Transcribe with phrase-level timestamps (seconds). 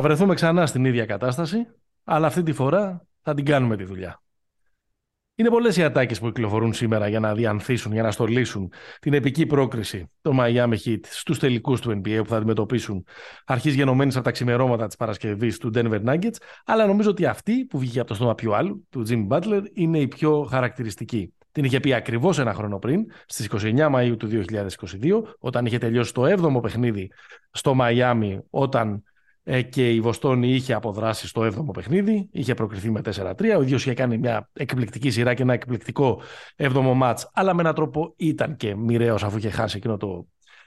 [0.00, 1.66] χρόνου θα βρεθούμε ξανά στην ίδια κατάσταση,
[2.04, 4.22] αλλά αυτή τη φορά θα την κάνουμε τη δουλειά.
[5.34, 9.46] Είναι πολλές οι ατάκες που κυκλοφορούν σήμερα για να διανθίσουν, για να στολίσουν την επική
[9.46, 13.04] πρόκριση των Miami Heat στους τελικούς του NBA που θα αντιμετωπίσουν
[13.44, 16.36] αρχής γενομένης από τα ξημερώματα της Παρασκευής του Denver Nuggets.
[16.64, 19.98] Αλλά νομίζω ότι αυτή που βγήκε από το στόμα ποιου άλλου, του Jimmy Butler, είναι
[19.98, 21.34] η πιο χαρακτηριστική.
[21.52, 26.12] Την είχε πει ακριβώς ένα χρόνο πριν, στις 29 Μαου του 2022, όταν είχε τελειώσει
[26.12, 27.10] το 7ο παιχνίδι
[27.50, 29.09] στο Μαϊάμι, όταν ε,
[29.58, 33.56] και η Βοστόνη είχε αποδράσει στο 7ο παιχνίδι, είχε προκριθεί με 4-3.
[33.56, 36.22] Ο ίδιος είχε κάνει μια εκπληκτική σειρά και ένα εκπληκτικό
[36.56, 40.26] 7ο μάτς, αλλά με έναν τρόπο ήταν και μοιραίος αφού είχε χάσει εκείνο το,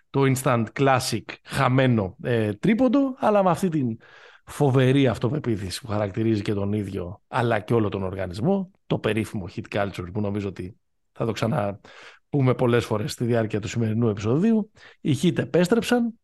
[0.10, 3.98] το instant classic χαμένο ε, τρίποντο, αλλά με αυτή την
[4.46, 9.78] φοβερή αυτοπεποίθηση που χαρακτηρίζει και τον ίδιο, αλλά και όλο τον οργανισμό, το περίφημο hit
[9.78, 10.78] culture που νομίζω ότι
[11.12, 14.72] θα το ξαναπούμε πολλές φορές στη διάρκεια του σημερινού επεισοδίου.
[15.02, 16.20] Οι hit επέστρεψαν,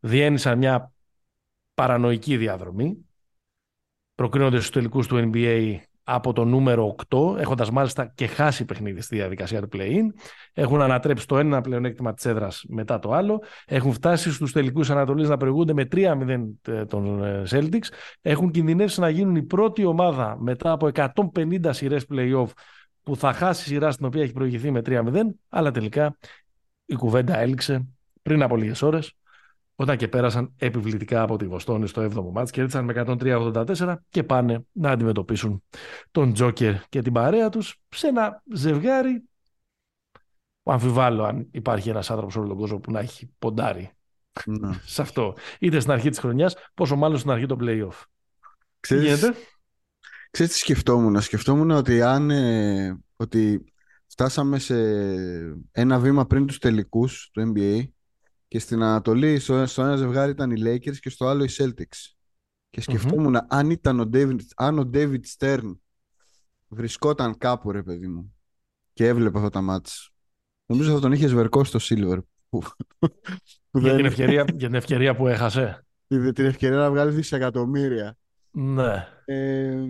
[0.00, 0.92] διένυσαν μια
[1.76, 3.06] παρανοϊκή διαδρομή.
[4.14, 5.76] Προκρίνονται στους τελικούς του NBA
[6.08, 10.04] από το νούμερο 8, έχοντας μάλιστα και χάσει παιχνίδι στη διαδικασία του play-in.
[10.52, 13.42] Έχουν ανατρέψει το ένα πλεονέκτημα της έδρας μετά το άλλο.
[13.66, 17.86] Έχουν φτάσει στους τελικούς Ανατολής να προηγούνται με 3-0 ε, των ε, Celtics.
[18.20, 20.90] Έχουν κινδυνεύσει να γίνουν η πρώτη ομάδα μετά από
[21.34, 22.48] 150 σειρές play-off
[23.02, 25.02] που θα χάσει σειρά στην οποία έχει προηγηθεί με 3-0,
[25.48, 26.16] αλλά τελικά
[26.86, 27.86] η κουβέντα έληξε
[28.22, 29.12] πριν από λίγες ώρες
[29.76, 34.22] όταν και πέρασαν επιβλητικά από τη Βοστόνη στο 7ο μάτς και έριξαν με 103-84 και
[34.22, 35.62] πάνε να αντιμετωπίσουν
[36.10, 39.24] τον Τζόκερ και την παρέα τους σε ένα ζευγάρι
[40.62, 43.90] που αμφιβάλλω αν υπάρχει ένας άνθρωπος σε όλο τον κόσμο που να έχει ποντάρει
[44.44, 44.80] ναι.
[44.94, 45.36] σε αυτό.
[45.58, 48.02] Είτε στην αρχή της χρονιάς, πόσο μάλλον στην αρχή των play-off.
[48.80, 49.30] Ξέρεις, τι
[50.30, 51.20] ξέρεις τι σκεφτόμουν.
[51.20, 53.64] Σκεφτόμουν ότι αν ε, ότι
[54.06, 54.76] φτάσαμε σε
[55.72, 57.88] ένα βήμα πριν τους τελικούς του NBA
[58.56, 62.14] και στην Ανατολή στο, στο ένα ζευγάρι ήταν οι Lakers και στο άλλο οι Celtics.
[62.70, 65.76] Και σκεφτόμουν αν, ήταν ο David, αν ο David Stern
[66.68, 68.34] βρισκόταν κάπου ρε παιδί μου
[68.92, 70.10] και έβλεπε αυτά τα μάτς.
[70.66, 72.18] Νομίζω θα τον είχες σβερκώσει στο Silver.
[72.48, 72.62] Που,
[73.80, 75.86] για, την ευκαιρία, για την ευκαιρία που έχασε.
[76.06, 78.16] Την, την ευκαιρία να βγάλεις δισεκατομμύρια.
[78.50, 79.08] Ναι.
[79.24, 79.84] Ε,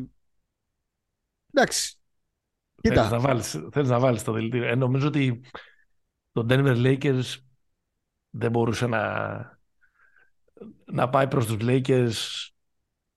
[1.53, 1.99] εντάξει.
[2.81, 2.95] Κοίτα.
[2.95, 4.69] Θέλεις να βάλεις, θέλεις να βάλεις το δηλητήριο.
[4.69, 5.41] Ε, νομίζω ότι
[6.33, 7.46] το Denver Lakers
[8.39, 9.03] δεν μπορούσε να,
[10.85, 12.13] να πάει προς τους Lakers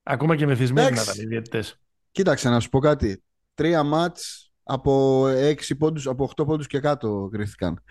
[0.03, 1.79] ακόμα και μεθυσμένοι να ήταν οι διαιτητές.
[2.11, 3.23] Κοίταξε να σου πω κάτι.
[3.53, 7.83] Τρία μάτς από, 6 πόντους, από 8 πόντους και κάτω κρίθηκαν.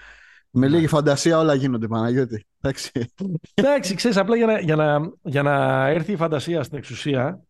[0.50, 0.74] Με ναι.
[0.74, 2.46] λίγη φαντασία όλα γίνονται, Παναγιώτη.
[2.60, 2.90] Εντάξει,
[3.54, 7.42] Εντάξει ξέρεις, απλά για να, για, να, για να έρθει η φαντασία στην εξουσία,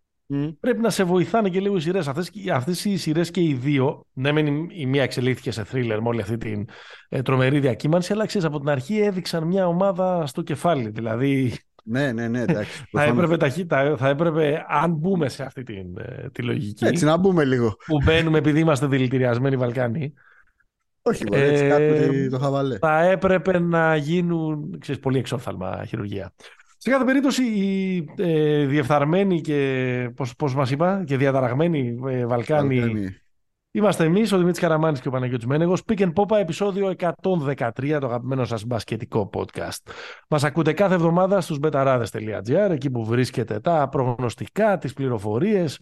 [0.61, 2.09] Πρέπει να σε βοηθάνε και λίγο οι σειρές.
[2.53, 6.21] Αυτές οι σειρές και οι δύο, ναι, μεν η μία εξελίχθηκε σε θρίλερ με όλη
[6.21, 6.69] αυτή την
[7.09, 10.89] ε, τρομερή διακύμανση, αλλά ξέρεις από την αρχή έδειξαν μια ομάδα στο κεφάλι.
[10.89, 11.57] Δηλαδή.
[11.85, 12.85] Ναι, ναι, ναι, εντάξει.
[12.93, 16.85] θα, έπρεπε ταχύτητα, θα έπρεπε, αν μπούμε σε αυτή την, ε, τη λογική.
[16.85, 17.77] Έτσι, να μπούμε λίγο.
[17.87, 20.13] Που μπαίνουμε επειδή είμαστε δηλητηριασμένοι Βαλκάνοι.
[21.03, 22.79] Όχι, έτσι, ε, το χαβαλέ.
[22.79, 26.33] Θα έπρεπε να γίνουν ξέρεις, πολύ εξόφθαλμα χειρουργία.
[26.89, 33.09] Σε κάθε περίπτωση οι ε, διεφθαρμένοι και πώς, πώς μας είπα και διαταραγμένοι ε, Βαλκάνοι,
[33.71, 35.83] είμαστε εμείς, ο Δημήτρης Καραμάνης και ο Παναγιώτης Μένεγος.
[35.89, 39.91] Pick and Popa επεισόδιο 113 το αγαπημένο σας μπασκετικό podcast.
[40.29, 45.79] Μας ακούτε κάθε εβδομάδα στους betarades.gr εκεί που βρίσκεται τα προγνωστικά, τις πληροφορίες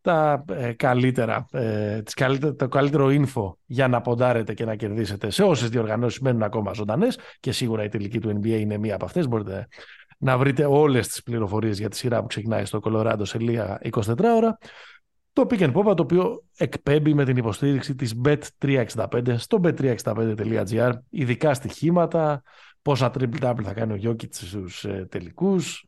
[0.00, 5.30] τα ε, καλύτερα, ε, τις καλύτερα, το καλύτερο info για να ποντάρετε και να κερδίσετε
[5.30, 9.04] σε όσες διοργανώσεις μένουν ακόμα ζωντανές και σίγουρα η τελική του NBA είναι μία από
[9.04, 9.68] αυτές μπορείτε
[10.22, 14.16] να βρείτε όλες τις πληροφορίες για τη σειρά που ξεκινάει στο Colorado σε λίγα 24
[14.36, 14.58] ώρα.
[15.32, 21.54] Το Pick and Pop, το οποίο εκπέμπει με την υποστήριξη της Bet365 στο bet365.gr, ειδικά
[21.54, 22.42] στοιχήματα,
[22.82, 25.84] πόσα triple double θα κάνει ο Jokic στους ε, τελικούς,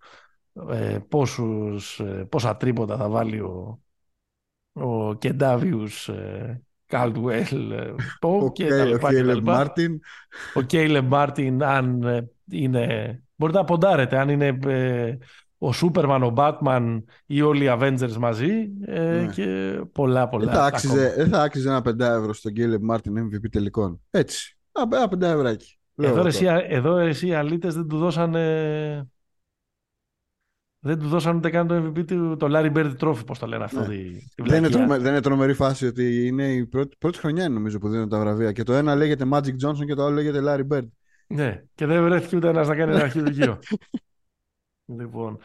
[0.71, 3.83] ε, πόσους, ε, πόσα τρίποτα θα βάλει ο,
[4.73, 6.63] ο Κεντάβιους ε,
[6.93, 8.53] Caldwell, ε, ο
[9.01, 10.01] Caleb Μάρτιν.
[10.55, 15.17] Ο Caleb Martin, αν ε, είναι Μπορείτε να ποντάρετε αν είναι ε,
[15.59, 19.33] ο Σούπερμαν, ο Μπάτμαν ή όλοι οι Avengers μαζί ε, ναι.
[19.33, 20.45] και πολλά πολλά.
[20.45, 24.01] Δεν θα, άξιζε, δεν θα άξιζε ένα 5 ευρώ στον Caleb Martin MVP τελικών.
[24.11, 24.59] Έτσι.
[24.73, 25.79] Ένα 5 ευράκι.
[25.97, 29.07] Εδώ, εσύ, εδώ εσύ οι αλήτες δεν του δώσανε...
[30.85, 33.65] Δεν του δώσαν ούτε καν το MVP του, το Larry Bird Trophy, πώς το λένε
[33.65, 33.81] αυτό.
[33.81, 33.87] Ναι.
[33.87, 37.49] Τη, τη δεν, είναι τρομε, δεν είναι τρομερή φάση ότι είναι η πρώτη, πρώτη χρονιά
[37.49, 38.53] νομίζω που δίνουν τα βραβεία.
[38.53, 40.87] Και το ένα λέγεται Magic Johnson και το άλλο λέγεται Larry Bird.
[41.27, 43.59] Ναι, και δεν βρέθηκε ούτε ένας να κάνει ένα χειρουργείο.
[44.99, 45.39] λοιπόν.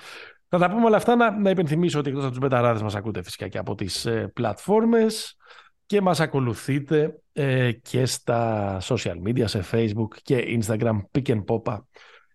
[0.50, 1.16] Θα τα πούμε όλα αυτά.
[1.16, 4.28] Να, να υπενθυμίσω ότι εκτός από τους μπεταράδες μας ακούτε φυσικά και από τις ε,
[4.28, 5.38] πλατφόρμες
[5.86, 11.00] και μας ακολουθείτε ε, και στα social media, σε facebook και instagram.
[11.12, 11.80] Pick and Popa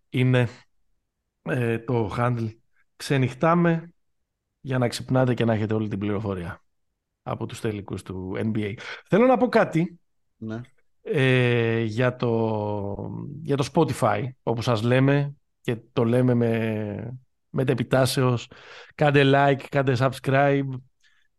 [0.09, 0.49] είναι
[1.43, 2.49] ε, το handle
[2.97, 3.93] ξενυχτάμε
[4.61, 6.63] για να ξυπνάτε και να έχετε όλη την πληροφορία
[7.23, 8.75] από τους τελικούς του NBA.
[9.09, 10.01] Θέλω να πω κάτι
[10.37, 10.61] Ναι.
[11.03, 17.19] Ε, για, το, για το Spotify, όπως σας λέμε και το λέμε με,
[17.51, 18.51] με τεπιτάσεως.
[18.95, 20.69] Κάντε like, κάντε subscribe,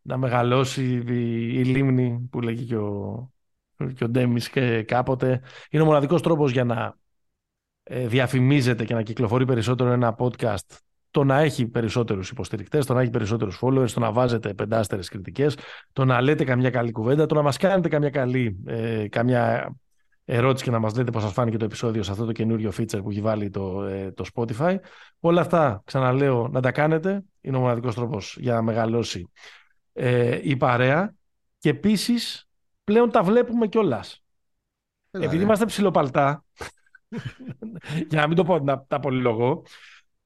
[0.02, 3.32] να μεγαλώσει η, η λίμνη που λέγει και ο,
[3.94, 5.42] και ο Ντέμις και κάποτε.
[5.70, 6.96] Είναι ο μοναδικός τρόπος για να
[7.82, 10.76] ε, διαφημίζεται και να κυκλοφορεί περισσότερο ένα podcast
[11.14, 15.56] το να έχει περισσότερους υποστηρικτές, το να έχει περισσότερους followers, το να βάζετε πεντάστερες κριτικές,
[15.92, 19.74] το να λέτε καμιά καλή κουβέντα, το να μας κάνετε καμιά καλή, ε, καμιά
[20.24, 23.02] ερώτηση και να μας λέτε πώς σας φάνηκε το επεισόδιο σε αυτό το καινούριο feature
[23.02, 24.76] που έχει βάλει το, ε, το Spotify.
[25.20, 27.22] Όλα αυτά, ξαναλέω, να τα κάνετε.
[27.40, 29.30] Είναι ο μοναδικός τρόπος για να μεγαλώσει
[29.92, 31.14] ε, η παρέα.
[31.58, 32.48] Και επίσης,
[32.84, 34.22] πλέον τα βλέπουμε κιόλας.
[35.10, 35.44] Έλα, Επειδή ρε.
[35.44, 36.44] είμαστε ψηλοπαλτά,
[38.10, 39.62] για να μην το πω να τα πολυλογώ,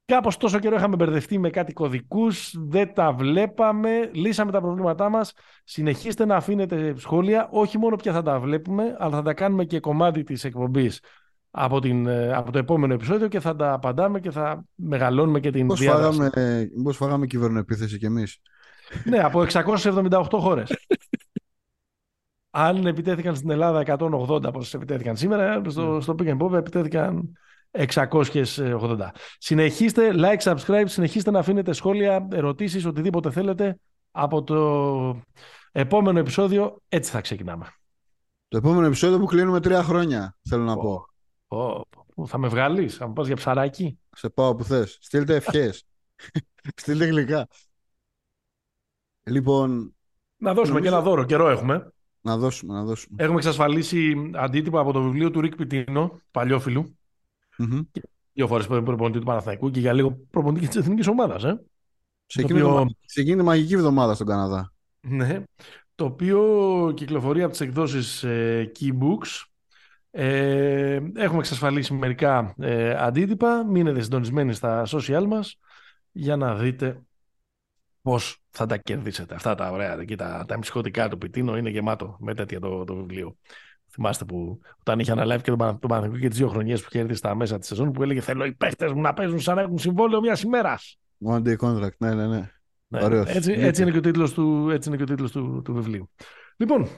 [0.08, 5.32] κάπως τόσο καιρό είχαμε μπερδευτεί με κάτι κωδικούς, δεν τα βλέπαμε, λύσαμε τα προβλήματά μας.
[5.64, 9.80] Συνεχίστε να αφήνετε σχόλια, όχι μόνο πια θα τα βλέπουμε, αλλά θα τα κάνουμε και
[9.80, 11.00] κομμάτι της εκπομπής
[11.50, 15.50] από, την, ε, από το επόμενο επεισόδιο και θα τα απαντάμε και θα μεγαλώνουμε και
[15.50, 16.18] την Πώς διάδραση.
[16.18, 18.40] φάγαμε, πώς φάγαμε κυβερνοεπίθεση κι εμείς;
[19.04, 20.86] Ναι, από 678 χώρες.
[22.50, 27.32] Αν επιτέθηκαν στην Ελλάδα 180 πόσες επιτέθηκαν σήμερα, στο, στο Pick and Pop επιτέθηκαν
[27.70, 28.96] 680.
[29.38, 33.78] Συνεχίστε, like, subscribe, συνεχίστε να αφήνετε σχόλια, ερωτήσεις, οτιδήποτε θέλετε
[34.10, 35.20] από το
[35.72, 36.82] επόμενο επεισόδιο.
[36.88, 37.66] Έτσι θα ξεκινάμε.
[38.48, 40.82] Το επόμενο επεισόδιο που κλείνουμε τρία χρόνια, θέλω να Πω.
[41.46, 41.56] πω.
[41.56, 41.80] Ω,
[42.14, 43.98] πω, θα με βγάλεις, θα μου πας για ψαράκι.
[44.16, 44.98] Σε πάω που θες.
[45.00, 45.84] Στείλτε ευχές.
[46.80, 47.46] Στείλτε γλυκά.
[49.30, 49.94] Λοιπόν,
[50.36, 51.92] Να δώσουμε Νομίζω- και ένα δώρο, καιρό έχουμε.
[52.20, 53.22] να δώσουμε, να δώσουμε.
[53.22, 56.97] Έχουμε εξασφαλίσει αντίτυπα από το βιβλίο του Ρικ Πιτίνο, παλιόφιλου.
[57.58, 57.80] Μμμ.
[58.32, 61.44] δύο φορές προπονητή του Παναθηναϊκού και για λίγο προπονητή της εθνικής ομάδας.
[61.44, 61.60] Ε.
[62.26, 64.72] Σε Το εκείνη, οποίο- τη μα- σε εκείνη τη μαγική εβδομάδα στον Καναδά.
[65.00, 65.42] Ναι.
[65.94, 69.44] Το οποίο κυκλοφορεί από τις εκδόσεις ε, Keybooks.
[70.10, 73.64] Ε, έχουμε εξασφαλίσει μερικά ε, αντίτυπα.
[73.64, 75.58] Μείνετε συντονισμένοι στα social μας
[76.12, 77.02] για να δείτε
[78.02, 79.34] πώς θα τα κερδίσετε.
[79.34, 82.94] Αυτά τα ωραία εκεί, τα, τα μυσκωτικά του Πιτίνο είναι γεμάτο με τέτοια το, το
[82.94, 83.36] βιβλίο.
[84.00, 86.88] Θυμάστε που όταν είχε αναλάβει και τον, Πανα- τον Παναθηναϊκό και τις δύο χρονιές που
[86.88, 89.62] κέρδισε στα μέσα της σεζόν που έλεγε θέλω οι παίχτες μου να παίζουν σαν να
[89.62, 90.98] έχουν συμβόλαιο μιας ημέρας.
[91.26, 92.50] One day contract, ναι, ναι, ναι.
[92.88, 93.28] Ναι, Ωραίος.
[93.28, 93.62] έτσι, Λείπει.
[93.62, 96.10] έτσι είναι και ο τίτλος του, έτσι είναι και ο τίτλος του, του βιβλίου.
[96.56, 96.88] Λοιπόν,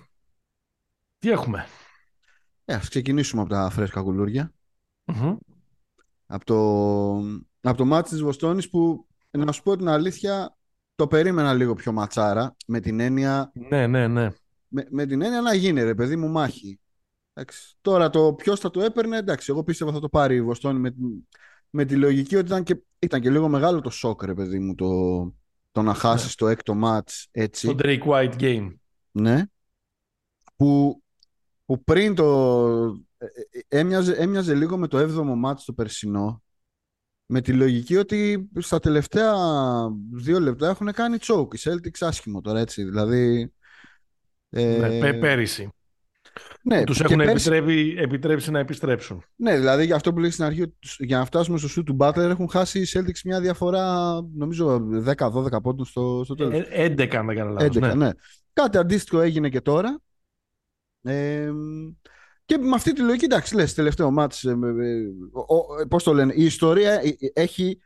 [1.19, 1.67] τι έχουμε;
[2.65, 4.53] Ε, ας ξεκινήσουμε από τα φρέσκα κουλούρια.
[5.05, 5.37] Μμμ.
[6.27, 6.59] Από το,
[7.61, 10.57] από το μάτι της Βοστόνης που, να σου πω την αλήθεια,
[10.95, 14.29] το περίμενα λίγο πιο ματσάρα, με την έννοια, Ναι, ναι, ναι.
[14.69, 16.81] με, με την έννοια να γίνει ρε παιδί μου μάχη.
[17.41, 17.75] Εντάξει.
[17.81, 20.91] Τώρα το ποιος θα το έπαιρνε, εντάξει, εγώ πίστευα θα το πάρει η Βοστόνη με,
[20.91, 21.29] την-
[21.71, 24.75] με τη λογική ότι ήταν και, ήταν και λίγο μεγάλο το σοκ ρε παιδί μου
[24.75, 24.89] το,
[25.71, 27.67] το να χάσεις το έκτο μάτς έτσι.
[27.67, 28.75] Το Drake White Game.
[29.11, 29.43] Ναι.
[30.57, 31.03] Που,
[31.65, 32.77] που πριν το...
[33.19, 33.27] ε,
[33.69, 36.43] ε, Έμοιαζε, έμοιαζε λίγο με το 7ο μάτς το περσινό
[37.27, 39.35] με τη λογική ότι στα τελευταία
[40.13, 41.55] δύο λεπτά έχουν κάνει τσόκ.
[41.55, 42.85] Οι Celtics άσχημο τώρα έτσι.
[42.85, 43.53] Δηλαδή...
[44.51, 45.71] ε, Ναι, πέ- πέρυσι.
[46.63, 49.25] Ναι, Τους και έχουν πέρσι- επιτρέπει, επιτρέψει να επιστρέψουν.
[49.37, 51.83] ναι, δηλαδή για αυτό που λέει στην αρχή ότι τους- για να φτάσουμε στο σου
[51.83, 56.67] του Butler έχουν χάσει οι Celtics μια διαφορά νομίζω 10-12 πόντων στο, στο τέλος.
[56.71, 57.77] Ε, 11 αν δεν κάνω λάθος.
[57.77, 57.95] 11, ναι.
[57.95, 58.11] ναι.
[58.53, 60.01] Κάτι αντίστοιχο έγινε και τώρα.
[61.03, 61.51] Ε,
[62.45, 64.55] και με αυτή τη λογική, εντάξει, λες, τελευταίο μάτς, ε, ε,
[65.33, 67.79] ο- ο- πώς το λένε, η ιστορία ε, ε, έχει,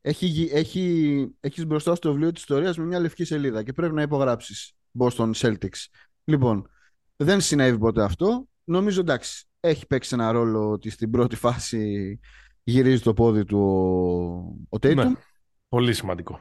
[0.00, 3.94] έχει, γι- έχει, έχεις μπροστά στο βιβλίο της ιστορίας με μια λευκή σελίδα και πρέπει
[3.94, 5.84] να υπογράψεις Boston Celtics.
[6.24, 6.68] Λοιπόν,
[7.22, 8.48] δεν συνέβη ποτέ αυτό.
[8.64, 12.18] Νομίζω, εντάξει, έχει παίξει ένα ρόλο ότι στην πρώτη φάση
[12.62, 14.94] γυρίζει το πόδι του ο, ο Tatum.
[14.94, 15.12] Ναι.
[15.68, 16.40] Πολύ σημαντικό.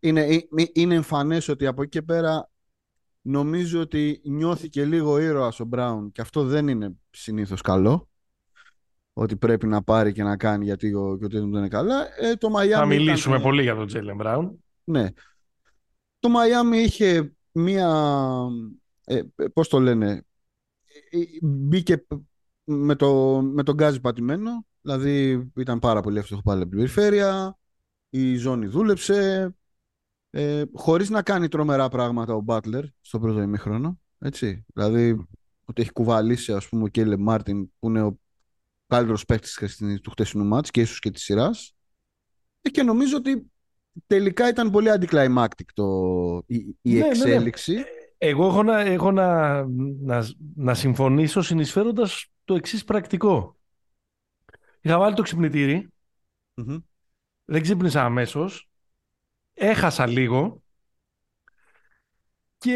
[0.00, 2.50] Είναι, ε- ε- είναι εμφανές ότι από εκεί και πέρα
[3.20, 8.08] νομίζω ότι νιώθηκε λίγο ήρωας ο Μπράουν και αυτό δεν είναι συνήθως καλό
[9.12, 12.06] ότι πρέπει να πάρει και να κάνει γιατί ο, και ο Tatum δεν είναι καλά.
[12.20, 14.50] Ε, το Miami Θα ήταν- μιλήσουμε πολύ για τον Jalen Brown.
[14.84, 15.08] Ναι.
[16.18, 17.88] Το Miami είχε μία,
[19.08, 19.22] ε,
[19.52, 20.24] πώς το λένε,
[21.10, 22.06] ε, ε, μπήκε
[22.64, 27.58] με το, με τον γκάζι πατημένο, δηλαδή ήταν πάρα πολύ εύστοχο πάλι από την περιφέρεια,
[28.08, 29.50] η ζώνη δούλεψε,
[30.30, 35.26] ε, χωρίς να κάνει τρομερά πράγματα ο Butler στο πρώτο ημίχρονο, έτσι, δηλαδή
[35.64, 38.18] ότι έχει κουβαλήσει ας πούμε ο Κέιλε Μάρτιν που είναι ο
[38.86, 41.74] καλύτερος παίκτης της χθεσινής- του χτεσινού μάτς και ίσως και της σειράς.
[42.60, 43.50] Ε, και νομίζω ότι
[44.06, 45.86] τελικά ήταν πολύ anticlimactic το,
[46.46, 47.84] η, η Ναι, ναι, ναι.
[48.18, 48.42] Εξέλιξη.
[48.42, 49.62] Εγώ έχω να, έχω να,
[50.00, 53.56] να, να συμφωνήσω συνεισφέροντας το εξής πρακτικό.
[54.80, 55.88] Είχα βάλει το ξυπνητήρι,
[56.54, 56.76] Μμμ.
[57.44, 58.68] δεν ξύπνησα αμέσως.
[59.54, 60.62] έχασα λίγο
[62.58, 62.74] και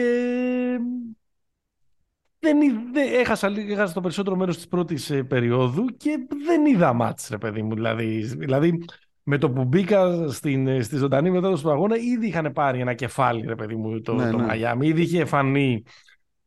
[2.39, 2.59] δεν,
[2.93, 7.39] δεν, έχασα, έχασα το περισσότερο μέρος της πρώτης ε, περίοδου και δεν είδα μάτς, ρε
[7.39, 7.75] παιδί μου.
[7.75, 8.85] Δηλαδή, δηλαδή
[9.23, 12.95] με το που μπήκα στην, ε, στη ζωντανή μετάδοση του αγώνα, ήδη είχαν πάρει ένα
[12.95, 14.87] κεφάλι, ρε παιδί μου, το, ναι, το ναι.
[14.87, 15.83] Ήδη είχε φανεί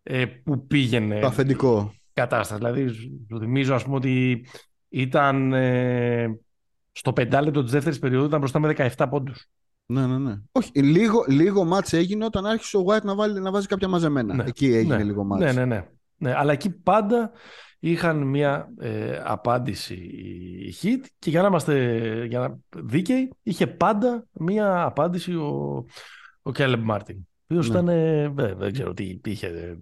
[0.03, 1.93] ε, που πήγαινε το αφεντικό.
[1.93, 2.59] η κατάσταση.
[2.59, 2.87] Δηλαδή,
[3.29, 4.45] σου θυμίζω, ας πούμε, ότι
[4.89, 6.39] ήταν ε,
[6.91, 9.49] στο πεντάλεπτο της δεύτερης περίοδου, ήταν μπροστά με 17 πόντους.
[9.85, 10.35] Ναι, ναι, ναι.
[10.51, 14.33] Όχι, λίγο, λίγο μάτς έγινε όταν άρχισε ο White να, βάλει, να βάζει κάποια μαζεμένα.
[14.33, 14.43] Ναι.
[14.47, 15.03] Εκεί έγινε ναι.
[15.03, 15.43] λίγο μάτς.
[15.43, 16.33] Ναι, ναι, ναι, ναι.
[16.35, 17.31] Αλλά εκεί πάντα
[17.89, 24.25] είχαν μια ε, απάντηση η Hit και για να είμαστε για να, δίκαιοι, είχε πάντα
[24.33, 25.85] μια απάντηση ο,
[26.41, 27.17] ο Caleb Μάρτιν.
[27.17, 27.73] Ο οποίος ναι.
[27.73, 29.77] ήταν, ε, δεν ξέρω τι είχε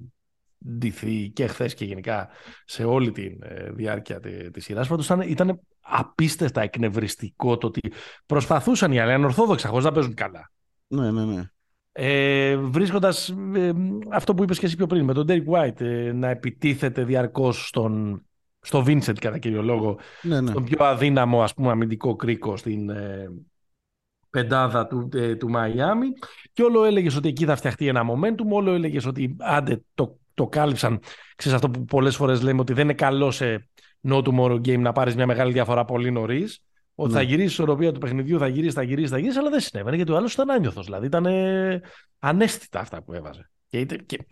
[0.70, 2.30] ντυθεί και χθες και γενικά
[2.66, 4.90] σε όλη τη ε, διάρκεια τη, της σειράς.
[4.90, 7.92] ήταν, ήταν απίστευτα εκνευριστικό το ότι
[8.26, 10.52] προσπαθούσαν οι άλλοι ανορθόδοξα χωρίς να παίζουν καλά.
[10.88, 11.44] Ναι, ναι, ναι.
[11.96, 13.74] Ε, βρίσκοντας ε,
[14.10, 17.68] αυτό που είπες και εσύ πιο πριν με τον Derek White ε, να επιτίθεται διαρκώς
[17.68, 18.24] στον,
[18.60, 20.50] στο Vincent κατά κύριο λόγο ναι, ναι.
[20.50, 23.32] στον πιο αδύναμο ας πούμε αμυντικό κρίκο στην ε,
[24.30, 26.08] πεντάδα του, ε, του Μαϊάμι
[26.54, 30.48] και όλο έλεγες ότι εκεί θα φτιαχτεί ένα momentum όλο έλεγες ότι άντε το, το
[30.48, 31.00] κάλυψαν
[31.36, 33.68] ξέρεις αυτό που πολλές φορές λέμε ότι δεν είναι καλό σε
[34.08, 36.64] no tomorrow game να πάρεις μια μεγάλη διαφορά πολύ νωρίς.
[36.96, 37.18] Ότι ναι.
[37.18, 39.96] θα γυρίσει η ισορροπία του παιχνιδιού, θα γυρίσει, θα γυρίσει, θα γυρίσει, αλλά δεν συνέβαινε
[39.96, 40.86] γιατί ο άλλος ήταν άνιωθος.
[40.86, 41.26] Δηλαδή ήταν
[42.20, 43.50] ανέστητα αυτά που έβαζε.
[43.68, 44.26] Και, και,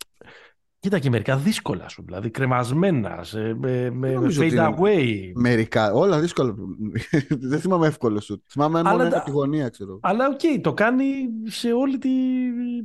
[0.82, 5.32] Κοίτα και μερικά δύσκολα σου, δηλαδή κρεμασμένα, σε, με, με fade away.
[5.36, 6.56] Μερικά, όλα δύσκολα.
[7.50, 8.44] Δεν θυμάμαι εύκολο σου.
[8.48, 10.00] Θυμάμαι μόνο από τη γωνία, ξέρω.
[10.02, 11.06] Αλλά ok, okay, το, κάνει
[11.46, 12.10] σε όλη τη,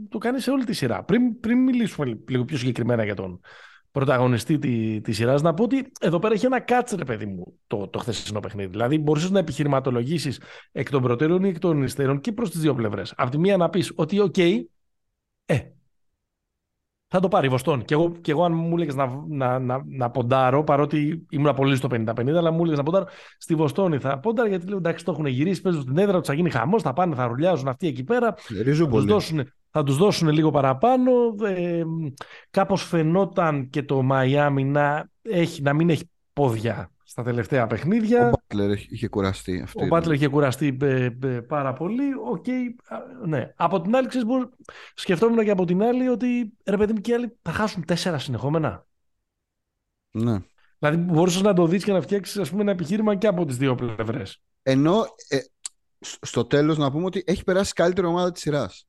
[0.09, 1.05] το κάνει σε όλη τη σειρά.
[1.05, 3.41] Πριν, πριν μιλήσουμε λίγο πιο συγκεκριμένα για τον,
[3.97, 7.59] πρωταγωνιστή τη, της σειράς, να πω ότι εδώ πέρα έχει ένα catch, ρε παιδί μου,
[7.67, 8.69] το, το χθεσινό παιχνίδι.
[8.69, 10.41] Δηλαδή, μπορεί να επιχειρηματολογήσεις
[10.73, 13.15] εκ των προτέρων ή εκ των υστέρων και προς τις δύο πλευρές.
[13.17, 14.63] Από τη μία να πεις ότι, οκ, ε,
[17.09, 17.85] θα το πάρει η Βοστόν.
[17.85, 21.77] Και εγώ, και εγώ αν μου έλεγες να, να, να, να ποντάρω, παρότι ήμουν πολύ
[21.77, 23.07] στο 50-50, αλλά μου έλεγες να ποντάρω
[23.39, 26.35] στη Βοστόνη θα ποντάρω, γιατί λέω εντάξει, το έχουν γυρίσει, παίζουν στην έδρα τους, θα
[26.35, 28.35] γίνει χαμός, θα πάνε, θα ρουλιάζουν αυτοί εκεί πέρα.
[28.37, 31.13] Θα τους δώσουν, θα τους δώσουν λίγο παραπάνω.
[31.45, 31.85] Ε,
[32.51, 38.27] κάπως φαινόταν και το Μαϊάμι να, έχει, να μην έχει πόδια στα τελευταία παιχνίδια.
[38.27, 39.61] Ο Μπάτλερ είχε κουραστεί.
[39.61, 42.05] Αυτή ο Μπάτλερ είχε κουραστεί ε, ε, πάρα πολύ.
[42.35, 42.75] Okay,
[43.27, 43.53] ναι.
[43.57, 44.27] Από την άλλη, ξέρεις,
[44.95, 48.19] σκεφτόμουν και από την άλλη ότι ρε παιδί μου και οι άλλοι θα χάσουν τέσσερα
[48.19, 48.87] συνεχόμενα.
[50.11, 50.39] Ναι.
[50.79, 54.43] Δηλαδή μπορούσες να το δεις και να φτιάξεις ένα επιχείρημα και από τις δύο πλευρές.
[54.63, 55.39] Ενώ ε,
[56.21, 58.87] στο τέλος να πούμε ότι έχει περάσει καλύτερη ομάδα της σειράς.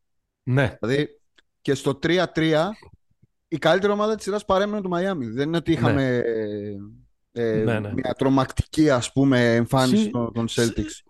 [0.47, 0.77] Ναι.
[0.81, 1.19] Δηλαδή
[1.61, 2.69] και στο 3-3
[3.47, 5.25] η καλύτερη ομάδα της σειράς παρέμενε το Μαϊάμι.
[5.25, 6.23] Δεν είναι ότι είχαμε
[7.31, 7.43] ναι.
[7.43, 7.93] ε, ναι, ναι.
[7.93, 10.11] μια τρομακτική ας πούμε εμφάνιση Συ...
[10.11, 11.01] των Celtics.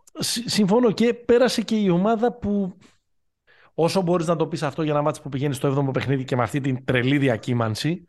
[0.45, 2.77] Συμφωνώ και πέρασε και η ομάδα που
[3.73, 6.35] όσο μπορείς να το πεις αυτό για να μάτσεις που πηγαίνει στο 7ο παιχνίδι και
[6.35, 8.07] με αυτή την τρελή διακύμανση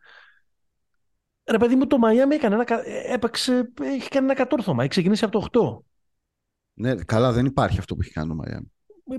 [1.50, 2.66] ρε παιδί μου το Μαϊάμι έκανε ένα,
[3.08, 5.84] έπαιξε, έχει κάνει ένα κατόρθωμα, έχει ξεκινήσει από το 8.
[6.74, 8.72] Ναι, καλά δεν υπάρχει αυτό που έχει κάνει το Μαϊάμι.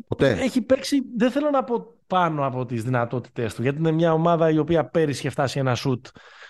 [0.07, 0.31] Ποτέ.
[0.31, 4.49] Έχει παίξει, δεν θέλω να πω πάνω από τις δυνατότητες του, γιατί είναι μια ομάδα
[4.49, 6.07] η οποία πέρυσι είχε φτάσει ένα σουτ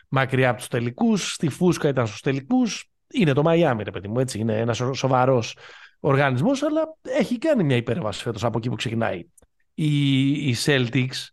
[0.08, 4.19] μακριά από τους τελικούς, στη Φούσκα ήταν στους τελικούς, είναι το Μαϊάμι ρε παιδί μου,
[4.19, 5.58] έτσι, είναι ένας σοβαρός
[6.00, 9.24] οργανισμός, αλλά έχει κάνει μια υπέρβαση φέτος από εκεί που ξεκινάει.
[9.74, 11.27] Η, η Celtics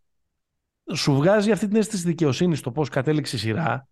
[0.94, 3.88] σου βγάζει αυτή την αίσθηση δικαιοσύνης στο πώς κατέληξε η σειρά,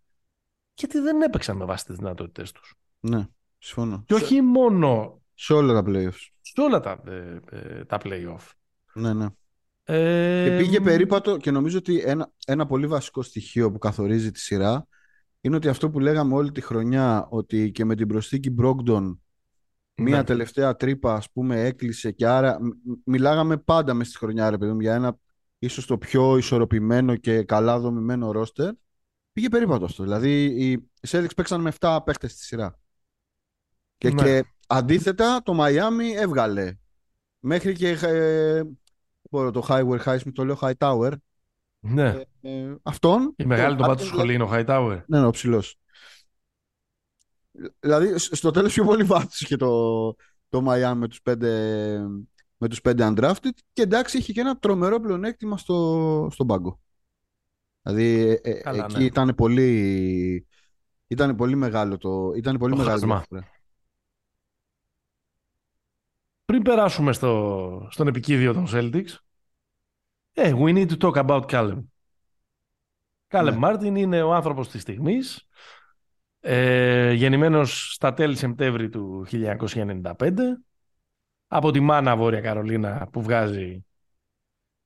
[0.75, 2.75] γιατί δεν έπαιξαν με βάση τις δυνατότητες τους.
[3.01, 3.27] Ναι,
[3.59, 4.03] συμφωνώ.
[4.07, 6.29] Και όχι μόνο σε όλα τα playoffs.
[6.47, 8.51] Σε όλα τα, ε, ε, τα playoff.
[8.95, 9.27] Ναι, ναι.
[9.85, 14.41] Ε, και πήγε περίπατο και νομίζω ότι ένα, ένα πολύ βασικό στοιχείο που καθορίζει τη
[14.41, 14.87] σειρά
[15.41, 19.17] είναι ότι αυτό που λέγαμε όλη τη χρονιά ότι και με την προσθήκη Brogdon
[19.95, 20.25] μία ναι.
[20.25, 22.59] τελευταία τρύπα ας πούμε έκλεισε και άρα
[23.05, 25.19] μιλάγαμε πάντα μες στη χρονιά ρε παιδί για ένα
[25.59, 28.73] ίσως το πιο ισορροπημένο και καλά δομημένο ρόστερ
[29.33, 30.03] πήγε περίπατο αυτό.
[30.03, 32.79] Δηλαδή οι Celtics παίξαν με 7 παίχτες στη σειρά.
[33.99, 34.23] Και, ναι.
[34.23, 36.77] και Αντίθετα, το Μαϊάμι έβγαλε
[37.39, 38.63] μέχρι και ε,
[39.31, 41.13] το Highway High, το λέω High Tower.
[41.79, 42.09] Ναι.
[42.41, 43.35] Ε, ε, αυτόν.
[43.37, 45.03] Η μεγάλη του πάντου σχολή είναι ο High Tower.
[45.07, 45.79] Ναι, ναι, ο ψηλός.
[47.81, 50.07] Δηλαδή, στο τέλος πιο πολύ βάθος είχε το,
[50.49, 51.99] το Miami με τους πέντε,
[52.57, 56.81] με τους πέντε undrafted και εντάξει είχε και ένα τρομερό πλεονέκτημα στο, στον πάγκο.
[57.83, 59.05] Δηλαδή ε, Καλά, εκεί ναι.
[59.05, 60.47] ήταν πολύ
[61.07, 63.25] ήταν πολύ μεγάλο το ήταν πολύ το μεγάλο
[66.55, 69.17] πριν περάσουμε στο, στον επικίδιο των Celtics,
[70.33, 71.79] ε, we need to talk about Callum.
[73.29, 74.01] Callum Μάρτιν ναι.
[74.01, 75.49] είναι ο άνθρωπος της στιγμής,
[76.41, 80.33] ε, γεννημένος στα τέλη Σεπτέμβρη του 1995,
[81.47, 83.85] από τη Μάνα Βόρεια Καρολίνα που βγάζει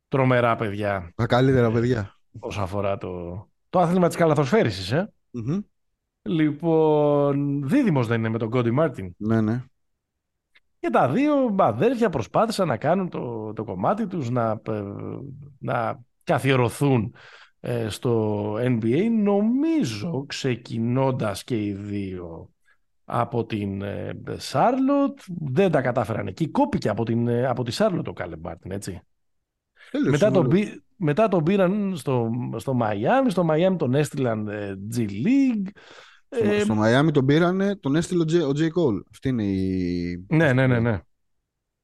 [0.08, 1.12] τρομερά παιδιά.
[1.14, 2.14] Τα καλύτερα παιδιά.
[2.38, 5.12] Όσον αφορά το, το άθλημα της καλαθοσφαίρησης, ε.
[5.32, 5.62] mm
[6.22, 9.14] Λοιπόν, δίδυμος δεν είναι με τον Κόντι Μάρτιν.
[9.16, 9.64] Ναι, ναι.
[10.80, 14.82] Και τα δύο αδέρφια προσπάθησαν να κάνουν το, το κομμάτι τους, να, ε,
[15.58, 17.14] να καθιερωθούν
[17.60, 22.50] ε, στο NBA, νομίζω ξεκινώντας και οι δύο
[23.04, 23.82] από την
[24.36, 26.48] Σάρλοτ, δεν τα κατάφεραν εκεί.
[26.48, 29.00] Κόπηκε από, την, από τη Σάρλοτ ο Κάλε Μάρτιν, έτσι.
[30.10, 30.50] μετά, τον,
[30.96, 34.48] μετά τον πήραν στο, στο Μαϊάμι, στο Μαϊάμι τον έστειλαν
[34.94, 35.68] G League.
[36.30, 38.60] Στο, ε, στο Μαϊάμι τον πήραν, τον έστειλε ο J.
[38.60, 39.00] Cole.
[39.10, 40.26] Αυτή είναι η...
[40.28, 40.80] Ναι, ναι, ναι.
[40.80, 41.00] ναι.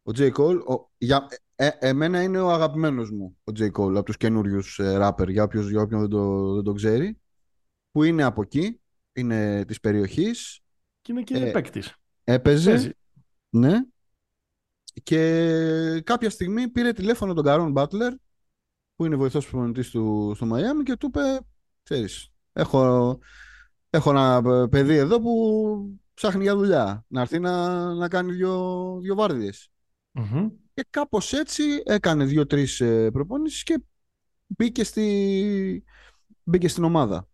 [0.02, 0.32] Ο J.
[0.32, 3.62] Cole, ο, για, ε, εμένα είναι ο αγαπημένος μου ο J.
[3.62, 7.18] Cole από τους καινούριους ε, rapper, για, όποιος, για όποιον δεν το, δεν το ξέρει,
[7.90, 8.80] που είναι από εκεί,
[9.12, 10.60] είναι της περιοχής.
[11.00, 11.96] Και είναι και ε, παίκτης.
[12.24, 12.96] Έπαιζε,
[13.50, 13.80] ναι.
[15.02, 18.12] Και κάποια στιγμή πήρε τηλέφωνο τον Καρόν Μπάτλερ,
[18.96, 21.40] που είναι βοηθός προπονητής του στο Μαϊάμι και του είπε,
[21.82, 23.18] ξέρεις, έχω,
[23.94, 29.14] έχω ένα παιδί εδώ που ψάχνει για δουλειά, να έρθει να, να κάνει δύο, δύο
[29.14, 29.70] βάρδιες.
[30.12, 30.50] Mm-hmm.
[30.74, 33.82] Και κάπως έτσι έκανε δύο-τρεις ε, προπονήσεις και
[34.46, 35.84] μπήκε, στη...
[36.42, 37.28] μπήκε στην ομάδα.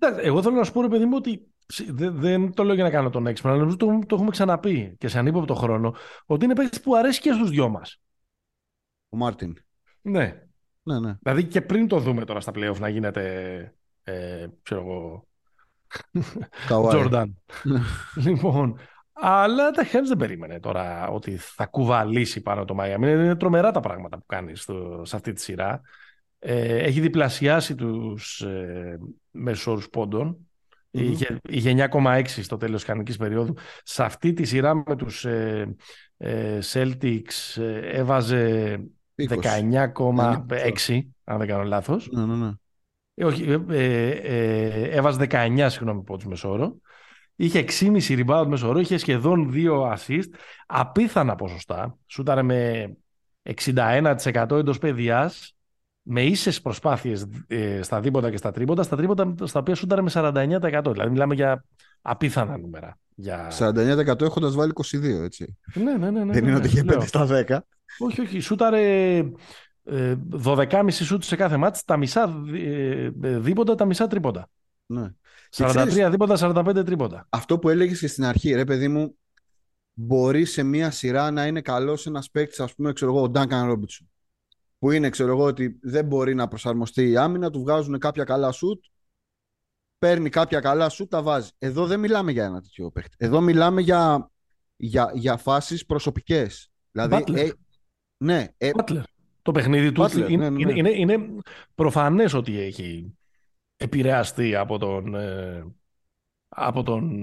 [0.00, 1.46] εγώ θέλω να σου πω, ρε παιδί μου, ότι
[1.88, 5.08] δεν, δεν το λέω για να κάνω τον έξυπνο, αλλά το, το έχουμε ξαναπεί και
[5.08, 5.94] σε ανύποπτο χρόνο,
[6.26, 8.00] ότι είναι παίκτης που αρέσει και στους δυο μας.
[9.08, 9.56] Ο Μάρτιν.
[10.02, 10.46] Ναι.
[10.82, 11.16] Ναι, ναι.
[11.22, 15.26] Δηλαδή και πριν το δούμε τώρα στα playoff να γίνεται, ε, ξέρω εγώ,
[16.88, 17.42] Τζόρνταν.
[18.26, 18.78] λοιπόν,
[19.12, 23.02] αλλά τα Hens δεν περίμενε τώρα ότι θα κουβαλήσει πάνω το Miami.
[23.02, 25.80] Είναι τρομερά τα πράγματα που κάνει στο, σε αυτή τη σειρά.
[26.38, 28.98] Ε, έχει διπλασιάσει τους ε,
[29.30, 30.36] μεσόρους πόντων.
[30.92, 31.00] Mm-hmm.
[31.00, 33.56] Είχε, είχε 9,6 στο τέλος της κανονικής περίοδου.
[33.82, 35.74] Σε αυτή τη σειρά με τους ε,
[36.16, 38.80] ε, Celtics ε, έβαζε
[39.16, 42.08] 19,6 αν δεν κάνω λάθος.
[42.12, 42.50] Ναι, ναι, ναι.
[43.14, 43.64] Ε, όχι,
[44.90, 46.76] έβαζε 19 συγγνώμη πόντους μεσόρο.
[47.36, 50.28] Είχε 6,5 rebound μεσόρο, είχε σχεδόν 2 assist.
[50.66, 51.98] Απίθανα ποσοστά.
[52.06, 52.92] Σούταρε με
[53.42, 55.56] 61% εντός παιδιάς
[56.02, 60.10] με ίσες προσπάθειες ε, στα δίποτα και στα τρίποτα, στα τρίποτα στα οποία σούταρε με
[60.14, 60.90] 49%.
[60.90, 61.64] Δηλαδή μιλάμε για
[62.02, 62.98] απίθανα νούμερα.
[63.14, 63.50] Για...
[63.58, 65.56] 49% έχοντας βάλει 22, έτσι.
[65.74, 66.24] Ναι, ναι, ναι.
[66.24, 67.58] ναι Δεν είναι ναι, ότι είχε 5 στα 10.
[67.98, 68.40] Όχι, όχι.
[68.40, 69.32] Σούταρε ε,
[69.86, 74.48] 12,5 σούτ σε κάθε μάτς, τα μισά ε, δίποτα, τα μισά τρίποτα.
[74.86, 75.10] Ναι.
[75.50, 77.26] 43 ξέρεις, δίποτα, 45 τρίποτα.
[77.28, 79.18] Αυτό που έλεγες και στην αρχή, ρε παιδί μου,
[79.92, 83.66] μπορεί σε μία σειρά να είναι καλός ένας παίκτης, ας πούμε, ξέρω εγώ, ο Ντάνκαν
[83.66, 84.06] Ρόμπιτσον
[84.82, 88.52] που είναι, ξέρω εγώ, ότι δεν μπορεί να προσαρμοστεί η άμυνα, του βγάζουν κάποια καλά
[88.52, 88.84] σουτ,
[89.98, 91.50] παίρνει κάποια καλά σουτ, τα βάζει.
[91.58, 93.16] Εδώ δεν μιλάμε για ένα τέτοιο παίχτη.
[93.18, 94.30] Εδώ μιλάμε για,
[94.76, 96.70] για, για φάσεις προσωπικές.
[96.90, 97.50] Δηλαδή, ε,
[98.16, 98.48] ναι.
[98.56, 98.70] Ε,
[99.42, 101.28] Το παιχνίδι του είναι, ναι, ναι, είναι, είναι, είναι
[101.74, 103.16] προφανές ότι έχει
[103.76, 105.64] επηρεαστεί από τον, ε,
[106.48, 107.22] από τον,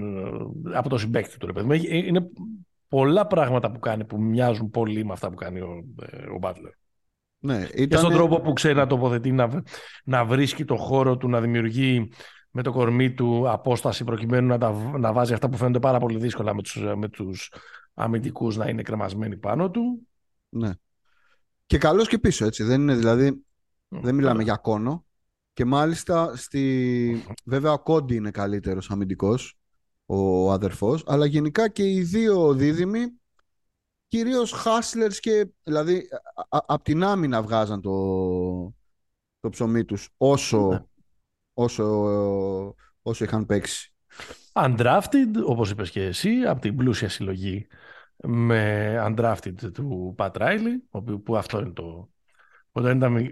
[0.72, 1.46] ε, από τον συμπέκτη του.
[1.46, 2.30] Ρε, είναι
[2.88, 6.72] πολλά πράγματα που κάνει που μοιάζουν πολύ με αυτά που κάνει ο, ε, ο Butler.
[7.38, 7.88] Ναι, ήταν...
[7.88, 9.62] Και στον τρόπο που ξέρει να τοποθετεί, να,
[10.04, 12.08] να βρίσκει το χώρο του, να δημιουργεί
[12.50, 16.18] με το κορμί του απόσταση προκειμένου να, τα, να βάζει αυτά που φαίνονται πάρα πολύ
[16.18, 17.52] δύσκολα με τους, με τους
[17.94, 20.08] αμυντικούς να είναι κρεμασμένοι πάνω του.
[20.48, 20.70] Ναι.
[21.70, 22.62] Και καλός και πίσω έτσι.
[22.62, 23.44] Δεν είναι δηλαδή,
[23.88, 25.06] δεν μιλάμε για κόνο.
[25.52, 27.24] Και μάλιστα στη...
[27.44, 29.58] βέβαια ο Κόντι είναι καλύτερος αμυντικός,
[30.06, 33.06] ο αδερφός, αλλά γενικά και οι δύο δίδυμοι
[34.08, 36.08] κυρίως hustlers και δηλαδή
[36.48, 37.94] από την άμυνα βγάζαν το,
[39.40, 40.84] το ψωμί τους όσο, ναι.
[41.52, 41.84] όσο,
[43.02, 43.94] όσο είχαν παίξει.
[44.52, 47.66] Undrafted, όπως είπες και εσύ, από την πλούσια συλλογή
[48.22, 52.08] με Undrafted του Pat Riley, που αυτό είναι το...
[52.72, 53.30] Όταν ήταν,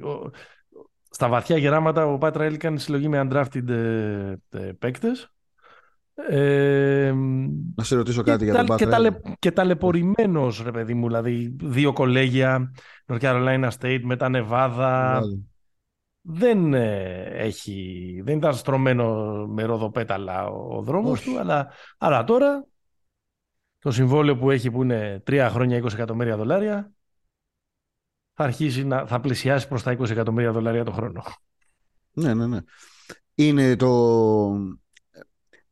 [1.10, 5.32] στα βαθιά γεράματα ο Pat Riley κάνει συλλογή με Undrafted ε, ε, παίκτες
[6.26, 7.12] ε,
[7.74, 8.88] να σε ρωτήσω κάτι για τον Μπάτρελ.
[8.88, 12.74] Και, ταλαι, και ταλαιπωρημένος, ρε παιδί μου, δηλαδή δύο κολέγια,
[13.06, 15.20] North Carolina State, μετά Νεβάδα.
[16.20, 22.66] Δεν, ε, έχει, δεν ήταν στρωμένο με ροδοπέταλα ο, ο δρόμος του, αλλά, αλλά τώρα
[23.78, 26.92] το συμβόλαιο που έχει που είναι τρία χρόνια 20 εκατομμύρια δολάρια
[28.34, 31.22] θα αρχίσει να θα πλησιάσει προς τα 20 εκατομμύρια δολάρια το χρόνο.
[32.12, 32.60] Ναι, ναι, ναι.
[33.34, 33.88] Είναι το,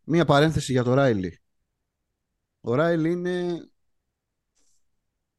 [0.09, 1.41] Μία παρένθεση για το Ράιλι.
[2.61, 3.69] Ο Ράιλι είναι...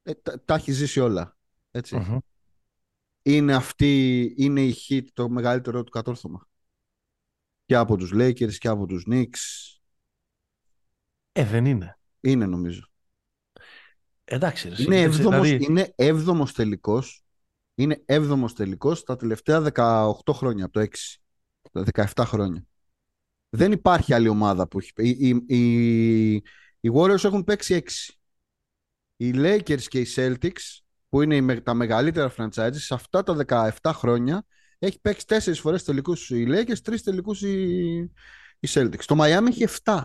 [0.04, 0.14] Ε,
[0.46, 1.38] τα, έχει ζήσει όλα.
[3.22, 6.48] Είναι αυτή, είναι η hit το μεγαλύτερο του κατόρθωμα.
[7.66, 9.78] Και από τους Lakers και από τους Knicks.
[11.32, 11.97] Ε, δεν είναι.
[12.32, 12.88] Είναι νομίζω.
[14.24, 15.66] Εντάξει, ρε, είναι, έβδομος, δηλαδή...
[15.66, 17.24] είναι έβδομος τελικός
[17.76, 20.88] Είναι 7ο τελικός στα τελευταία 18 χρόνια, από το 6.
[21.72, 22.66] Τα 17 χρόνια.
[23.50, 24.92] Δεν υπάρχει άλλη ομάδα που έχει.
[24.96, 26.34] Οι, οι, οι,
[26.80, 28.14] οι Warriors έχουν παίξει 6.
[29.16, 34.46] Οι Lakers και οι Celtics, που είναι τα μεγαλύτερα franchises, σε αυτά τα 17 χρόνια
[34.80, 37.96] έχει παίξει 4 φορές τελικούς οι Lakers, 3 τελικούς οι,
[38.60, 39.04] οι Celtics.
[39.06, 40.04] Το Miami έχει 7.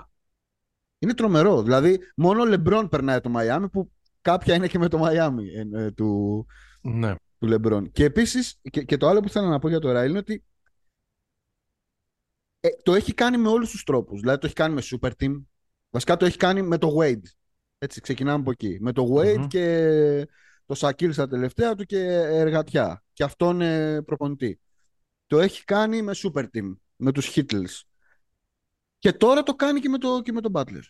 [1.03, 1.63] Είναι τρομερό.
[1.63, 5.91] Δηλαδή, μόνο ο LeBron περνάει το Miami, που κάποια είναι και με το Miami ε,
[5.91, 6.47] του,
[6.81, 7.15] ναι.
[7.39, 7.93] του LeBron.
[7.93, 10.45] Και επίσης, και, και το άλλο που θέλω να πω για το Ράιλ είναι ότι
[12.61, 14.21] ε, το έχει κάνει με όλους τους τρόπους.
[14.21, 15.43] Δηλαδή, το έχει κάνει με Super Team.
[15.91, 17.23] Βασικά το έχει κάνει με το Wade.
[17.79, 18.79] Έτσι, ξεκινάμε από εκεί.
[18.81, 20.29] Με το Wade και
[20.67, 23.05] το Σακίλ στα τελευταία του και εργατιά.
[23.13, 24.61] Και αυτόν ε, προπονητή.
[25.27, 27.81] Το έχει κάνει με Super Team, με τους Hittles.
[29.03, 30.83] Και τώρα το κάνει και με, το, και με τον Butler.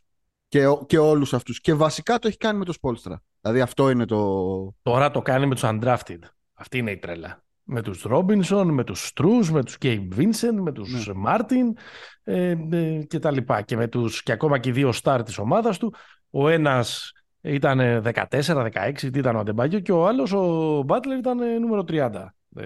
[0.49, 1.61] Και, και όλους αυτούς.
[1.61, 3.23] Και βασικά το έχει κάνει με το Σπόλστρα.
[3.41, 4.75] Δηλαδή αυτό είναι το...
[4.83, 6.19] Τώρα το κάνει με τους Undrafted.
[6.55, 7.45] Αυτή είναι η τρέλα.
[7.63, 11.15] Με τους Ρόμπινσον, με τους Στρούς, με τους Κέιμ Βίνσεν, με τους ναι.
[11.15, 11.77] Μάρτιν
[12.25, 13.63] ε, ε, και τα λοιπά.
[13.63, 15.95] Και με τους και ακόμα και οι δύο στάρ της ομάδας του.
[16.31, 21.85] Ο ένας ήταν 14-16, τι ήταν ο Αντεμπάγιο και ο άλλος, ο Μπάτλερ ήταν νούμερο
[21.89, 22.09] 30 ε,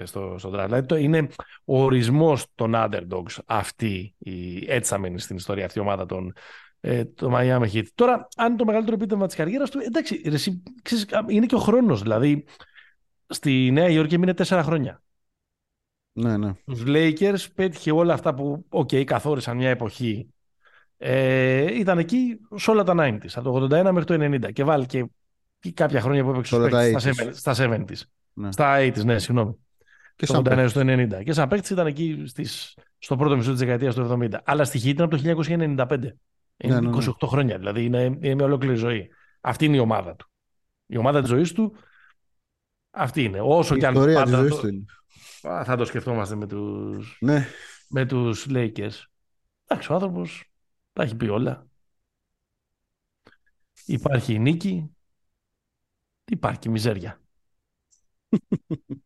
[0.03, 0.65] στο, στο draft.
[0.65, 1.29] Δηλαδή είναι
[1.65, 6.33] ο ορισμός των underdogs αυτή, η, έτσι θα μείνει στην ιστορία αυτή η ομάδα των
[6.81, 7.85] ε, το Miami Heat.
[7.95, 10.37] Τώρα, αν το μεγαλύτερο επίτευγμα της καριέρας του, εντάξει, ρε,
[10.83, 12.03] ξέρεις, είναι και ο χρόνος.
[12.03, 12.45] Δηλαδή,
[13.27, 15.03] στη Νέα Υόρκη έμεινε τέσσερα χρόνια.
[16.13, 16.53] Ναι, ναι.
[16.65, 20.29] Τους Lakers πέτυχε όλα αυτά που, ok, okay, καθόρισαν μια εποχή.
[20.97, 24.15] Ε, ήταν εκεί σε όλα τα 90s, από το 81 μέχρι το
[24.49, 25.07] 90 και βάλε και,
[25.59, 28.01] και κάποια χρόνια που έπαιξε στα 70s.
[28.33, 28.53] Ναι.
[28.53, 29.57] Στα 80s, ναι, συγγνώμη.
[30.17, 31.23] Και το 89 στο 90.
[31.25, 34.35] Και σαν παίκτης ήταν εκεί στις, στο πρώτο μισό της δεκαετίας του 70.
[34.45, 36.17] Αλλά στη ήταν από το 1995.
[36.57, 37.29] Είναι ναι, 28 ναι, ναι.
[37.29, 39.11] χρόνια, δηλαδή είναι, είναι μια ολόκληρη ζωή.
[39.41, 40.31] Αυτή είναι η ομάδα του.
[40.87, 41.77] Η ομάδα της ζωής του
[42.91, 43.41] αυτή είναι.
[43.41, 44.85] Όσο η και αν πάντα το, του
[45.41, 47.47] θα το σκεφτόμαστε με του ναι.
[47.89, 49.05] με τους Lakers.
[49.67, 50.53] Εντάξει, ο άνθρωπος
[50.93, 51.67] τα έχει πει όλα.
[53.87, 54.97] Υπάρχει η νίκη,
[56.25, 57.21] υπάρχει η μιζέρια.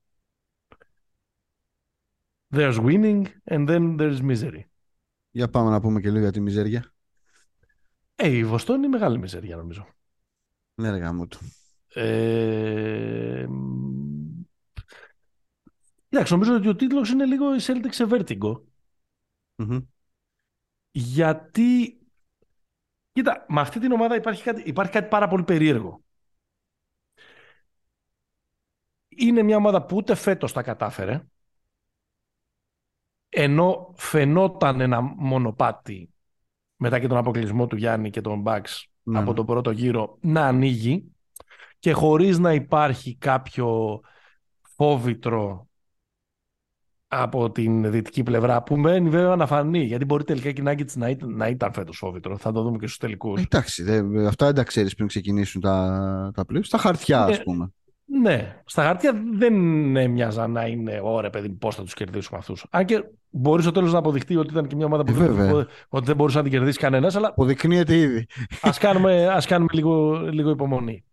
[2.54, 4.62] There's winning and then there's misery.
[5.30, 6.92] Για πάμε να πούμε και λίγο για τη μιζέρια.
[8.14, 9.86] Ε, η Βοστόνη είναι μεγάλη μιζέρια νομίζω.
[10.74, 11.38] Ναι, ρε μου του.
[11.94, 13.46] Ε,
[16.08, 18.60] εντάξει, νομίζω ότι ο τίτλος είναι λίγο η Celtics σε Vertigo.
[20.90, 22.00] Γιατί,
[23.12, 26.02] κοίτα, με αυτή την ομάδα υπάρχει κάτι, υπάρχει κάτι πάρα πολύ περίεργο.
[29.08, 31.26] Είναι μια ομάδα που ούτε φέτος τα κατάφερε,
[33.30, 36.10] ενώ φαινόταν ένα μονοπάτι
[36.76, 39.36] μετά και τον αποκλεισμό του Γιάννη και τον Μπαξ ναι, από ναι.
[39.36, 41.12] τον πρώτο γύρο να ανοίγει
[41.78, 44.00] και χωρίς να υπάρχει κάποιο
[44.76, 45.68] φόβητρο
[47.12, 51.08] από την δυτική πλευρά που μένει βέβαια να φανεί γιατί μπορεί τελικά και η να,
[51.08, 52.36] ήταν, να ήταν φέτος φόβητρο.
[52.36, 53.42] Θα το δούμε και στους τελικούς.
[53.42, 57.72] Εντάξει, δε, αυτά δεν τα ξέρεις πριν ξεκινήσουν τα, τα στα χαρτιά ναι, ας πούμε
[58.12, 62.66] ναι, στα χαρτιά δεν έμοιαζαν να είναι ωραία παιδί πώς θα τους κερδίσουμε αυτούς.
[62.70, 65.68] Αν και μπορείς στο τέλος να αποδειχτεί ότι ήταν και μια ομάδα που ε, δεν,
[65.88, 67.16] ότι δεν μπορούσε να την κερδίσει κανένας.
[67.16, 68.26] Αλλά Αποδεικνύεται ήδη.
[68.60, 71.04] Α κάνουμε, ας κάνουμε λίγο, λίγο υπομονή.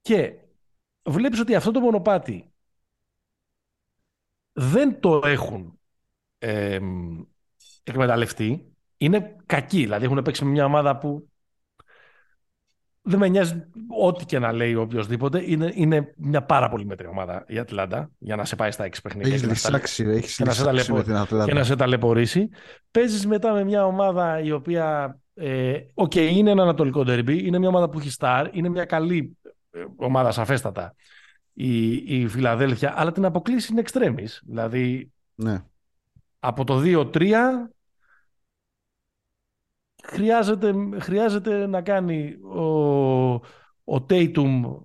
[0.00, 0.32] Και
[1.02, 2.52] βλέπεις ότι αυτό το μονοπάτι
[4.52, 5.78] δεν το έχουν
[6.38, 6.78] ε,
[7.82, 8.72] εκμεταλλευτεί.
[8.96, 9.80] Είναι κακοί.
[9.80, 11.28] Δηλαδή έχουν παίξει με μια ομάδα που
[13.08, 15.42] δεν με νοιάζει ό,τι και να λέει οποιοδήποτε.
[15.46, 19.02] Είναι, είναι μια πάρα πολύ μέτρια ομάδα η Ατλάντα για να σε πάει στα έξι
[19.02, 19.34] παιχνίδια.
[19.34, 21.44] Έχεις λυσάξει, έχεις λυσάξει με την Ατλάντα.
[21.44, 22.48] Και να σε ταλαιπωρήσει.
[22.90, 25.18] Παίζεις μετά με μια ομάδα η οποία.
[25.34, 29.36] Ε, okay, είναι ένα ανατολικό ντερμπι, είναι μια ομάδα που έχει στάρ, είναι μια καλή
[29.70, 30.94] ε, ομάδα σαφέστατα
[31.60, 34.42] η, η Φιλαδέλφια, αλλά την αποκλείσει είναι εξτρέμις.
[34.46, 35.64] Δηλαδή, ναι.
[36.40, 37.32] από το 2-3
[40.04, 42.62] χρειάζεται, χρειάζεται να κάνει ο,
[43.90, 44.80] ο Tatum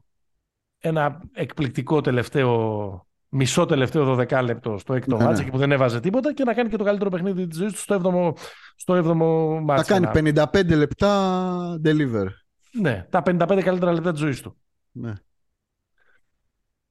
[0.80, 5.50] ένα εκπληκτικό τελευταίο μισό τελευταίο 12 λεπτό στο έκτο ναι, μάτς ναι.
[5.50, 8.02] που δεν έβαζε τίποτα και να κάνει και το καλύτερο παιχνίδι της ζωής του στο
[8.04, 8.34] 7ο,
[8.76, 9.88] στο 7ο μάτς.
[9.88, 12.26] Θα κάνει 55 λεπτά deliver.
[12.72, 14.58] Ναι, τα 55 καλύτερα λεπτά της ζωής του.
[14.92, 15.14] Ναι.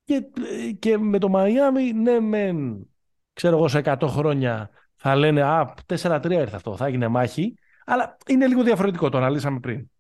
[0.05, 0.23] Και,
[0.79, 2.87] και με το Μαϊάμι, ναι, μεν,
[3.33, 7.55] ξέρω εγώ, σε 100 χρόνια θα λένε «Α, 4-3 ήρθε αυτό, θα έγινε μάχη».
[7.85, 9.91] Αλλά είναι λίγο διαφορετικό, το αναλύσαμε πριν.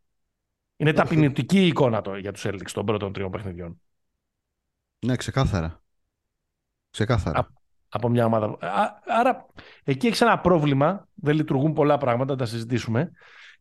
[0.82, 3.80] Είναι ταπεινωτική εικόνα το, για τους Celtics των πρώτων τριών παιχνιδιών.
[5.06, 5.82] Ναι, ξεκάθαρα.
[6.90, 7.48] Ξεκάθαρα.
[7.88, 8.56] από μια ομάδα.
[9.06, 9.46] άρα,
[9.84, 11.08] εκεί έχει ένα πρόβλημα.
[11.14, 13.10] Δεν λειτουργούν πολλά πράγματα, τα συζητήσουμε.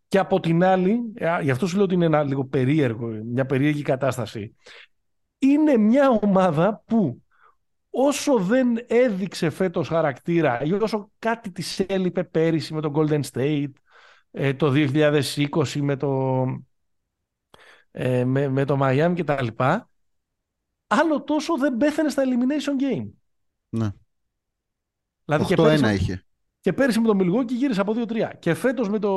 [0.07, 0.99] Και από την άλλη,
[1.41, 4.55] γι' αυτό σου λέω ότι είναι ένα λίγο περίεργο, μια περίεργη κατάσταση.
[5.37, 7.23] είναι μια ομάδα που
[7.89, 13.71] όσο δεν έδειξε φέτος χαρακτήρα ή όσο κάτι της έλειπε πέρυσι με το Golden State,
[14.31, 16.45] ε, το 2020 με το,
[17.91, 19.89] ε, με, με το Miami και τα λοιπά,
[20.87, 23.09] άλλο τόσο δεν πέθανε στα elimination game.
[23.69, 23.89] Ναι.
[25.25, 26.25] Δηλαδή και πέρυσι, είχε.
[26.59, 28.29] Και πέρυσι με το Milwaukee γύρισε από 2-3.
[28.39, 29.11] Και φέτος με, το,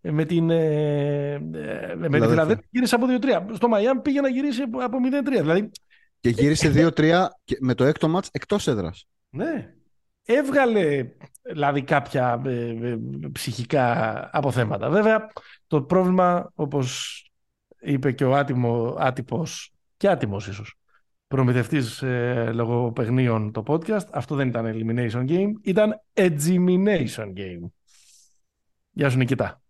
[0.00, 3.42] με την ε, ε με τη Φιλαδέλφια γύρισε από 2-3.
[3.52, 5.30] Στο Miami πήγε να γυρίσει από 0-3.
[5.30, 5.70] Δηλαδή
[6.20, 7.26] και γύρισε 2-3
[7.60, 9.06] με το έκτο μάτς εκτός έδρας.
[9.30, 9.74] Ναι.
[10.24, 11.08] Έβγαλε
[11.42, 12.98] δηλαδή κάποια ε, ε,
[13.32, 14.90] ψυχικά αποθέματα.
[14.90, 15.26] Βέβαια
[15.66, 17.18] το πρόβλημα όπως
[17.84, 20.78] είπε και ο άτιμο, άτυπος και άτιμος ίσως
[21.28, 27.70] προμηθευτής ε, λογοπαιγνίων το podcast αυτό δεν ήταν elimination game ήταν elimination game.
[28.90, 29.62] Γεια σου Νικητά.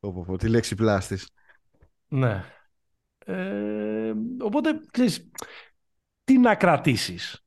[0.00, 1.28] Πω, πω, τι λέξη πλάστης.
[2.08, 2.44] Ναι.
[3.24, 5.30] Ε, οπότε, ξέρεις,
[6.24, 7.44] τι να κρατήσεις;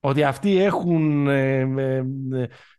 [0.00, 2.04] Ότι αυτοί έχουν ε, ε,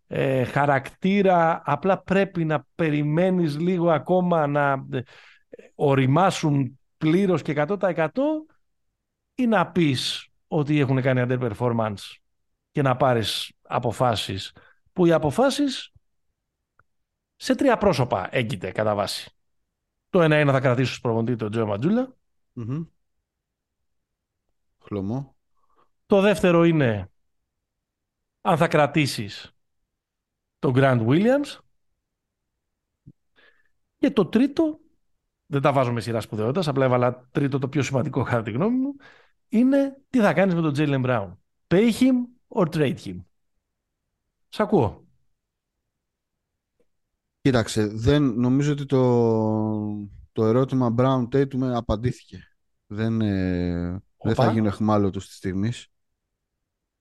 [0.07, 4.85] ε, χαρακτήρα, απλά πρέπει να περιμένεις λίγο ακόμα να
[5.75, 8.09] οριμάσουν πλήρως και 100%
[9.35, 12.15] ή να πεις ότι έχουν κάνει underperformance
[12.71, 14.53] και να πάρεις αποφάσεις
[14.93, 15.91] που οι αποφάσεις
[17.35, 19.31] σε τρία πρόσωπα έγκυται κατά βάση.
[20.09, 22.15] Το ένα είναι να θα κρατήσω ως προπονητή τον Τζο Ματζούλα.
[22.55, 22.87] Mm-hmm.
[24.83, 25.35] Χλωμό.
[26.05, 27.11] Το δεύτερο είναι
[28.41, 29.51] αν θα κρατήσεις
[30.59, 31.57] τον Grant Williams.
[33.97, 34.79] Και το τρίτο,
[35.47, 38.77] δεν τα βάζω με σειρά σπουδαιότητας, απλά έβαλα τρίτο το πιο σημαντικό κατά τη γνώμη
[38.77, 38.95] μου,
[39.47, 41.31] είναι τι θα κάνεις με τον Jalen Brown.
[41.67, 42.15] Pay him
[42.47, 43.15] or trade him.
[44.49, 45.05] Σ' ακούω.
[47.41, 52.47] Κοίταξε, δεν, νομίζω ότι το, το ερώτημα Brown Tatum απαντήθηκε.
[52.87, 55.87] Δεν, ε, δεν θα γίνω εχμάλωτος της στιγμής.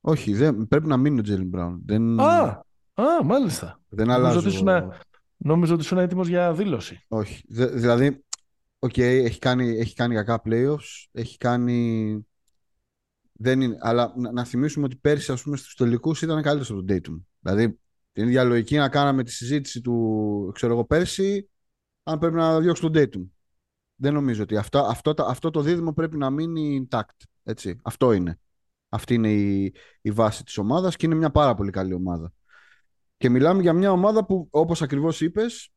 [0.00, 1.80] Όχι, δεν, πρέπει να μείνει ο Τζέλιν Μπράουν.
[1.84, 2.20] Δεν...
[2.20, 2.62] Α,
[2.94, 3.80] α, μάλιστα.
[3.88, 4.38] Δεν αλλάζω.
[4.38, 4.68] Ότι ήσουν,
[5.36, 7.04] νόμιζα ότι ήσουν έτοιμος για δήλωση.
[7.08, 7.44] Όχι.
[7.48, 8.24] δηλαδή,
[8.78, 12.26] okay, έχει, κάνει, έχει κάνει κακά playoffs, έχει κάνει...
[13.38, 16.84] Δεν είναι, αλλά να, να θυμίσουμε ότι πέρσι ας πούμε, στους τελικούς ήταν καλύτερος από
[16.84, 17.22] τον Dayton.
[17.40, 17.78] Δηλαδή,
[18.12, 21.50] την ίδια λογική να κάναμε τη συζήτηση του, ξέρω εγώ, πέρσι,
[22.02, 23.28] αν πρέπει να διώξει τον Dayton.
[23.96, 27.24] Δεν νομίζω ότι αυτό, αυτό, αυτό το δίδυμο πρέπει να μείνει intact.
[27.42, 27.78] Έτσι.
[27.82, 28.38] Αυτό είναι.
[28.88, 32.32] Αυτή είναι η, η βάση της ομάδας και είναι μια πάρα πολύ καλή ομάδα.
[33.16, 35.72] Και μιλάμε για μια ομάδα που όπως ακριβώς είπες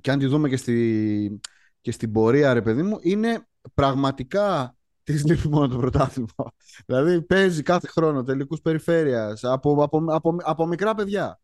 [0.00, 1.40] και αν τη δούμε και, στη,
[1.86, 6.52] και στην πορεία ρε παιδί μου είναι πραγματικά τη λείπει μόνο το πρωτάθλημα.
[6.86, 11.40] δηλαδή παίζει κάθε χρόνο τελικούς περιφέρειας από, από, από, από μικρά παιδιά.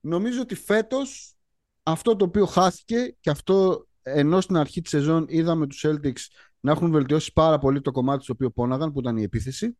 [0.00, 1.36] Νομίζω ότι φέτος
[1.82, 6.20] αυτό το οποίο χάθηκε και αυτό ενώ στην αρχή της σεζόν είδαμε τους Celtics
[6.60, 9.76] να έχουν βελτιώσει πάρα πολύ το κομμάτι στο οποίο πόναγαν, που ήταν η επιθεση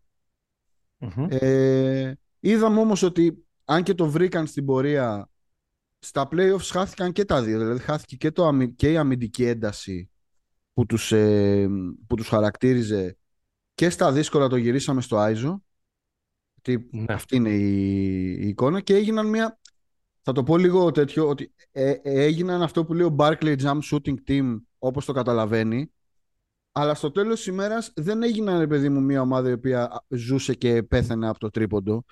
[1.29, 5.29] Ε, είδαμε όμως ότι αν και το βρήκαν στην πορεία,
[6.05, 7.59] στα playoffs χάθηκαν και τα δύο.
[7.59, 10.11] Δηλαδή χάθηκε και, το, και η αμυντική ένταση
[10.73, 11.69] που τους, ε,
[12.07, 13.17] που τους χαρακτήριζε
[13.75, 15.63] και στα δύσκολα το γυρίσαμε στο Άιζο.
[16.91, 17.05] Ναι.
[17.09, 19.59] Αυτή είναι η, η εικόνα και έγιναν μια
[20.27, 23.79] θα το πω λίγο τέτοιο, ότι ε, ε, έγιναν αυτό που λέει ο Barclay Jump
[23.91, 25.93] Shooting Team, όπως το καταλαβαίνει,
[26.73, 30.83] αλλά στο τέλος της ημέρας δεν έγιναν, παιδί μου, μια ομάδα η οποία ζούσε και
[30.83, 32.05] πέθανε από το τρίποντο,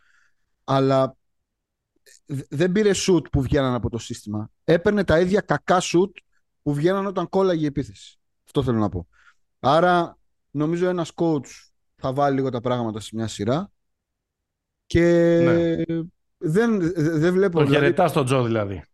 [0.65, 1.17] αλλά
[2.49, 4.51] δεν πήρε shoot που βγαίναν από το σύστημα.
[4.65, 6.11] Έπαιρνε τα ίδια κακά shoot
[6.63, 8.19] που βγαίναν όταν κόλλαγε η επίθεση.
[8.45, 9.09] Αυτό θέλω να πω.
[9.61, 10.19] Άρα,
[10.51, 11.47] νομίζω ένας coach
[11.97, 13.71] θα βάλει λίγο τα πράγματα σε μια σειρά
[14.87, 15.01] και
[15.45, 15.85] ναι.
[16.45, 17.59] Δεν, δεν βλέπω.
[17.59, 17.85] Τον δηλαδή...
[17.85, 18.85] χαιρετάς τον Τζο δηλαδή.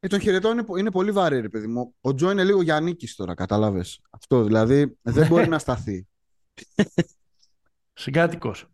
[0.00, 1.94] Ε, τον χαιρετώ είναι, είναι πολύ βαρύ, ρε παιδί μου.
[2.00, 4.00] Ο Τζο είναι λίγο για νίκη τώρα, κατάλαβες.
[4.10, 6.06] Αυτό δηλαδή δεν μπορεί να σταθεί.
[7.92, 8.66] Συγκάτοικος.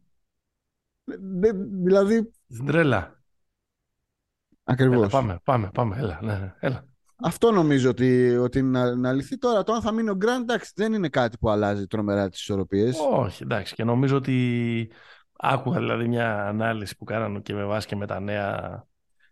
[1.83, 2.31] δηλαδή.
[2.67, 3.20] Τρέλα.
[4.73, 5.13] Ακριβώς.
[5.13, 5.97] Πάμε, πάμε, πάμε.
[5.99, 6.85] Έλα, ναι, ναι, έλα.
[7.23, 9.39] Αυτό νομίζω ότι, ότι είναι να, λυθεί.
[9.39, 12.41] Τώρα, το αν θα μείνει ο Γκραντ, εντάξει, δεν είναι κάτι που αλλάζει τρομερά τις
[12.41, 12.99] ισορροπίες.
[13.13, 13.75] Όχι, εντάξει.
[13.75, 14.91] Και νομίζω ότι
[15.43, 18.85] Άκουγα δηλαδή μια ανάλυση που κάνανε και με βάση και με τα νέα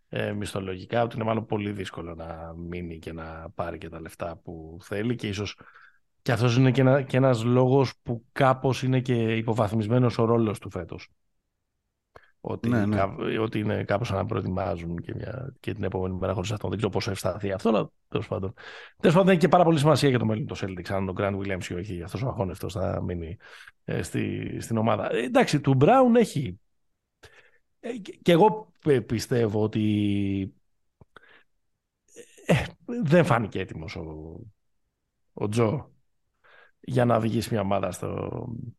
[0.09, 4.41] ε, μισθολογικά ότι είναι μάλλον πολύ δύσκολο να μείνει και να πάρει και τα λεφτά
[4.45, 5.59] που θέλει και ίσως
[6.23, 10.59] και αυτός είναι και, ένα, και ένας λόγος που κάπως είναι και υποβαθμισμένος ο ρόλος
[10.59, 11.09] του φέτος.
[12.41, 13.03] Ότι, ναι, ναι.
[13.41, 16.69] ότι είναι κάπως να προετοιμάζουν και, μια, και την επόμενη μέρα χωρίς αυτό.
[16.69, 18.55] Δεν ξέρω πόσο ευσταθεί αυτό, αλλά τέλος πάντων.
[18.97, 21.39] Τέλος πάντων έχει και πάρα πολύ σημασία για το μέλλον του Celtics αν ο Grant
[21.39, 22.03] Williams ή όχι.
[22.03, 23.37] Αυτός ο αγώνευτος θα μείνει
[23.85, 25.13] ε, στη, στην ομάδα.
[25.13, 26.61] Ε, εντάξει, του Brown έχει.
[27.81, 27.91] Ε,
[28.23, 28.73] και εγώ
[29.07, 30.55] πιστεύω ότι
[32.47, 34.41] ε, δεν φάνηκε έτοιμος ο,
[35.33, 35.93] ο Τζο
[36.81, 38.09] για να οδηγήσει μια ομάδα στο,
[38.59, 38.78] ε,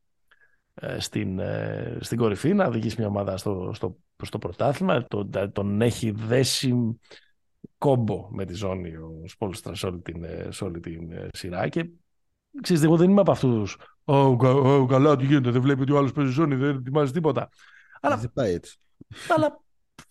[0.97, 5.05] στην, ε, στην κορυφή, να οδηγήσει μια ομάδα στο, στο, στο πρωτάθλημα.
[5.07, 6.99] Τον, τον έχει δέσει
[7.77, 11.89] κόμπο με τη ζώνη ο Σπόλστρα σε όλη την, σε όλη την σειρά και
[12.61, 13.77] ξέρεις, εγώ δεν είμαι από αυτούς
[14.09, 17.49] Ω, oh, καλά, τι γίνεται, δεν βλέπει ότι ο άλλος παίζει ζώνη, δεν ετοιμάζει τίποτα.
[18.01, 18.77] Αλλά, δεν πάει έτσι.
[19.35, 19.61] Αλλά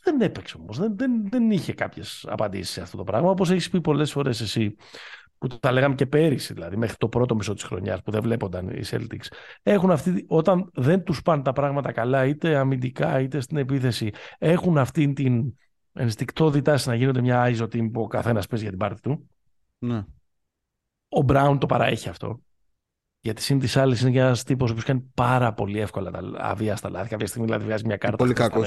[0.03, 0.79] δεν έπαιξε όμως.
[0.79, 3.31] Δεν, δεν, δεν είχε κάποιες απαντήσεις σε αυτό το πράγμα.
[3.31, 4.77] Όπως έχεις πει πολλές φορές εσύ,
[5.39, 8.69] που τα λέγαμε και πέρυσι, δηλαδή, μέχρι το πρώτο μισό της χρονιάς που δεν βλέπονταν
[8.69, 9.27] οι Celtics.
[9.63, 14.79] Έχουν αυτή, όταν δεν τους πάνε τα πράγματα καλά, είτε αμυντικά είτε στην επίθεση, έχουν
[14.79, 15.55] αυτή την
[15.93, 19.29] ενστικτόδη τάση να γίνονται μια ISO team που ο καθένας παίζει για την πάρτη του.
[19.79, 20.05] Ναι.
[21.09, 22.41] Ο Μπράουν το παραέχει αυτό.
[23.21, 27.09] Γιατί σύν της άλλης είναι ένας τύπος που κάνει πάρα πολύ εύκολα τα αβίαστα λάθη.
[27.09, 28.17] Κάποια στιγμή δηλαδή βγάζει μια κάρτα.
[28.17, 28.63] Πολύ κακό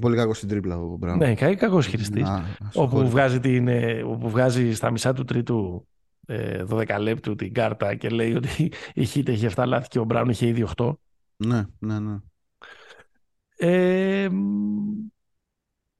[0.00, 1.18] πολύ κακός στην τρίπλα ο Μπράουν.
[1.18, 2.28] Ναι, κακός χειριστής.
[2.74, 5.99] Όπου, βγάζει την, ε, όπου βγάζει στα μισά του τρίτου ε,
[6.68, 10.28] 12 λεπτού την κάρτα και λέει ότι η Χίτ έχει 7 λάθη και ο Μπράουν
[10.28, 10.92] είχε ήδη 8.
[11.36, 12.16] Ναι, ναι, ναι.
[13.56, 14.28] Ε,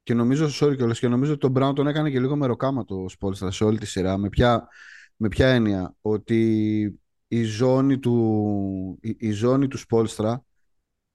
[0.03, 2.85] και νομίζω, sorry κιόλας, και νομίζω ότι τον Μπράουν τον έκανε και λίγο με ροκάμα
[2.85, 4.17] το Σπόλστρα σε όλη τη σειρά.
[4.17, 4.67] Με ποια,
[5.15, 10.43] με ποια έννοια, ότι η ζώνη του, η, η ζώνη του Σπόλστρα,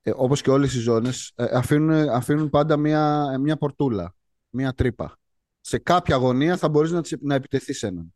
[0.03, 4.15] ε, όπως και όλες οι ζώνες, ε, αφήνουν, αφήνουν πάντα μια, μια πορτούλα,
[4.49, 5.19] μια τρύπα.
[5.61, 8.15] Σε κάποια γωνία θα μπορείς να, να επιτεθείς έναν.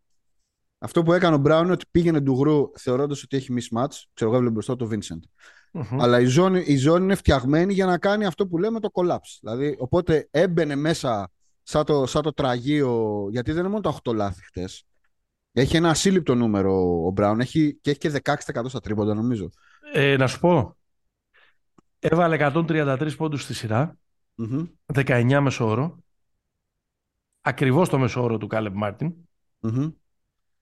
[0.83, 3.95] Αυτό που έκανε ο Μπράουν είναι ότι πήγαινε ντουγρού θεωρώντας ότι έχει mismatch.
[4.13, 5.21] Ξέρω εγώ, έβλεπε μπροστά το Vincent.
[5.99, 9.39] Αλλά η ζώνη, η ζώνη είναι φτιαγμένη για να κάνει αυτό που λέμε το collapse.
[9.41, 11.31] Δηλαδή, οπότε έμπαινε μέσα
[11.63, 14.85] σαν το, σαν το τραγείο, γιατί δεν είναι μόνο τα 8 λάθη χτες.
[15.53, 19.51] Έχει ένα ασύλληπτο νούμερο ο Μπράουν έχει, και έχει και 16% στα τρίποντα νομίζω.
[19.93, 20.77] Ε, να σου πω.
[21.99, 23.97] Έβαλε 133 πόντους στη σειρά.
[24.37, 24.69] Mm-hmm.
[24.95, 25.99] 19 μεσόωρο.
[27.41, 29.15] Ακριβώς το μεσόωρο του Κάλεμ Μάρτιν.
[29.63, 29.93] Mm-hmm.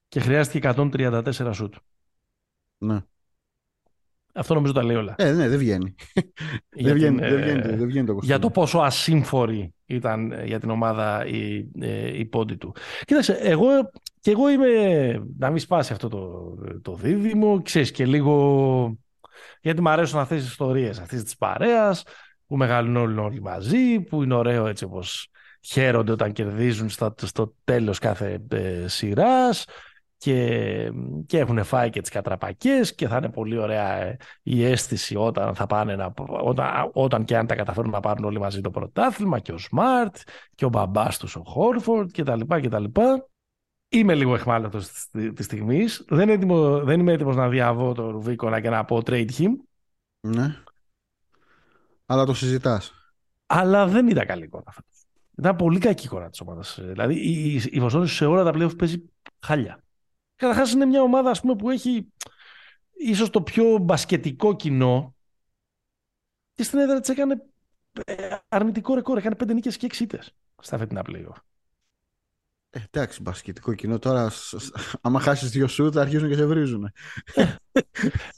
[0.09, 1.75] Και χρειάστηκε 134 σουτ.
[2.79, 3.01] Ναι.
[4.35, 5.15] Αυτό νομίζω τα λέει όλα.
[5.19, 5.95] Ε, ναι, δεν βγαίνει.
[6.83, 10.71] δεν, βγαίνει, δεν, βγαίνει, δεν βγαίνει το Για το πόσο ασύμφορη ήταν ε, για την
[10.71, 12.75] ομάδα η, ε, η πόντη του.
[13.05, 13.69] Κοίταξε, εγώ
[14.21, 18.99] και εγώ είμαι να μην σπάσει αυτό το, το δίδυμο, ξέρεις και λίγο
[19.61, 22.03] γιατί μου αρέσουν αυτές τις ιστορίες αυτής της παρέας
[22.47, 27.99] που μεγαλώνουν όλοι μαζί, που είναι ωραίο έτσι όπως χαίρονται όταν κερδίζουν στο, στο τέλος
[27.99, 29.65] κάθε ε, σειράς
[30.19, 30.93] και,
[31.27, 35.55] και έχουν φάει και τις κατραπακές και θα είναι πολύ ωραία ε, η αίσθηση όταν,
[35.55, 39.39] θα πάνε να, όταν, όταν και αν τα καταφέρουν να πάρουν όλοι μαζί το πρωτάθλημα
[39.39, 40.17] και ο Σμαρτ
[40.55, 43.29] και ο μπαμπάς τους ο Χόρφορντ και τα λοιπά και τα λοιπά.
[43.91, 44.91] Είμαι λίγο εχμάλωτος
[45.35, 46.05] της στιγμής.
[46.09, 46.41] Δεν,
[46.85, 49.51] δεν είμαι έτοιμος να διαβώ το Ρουβίκονα και να πω trade him.
[50.21, 50.57] Ναι.
[52.07, 52.93] Αλλά το συζητάς.
[53.47, 54.83] Αλλά δεν ήταν καλή εικόνα αυτό.
[55.39, 56.79] Ήταν πολύ κακή εικόνα της ομάδας.
[56.83, 59.83] Δηλαδή η, η, η σε όλα τα playoff παίζει χάλια.
[60.39, 62.13] Καταρχάς είναι μια ομάδα ας πούμε, που έχει
[62.93, 65.17] ίσως το πιο μπασκετικό κοινό
[66.55, 67.47] και στην έδρα της έκανε
[68.05, 69.19] ε, αρνητικό ρεκόρ.
[69.19, 71.37] Έκανε πέντε νίκες και έξι ήττες στα φετινά playoff.
[72.71, 74.33] Ε, εντάξει, μπασκετικό κοινό τώρα.
[75.01, 76.93] Άμα χάσεις δύο σου, θα αρχίσουν και σε βρίζουν.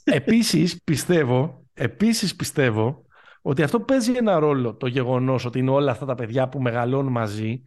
[0.03, 3.05] Επίσης, πιστεύω, επίσης πιστεύω
[3.41, 7.11] ότι αυτό παίζει ένα ρόλο το γεγονός ότι είναι όλα αυτά τα παιδιά που μεγαλώνουν
[7.11, 7.63] μαζί.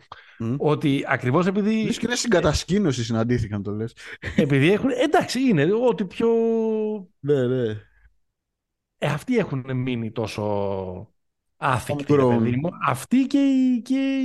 [0.57, 1.85] Ότι ακριβώς επειδή.
[1.85, 3.97] Λες και είναι συγκατασκήνωσης συναντήθηκαν το λες.
[4.37, 4.91] Επειδή έχουν.
[4.91, 6.29] Εντάξει, είναι ότι πιο.
[7.21, 7.69] Ναι, ναι.
[8.99, 10.43] Ε, αυτοί έχουν μείνει τόσο
[11.57, 12.71] άθικτοι, παιδί μου.
[12.87, 14.19] Αυτοί και οι, και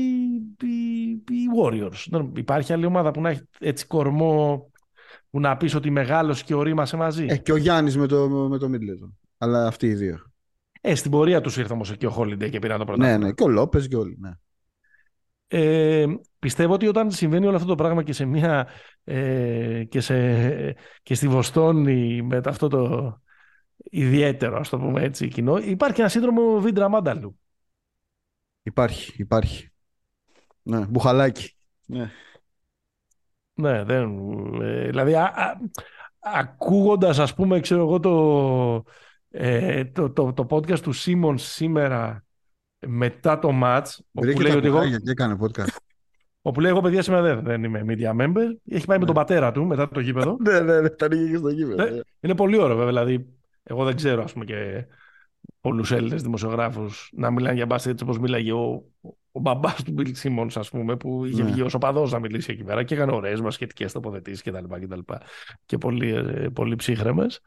[0.65, 2.29] οι, οι, Warriors.
[2.35, 4.69] υπάρχει άλλη ομάδα που να έχει έτσι κορμό
[5.29, 7.25] που να πεις ότι μεγάλος και ορίμασε μαζί.
[7.29, 9.11] Ε, και ο Γιάννης με το, με το Middleton.
[9.37, 10.28] Αλλά αυτοί οι δύο.
[10.81, 13.17] Ε, στην πορεία τους ήρθε όμως και ο Χόλιντε και πήραν το πρωτάθλημα.
[13.17, 14.17] Ναι, ναι, και ο Λόπες και όλοι.
[14.19, 14.31] Ναι.
[15.51, 16.05] Ε,
[16.39, 18.67] πιστεύω ότι όταν συμβαίνει όλο αυτό το πράγμα και σε μια
[19.03, 23.13] ε, και, σε, και στη Βοστόνη με αυτό το
[23.83, 27.39] ιδιαίτερο, ας το πούμε έτσι, κοινό, υπάρχει ένα σύνδρομο Βίντρα Μάνταλου.
[28.63, 29.71] Υπάρχει, υπάρχει.
[30.61, 31.55] Ναι, μπουχαλάκι.
[31.85, 32.11] Ναι.
[33.53, 34.19] Ναι, δεν,
[34.61, 35.57] ε, δηλαδή α, α,
[36.19, 38.83] ακούγοντας ας πούμε ξέρω εγώ το,
[39.29, 42.25] ε, το, το, το podcast του Σίμον σήμερα
[42.87, 44.83] μετά το match όπου λέει ότι εγώ...
[44.83, 45.75] Γιατί έκανε podcast.
[46.41, 48.55] Όπου λέει εγώ παιδιά σήμερα δεν, δεν είμαι media member.
[48.69, 49.21] Έχει πάει με τον ναι.
[49.21, 50.37] πατέρα του μετά το γήπεδο.
[50.45, 51.83] ναι, ναι, ναι, τα και στο γήπεδο.
[51.83, 51.99] Ναι.
[52.19, 52.85] Είναι πολύ ωραίο βέβαια.
[52.85, 53.25] Δηλαδή,
[53.63, 54.85] εγώ δεν ξέρω ας πούμε και
[55.61, 58.83] πολλούς Έλληνες δημοσιογράφους να μιλάνε για μπάσκετ έτσι όπως μίλαγε ο,
[59.31, 61.51] ο μπαμπάς του Μπιλ Σίμον, ας πούμε, που είχε ναι.
[61.51, 64.73] βγει ως οπαδός να μιλήσει εκεί πέρα και έκανε ωραίες σχετικέ τοποθετήσεις κτλ.
[64.79, 65.17] Και, και,
[65.65, 67.41] και πολύ, ε, πολύ ψύχρεμες.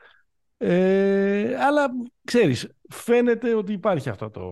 [0.64, 1.86] Ε, αλλά
[2.24, 4.42] ξέρεις, φαίνεται ότι υπάρχει αυτό το...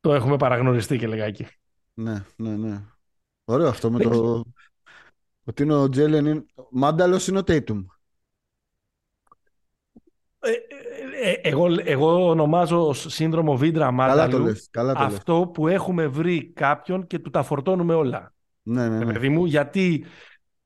[0.00, 1.46] Το έχουμε παραγνωριστεί και λεγάκι.
[1.94, 2.82] Ναι, ναι, ναι.
[3.44, 4.44] Ωραίο αυτό με το...
[5.44, 6.44] Ότι είναι ο Τζέλεν είναι...
[6.70, 7.84] Μάνταλος είναι ο Τέιτουμ.
[10.38, 15.04] Ε, ε, ε, εγώ, εγώ ονομάζω ως σύνδρομο Βίντρα Καλά το Μάταλου λες, καλά το
[15.04, 15.14] λες.
[15.14, 18.34] αυτό που έχουμε βρει κάποιον και του τα φορτώνουμε όλα.
[18.62, 19.12] Ναι, ναι, Ε, ναι.
[19.12, 20.04] παιδί μου, γιατί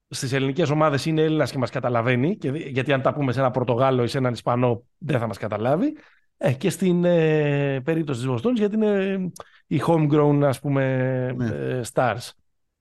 [0.08, 3.40] στις ελληνικές ομάδες είναι Έλληνας και μας καταλαβαίνει, και, δι- γιατί αν τα πούμε σε
[3.40, 5.96] ένα Πορτογάλο ή σε έναν Ισπανό δεν θα μας καταλάβει.
[6.36, 9.30] Ε, και στην ε, περίπτωση της Βοστόνης, γιατί είναι
[9.66, 10.82] οι homegrown, ας πούμε,
[11.36, 11.46] Ναι.
[11.46, 12.30] ε, stars.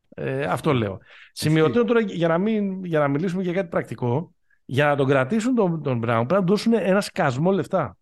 [0.10, 0.98] Ε, αυτό λέω.
[1.32, 4.32] Σημειωτέω τώρα για να, μην, για να μιλήσουμε για κάτι πρακτικό.
[4.66, 7.98] Για να τον κρατήσουν τον, τον Brown πρέπει να του δώσουν ένα σκασμό λεφτά.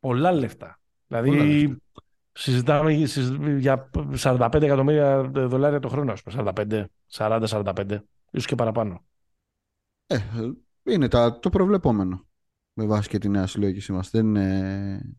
[0.00, 0.78] Πολλά λεφτά.
[1.06, 1.76] Δηλαδή, Πολλά λεφτά.
[2.32, 6.52] συζητάμε συζ- για 45 εκατομμύρια δολάρια το χρόνο, ας πούμε.
[6.56, 7.98] 45, 40-45,
[8.32, 9.04] ίσως και παραπάνω.
[10.06, 10.18] Ε,
[10.82, 12.26] είναι τα, το προβλεπόμενο.
[12.72, 14.10] Με βάση και τη νέα συλλογική μας.
[14.10, 15.16] Δεν είναι...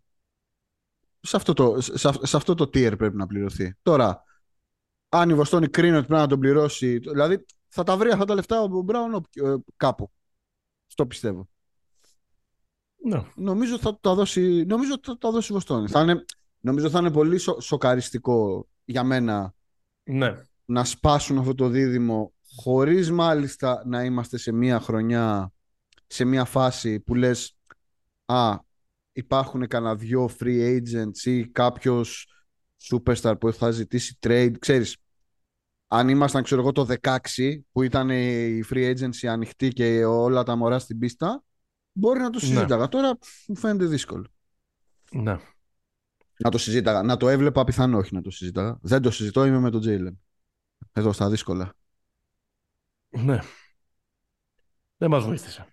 [1.20, 3.76] σε, αυτό το, σε, αυ- σε αυτό το tier πρέπει να πληρωθεί.
[3.82, 4.24] Τώρα,
[5.10, 8.34] αν η Βοστόνη κρίνει ότι πρέπει να τον πληρώσει, δηλαδή θα τα βρει αυτά τα
[8.34, 10.12] λεφτά ο Μπράουν οπ- ε, κάπου.
[10.88, 11.50] Αυτό πιστεύω.
[13.06, 13.24] Ναι.
[13.36, 15.88] Νομίζω θα τα δώσει, νομίζω θα τα δώσει η Βοστόνη.
[15.88, 16.26] Θα είναι,
[16.60, 19.54] νομίζω θα είναι πολύ σο- σοκαριστικό για μένα
[20.04, 20.42] ναι.
[20.66, 25.52] να σπάσουν αυτό το δίδυμο χωρίς μάλιστα να είμαστε σε μια χρονιά,
[26.08, 27.58] σε μια φάση που λες
[28.26, 28.58] α,
[29.12, 32.28] υπάρχουν κανένα δυο free agents ή κάποιος
[32.92, 34.98] superstar που θα ζητήσει trade, ξέρεις
[35.88, 37.18] αν ήμασταν ξέρω εγώ το 16
[37.72, 41.44] που ήταν η free agency ανοιχτή και όλα τα μωρά στην πίστα
[41.92, 42.48] μπορεί να το Ναι.
[42.48, 42.88] συζήταγα.
[42.88, 44.26] Τώρα μου φαίνεται δύσκολο.
[45.12, 45.38] Ναι.
[46.38, 48.78] να το συζήταγα, να το έβλεπα πιθανό όχι να το συζήταγα.
[48.82, 50.16] Δεν το συζητώ είμαι με τον Jalen
[50.94, 51.74] εδώ στα δύσκολα
[53.18, 53.40] Ναι.
[54.98, 55.68] Δεν μας βοήθησε.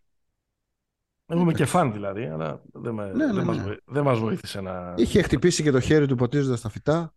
[1.27, 3.63] Εγώ είμαι και φαν δηλαδή, αλλά δεν, με, Ναι, ναι, δεν, Μας, ναι.
[3.63, 7.15] βοή- δεν μας βοήθησε να, Είχε χτυπήσει και το χέρι του ποτίζοντας τα φυτά.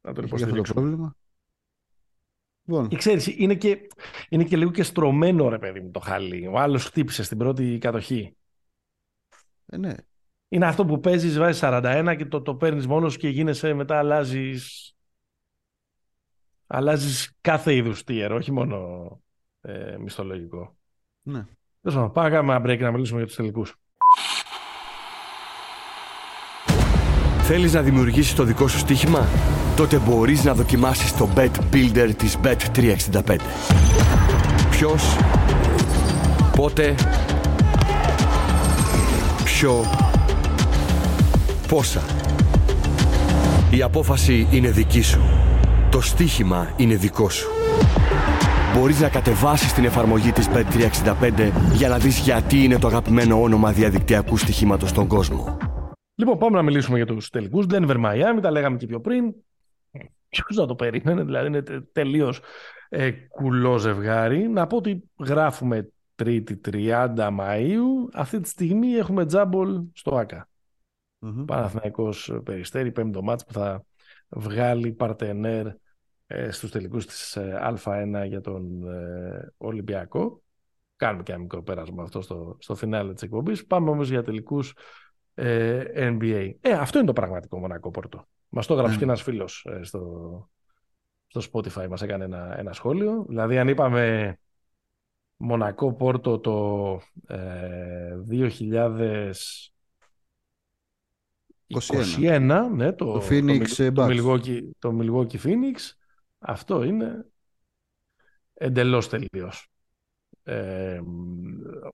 [0.00, 0.80] να τον Είχε αυτό το υποστηρίξουμε.
[0.80, 1.14] πρόβλημα.
[2.64, 3.88] Λοιπόν, Και ξέρεις, είναι και,
[4.28, 6.46] είναι και λίγο και στρωμένο ρε παιδί μου το χαλί.
[6.46, 8.36] Ο άλλος χτύπησε στην πρώτη κατοχή.
[9.66, 9.94] ε, ναι.
[10.48, 13.98] Είναι αυτό που παίζεις, βάζεις 41 και το, το παίρνεις μόνος σου και γίνεσαι μετά
[13.98, 14.92] αλλάζεις,
[16.66, 19.08] αλλάζεις κάθε είδους tier, όχι μόνο
[19.60, 20.76] ε, μισθολογικό.
[21.22, 21.44] ναι.
[21.82, 23.74] Τέλος πάντων, πάμε να κάνουμε ένα break να μιλήσουμε για τους τελικούς.
[27.42, 29.26] Θέλεις να δημιουργήσεις το δικό σου στοίχημα;
[29.76, 33.36] Τότε μπορείς να δοκιμάσεις το Bet Builder της Bet365.
[34.70, 35.16] Ποιος,
[36.56, 36.94] πότε,
[39.44, 39.84] ποιο,
[41.68, 42.02] πόσα.
[43.70, 45.20] Η απόφαση είναι δική σου.
[45.90, 47.59] Το στοίχημα είναι δικό σου.
[48.74, 53.72] Μπορείς να κατεβάσεις την εφαρμογή της Bet365 για να δεις γιατί είναι το αγαπημένο όνομα
[53.72, 55.56] διαδικτυακού στοιχήματος στον κόσμο.
[56.14, 57.66] Λοιπόν, πάμε να μιλήσουμε για τους τελικούς.
[57.68, 59.34] Denver Miami, τα λέγαμε και πιο πριν.
[60.28, 62.40] Ποιος να το περίμενε, δηλαδή είναι τε- τελείως
[62.88, 64.48] ε, κουλό ζευγάρι.
[64.48, 68.08] Να πω ότι γράφουμε Τρίτη 30 Μαΐου.
[68.12, 70.48] Αυτή τη στιγμή έχουμε τζάμπολ στο ΆΚΑ.
[71.18, 71.44] Μμμ.
[71.44, 73.84] Παναθηναϊκός Περιστέρη, πέμπτο μάτς που θα
[74.28, 75.76] βγάλει παρτενέρ ε,
[76.50, 80.42] στους τελικούς της ε, Α1 για τον ε, Ολυμπιακό.
[80.96, 83.66] Κάνουμε και ένα μικρό πέρασμα αυτό στο, στο φινάλε της εκπομπής.
[83.66, 84.76] Πάμε όμως για τελικούς
[85.34, 86.54] ε, NBA.
[86.60, 88.24] Ε, αυτό είναι το πραγματικό Μονακό Πόρτο.
[88.48, 88.98] Μας το έγραψε Ναι.
[88.98, 90.50] και ένας φίλος ε, στο,
[91.26, 93.24] στο Spotify, μας έκανε ένα, ένα σχόλιο.
[93.28, 94.36] Δηλαδή αν είπαμε
[95.36, 99.32] Μονακό Πόρτο το ε, 2000
[101.78, 104.08] 21, ναι, το, Το Phoenix, το, ε, το, Bucks.
[104.08, 105.99] Milwaukee, το Milwaukee Phoenix.
[106.40, 107.26] Αυτό είναι
[108.54, 109.68] εντελώς τελείως.
[110.42, 111.00] Ε,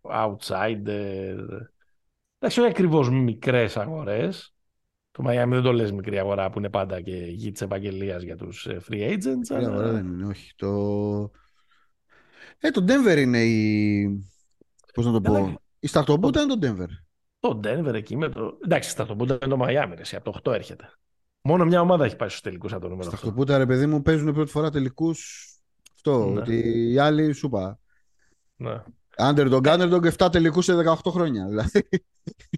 [0.03, 1.37] outsider.
[2.39, 4.55] Εντάξει, όχι ακριβώς μικρές αγορές.
[5.11, 8.37] Το Miami δεν το λες μικρή αγορά που είναι πάντα και γη της επαγγελίας για
[8.37, 9.47] τους ε, free agents.
[9.49, 10.53] Καλή αλλά- αγορά δεν είναι, όχι.
[10.57, 10.71] Το...
[12.59, 14.29] Ε, το Denver είναι η...
[14.95, 15.61] Πώς να το πω; Καλά.
[15.81, 16.89] Η σταρτομπούτα είναι το Denver.
[17.41, 18.59] Το Denver εκεί με το...
[18.65, 20.91] Εντάξει, στα τον Πούντα είναι το Miami, ρε, εσύ, από το 8 έρχεται.
[21.47, 23.13] Μόνο μια ομάδα έχει πάει στους τελικούς από το νούμερο 8.
[23.17, 25.49] Σταρτομπούτα, ρε παιδί μου, παίζουν πρώτη φορά τελικούς.
[25.95, 26.41] Αυτό, Ναι.
[26.41, 27.79] ότι οι άλλοι σου είπα.
[28.57, 28.83] Ναι.
[29.17, 31.47] Underdog, underdog 7 τελικούς σε 18 χρόνια.
[31.49, 31.89] Δηλαδή,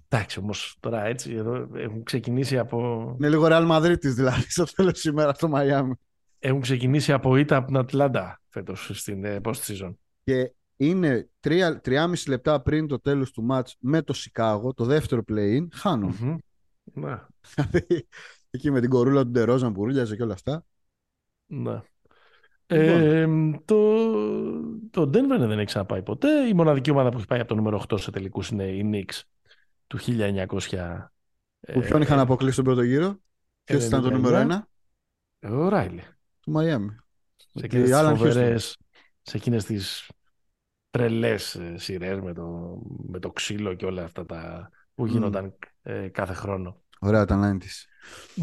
[0.07, 4.63] Εντάξει, όμως τώρα έτσι εδώ έχουν ξεκινήσει από, είναι λίγο Real Madrid της, δηλαδή, στο
[4.75, 5.91] τέλος σήμερα στο Miami.
[6.39, 9.93] έχουν ξεκινήσει από ήττα από την Ατλάντα φέτος στην ε, post season.
[10.23, 15.67] Και είναι 3,5 λεπτά πριν το τέλος του ματς με το Σικάγο, το δεύτερο play-in,
[15.73, 16.15] χάνουν.
[16.19, 16.35] Μμμ.
[16.83, 17.19] Ναι,
[17.55, 18.07] Δηλαδή,
[18.49, 20.63] εκεί με την κορούλα του Ντερόζαν που ρούλιαζε και όλα αυτά.
[21.45, 21.81] ναι.
[22.71, 23.01] Λοιπόν.
[23.01, 23.27] Ε,
[23.65, 23.75] το,
[24.89, 26.47] το Denver δεν έχει ξαναπάει ποτέ.
[26.47, 29.21] Η μοναδική ομάδα που έχει πάει από το νούμερο 8 σε τελικούς είναι η Knicks
[29.87, 30.47] του 1900.
[31.73, 33.19] Που ποιον είχαν αποκλείσει τον πρώτο γύρο;
[33.63, 34.11] Ποιος ήταν το 99.
[34.11, 34.65] νούμερο
[35.41, 36.03] 1 Ο Ράιλι.
[36.39, 36.95] του Μαϊάμι.
[37.53, 38.15] Σε Και εκείνες τις Alan Houston.
[38.17, 38.77] φοβερές,
[39.21, 40.09] σε εκείνες τις
[40.89, 42.77] τρελές ε, σειρές με το,
[43.07, 46.81] με το ξύλο και όλα αυτά τα, που γίνονταν ε, κάθε χρόνο.
[46.99, 47.88] Ωραία τα 90's.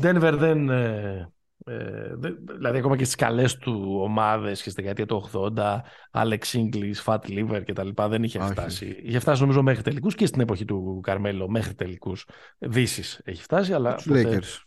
[0.02, 0.70] Denver δεν...
[0.70, 1.30] Ε,
[1.68, 2.14] ε,
[2.56, 5.80] δηλαδή ακόμα και στις καλές του ομάδες και στη δεκαετία του 80
[6.10, 8.50] Alex Inglis, Fat Liver και τα λοιπά δεν είχε Όχι.
[8.50, 9.00] φτάσει.
[9.02, 12.26] Είχε φτάσει νομίζω μέχρι τελικούς και στην εποχή του Καρμέλο μέχρι τελικούς
[12.58, 14.60] δύσεις έχει φτάσει αλλά Τους ποτέ, Lakers.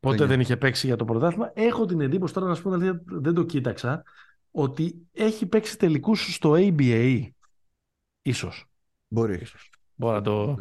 [0.00, 0.26] ποτέ Λέγε.
[0.28, 1.50] δεν είχε παίξει για το πρωτάθλημα.
[1.54, 4.02] Έχω την εντύπωση τώρα να σου πω την αλήθεια, δεν το κοίταξα
[4.50, 7.22] ότι έχει παίξει τελικούς στο ABA
[8.22, 8.66] ίσως.
[9.08, 9.42] Μπορεί.
[10.00, 10.56] Μπορώ να το,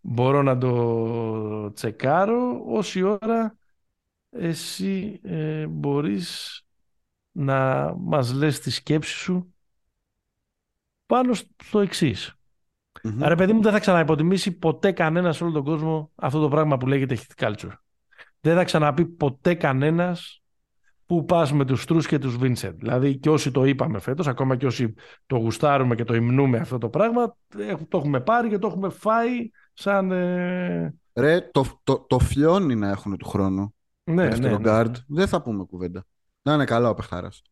[0.00, 3.56] μπορώ να το τσεκάρω όση ώρα
[4.30, 6.62] εσύ ε, μπορείς
[7.32, 9.54] να μας λες τη σκέψη σου
[11.06, 12.34] πάνω στο εξής.
[13.02, 13.24] Μμμ.
[13.24, 16.76] Άρα παιδί μου δεν θα ξαναυποτιμήσει ποτέ κανένας σε όλο τον κόσμο αυτό το πράγμα
[16.76, 17.72] που λέγεται hit culture.
[18.40, 20.39] Δεν θα ξαναπεί ποτέ κανένας
[21.10, 22.74] που πας με τους Τρούς και τους Vincent.
[22.76, 24.94] Δηλαδή και όσοι το είπαμε φέτος, ακόμα και όσοι
[25.26, 28.88] το γουστάρουμε και το υμνούμε αυτό το πράγμα, ε, το έχουμε πάρει και το έχουμε
[28.88, 30.10] φάει σαν...
[30.10, 33.74] ε, Ρε, το, το, το φιόνι να έχουν του χρόνου.
[34.04, 34.70] Ναι, ναι, δεύτερο ναι.
[34.70, 34.92] guard.
[35.06, 36.04] Δεν θα πούμε κουβέντα.
[36.42, 37.42] Να είναι καλά ο Πεχάρας.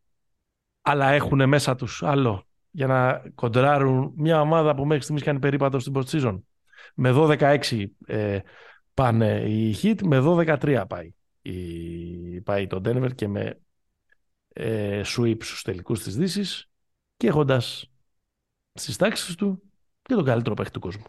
[0.83, 5.79] Αλλά έχουν μέσα τους άλλο για να κοντράρουν μια ομάδα που μέχρι στιγμής κάνει περίπατο
[5.79, 6.39] στην post-season.
[6.95, 8.39] Με 12-6 ε,
[8.95, 13.61] πάνε οι Heat, με 12-3 πάει, η, πάει το Denver και με
[14.49, 16.71] ε, sweep στους τελικούς της Δύσης
[17.17, 17.91] και έχοντας
[18.75, 19.63] στις τάξεις του
[20.03, 21.05] και τον καλύτερο παίχτη του κόσμου,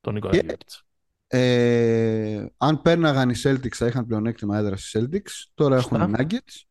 [0.00, 0.78] τον Νίκολα Και- Jokic.
[1.26, 5.50] Ε, αν πέρναγαν οι Celtics θα είχαν πλεονέκτημα έδρα στις Celtics.
[5.54, 5.96] Τώρα Σωστά.
[5.96, 6.62] έχουν οι Nuggets.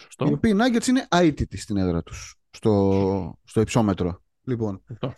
[0.00, 0.26] Σωστό.
[0.26, 2.36] Οι οποίοι οι Nuggets είναι αίτητοι στην έδρα τους.
[2.50, 4.22] Στο, στο υψόμετρο.
[4.42, 5.14] Λοιπόν, Σωστό.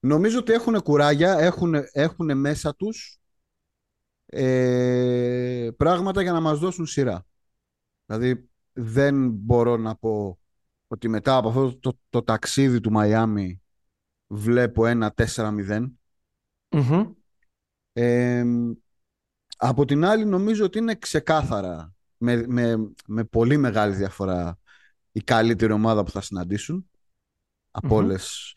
[0.00, 3.18] νομίζω ότι έχουν κουράγια, έχουν, έχουν μέσα τους
[4.26, 7.26] ε, πράγματα για να μας δώσουν σειρά.
[8.06, 10.38] Δηλαδή δεν μπορώ να πω
[10.86, 13.62] ότι μετά από αυτό το, το ταξίδι του Μαϊάμι
[14.26, 15.90] βλέπω ένα 4-0.
[16.70, 17.12] Μμμ.
[17.92, 18.44] Ε,
[19.56, 24.58] από την άλλη νομίζω ότι είναι ξεκάθαρα με, με, με πολύ μεγάλη διαφορά
[25.12, 26.90] η καλύτερη ομάδα που θα συναντήσουν
[27.70, 28.04] από Μμμ.
[28.04, 28.54] όλες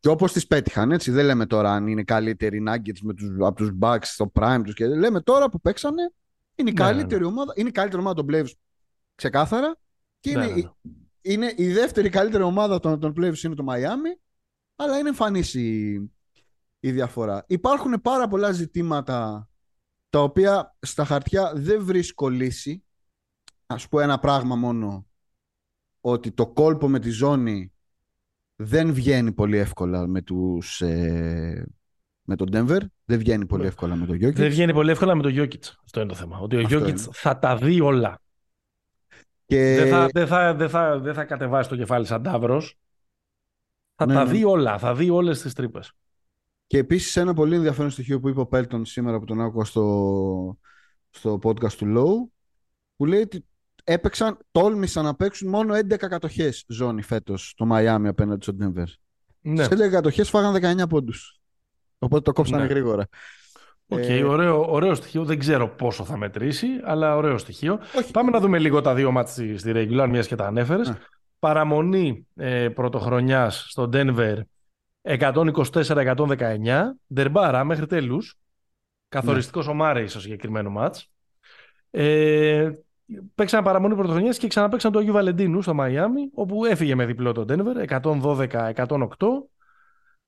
[0.00, 3.28] και όπως τις πέτυχαν έτσι δεν λέμε τώρα αν είναι καλύτεροι οι Nuggets με τους,
[3.40, 6.02] από τους Bucks στο prime τους και λέμε τώρα που παίξανε
[6.54, 8.52] είναι η Ναι, ναι, καλύτερη ομάδα είναι η καλύτερη ομάδα των Playoffs
[9.14, 9.76] ξεκάθαρα
[10.20, 10.92] και Ναι, είναι, ναι, η- ναι.
[11.20, 14.18] είναι η δεύτερη καλύτερη ομάδα των, των Playoffs είναι το Miami
[14.76, 15.92] αλλά είναι εμφανής η,
[16.80, 17.44] η διαφορά.
[17.48, 19.48] Υπάρχουν πάρα πολλά ζητήματα
[20.10, 22.84] τα οποία στα χαρτιά δεν βρίσκω λύση.
[23.66, 25.06] Ας πω ένα πράγμα μόνο
[26.00, 27.72] ότι το κόλπο με τη ζώνη
[28.62, 31.66] δεν βγαίνει πολύ εύκολα με τους ε,
[32.22, 32.80] με τον Denver.
[33.04, 33.68] Δεν βγαίνει πολύ Ναι.
[33.68, 34.32] εύκολα με τον Jokic.
[34.34, 35.62] Δεν βγαίνει πολύ εύκολα με τον Jokic.
[35.84, 36.38] Αυτό είναι το θέμα.
[36.38, 37.02] Ότι ο Αυτό Jokic είναι.
[37.12, 38.20] θα τα δει όλα.
[39.46, 42.78] Και Δεν, θα, δεν, θα, δεν, θα, δεν θα κατεβάσει το κεφάλι σαν τάβρος.
[43.94, 44.30] Θα Ναι, τα ναι.
[44.30, 44.78] δει όλα.
[44.78, 45.92] Θα δει όλες τις τρύπες.
[46.66, 50.58] Και επίσης ένα πολύ ενδιαφέρον στοιχείο που είπε ο Πέλτον σήμερα που τον άκουγα στο,
[51.10, 52.32] στο podcast του Low
[52.96, 53.44] που λέει ότι
[53.84, 58.84] έπαιξαν, τόλμησαν να παίξουν μόνο 11 κατοχές ζώνη φέτος το Miami απέναντι στο Denver.
[59.40, 59.62] Ναι.
[59.62, 61.38] Σε 11 κατοχές φάγαν 19 πόντους.
[61.98, 62.68] Οπότε το κόψανε Ναι.
[62.68, 63.06] γρήγορα.
[63.88, 65.24] Οκ, Ε, ωραίο, ωραίο στοιχείο.
[65.24, 67.78] Δεν ξέρω πόσο θα μετρήσει, αλλά ωραίο στοιχείο.
[67.96, 70.88] όχι, Πάμε να δούμε λίγο τα δύο ματς στη, στη regular, μιας και τα ανέφερες.
[70.88, 70.96] Ναι.
[71.38, 74.36] Παραμονή ε, πρωτοχρονιάς στο Denver
[75.02, 76.96] 124-119.
[77.14, 78.38] Ντερμπάρα μέχρι τέλους.
[79.08, 81.10] Καθοριστικός ο Μάρεϊ στο συγκεκριμένο ματς.
[81.90, 82.70] Ε,
[83.34, 87.44] παίξαν παραμονή πρωτοχρονιάς και ξαναπαίξαν το Αγίου Βαλεντίνου στο Μαϊάμι, όπου έφυγε με διπλό το
[87.48, 89.06] Denver 112-108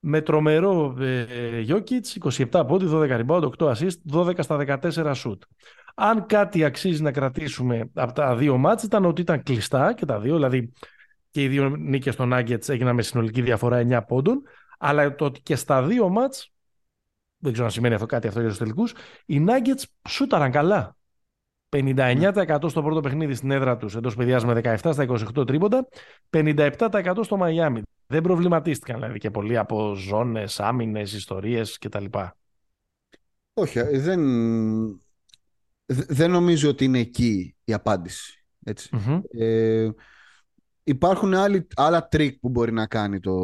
[0.05, 1.27] με τρομερό ε,
[1.69, 5.39] Jokic, 27 πόντι, 12 rebound, 8 assist, 12 στα 14 shoot.
[5.95, 10.21] Αν κάτι αξίζει να κρατήσουμε από τα δύο μάτς ήταν ότι ήταν κλειστά και τα
[10.21, 10.73] δύο, δηλαδή
[11.31, 14.43] και οι δύο νίκες των Nuggets έγιναν με συνολική διαφορά 9 πόντων,
[14.79, 16.53] αλλά το ότι και στα δύο μάτς,
[17.39, 18.95] δεν ξέρω αν σημαίνει αυτό κάτι αυτό για τους τελικούς,
[19.27, 20.97] οι Nuggets σούταραν καλά.
[21.77, 25.07] 59% στο πρώτο παιχνίδι στην έδρα τους εντός παιδιάς με 17 στα
[25.41, 25.89] 28 τρίποντα,
[26.31, 27.83] 57% στο Μαϊάμι.
[28.07, 32.05] Δεν προβληματίστηκαν δηλαδή και πολύ από ζώνες, άμυνες, ιστορίες κτλ.
[33.55, 34.21] όχι ε, δεν,
[35.87, 38.45] δε- δεν νομίζω ότι είναι εκεί η απάντηση.
[38.65, 38.89] Έτσι.
[38.97, 39.21] Μμμ.
[39.31, 39.89] Ε,
[40.85, 43.37] υπάρχουν άλλοι, άλλα τρικ που μπορεί να κάνει το,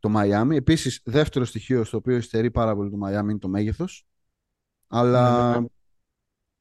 [0.00, 0.50] το Miami.
[0.54, 4.06] Επίσης, δεύτερο στοιχείο στο οποίο υστερεί πάρα πολύ το Miami είναι το μέγεθος.
[4.88, 5.66] Αλλά Ναι, ναι.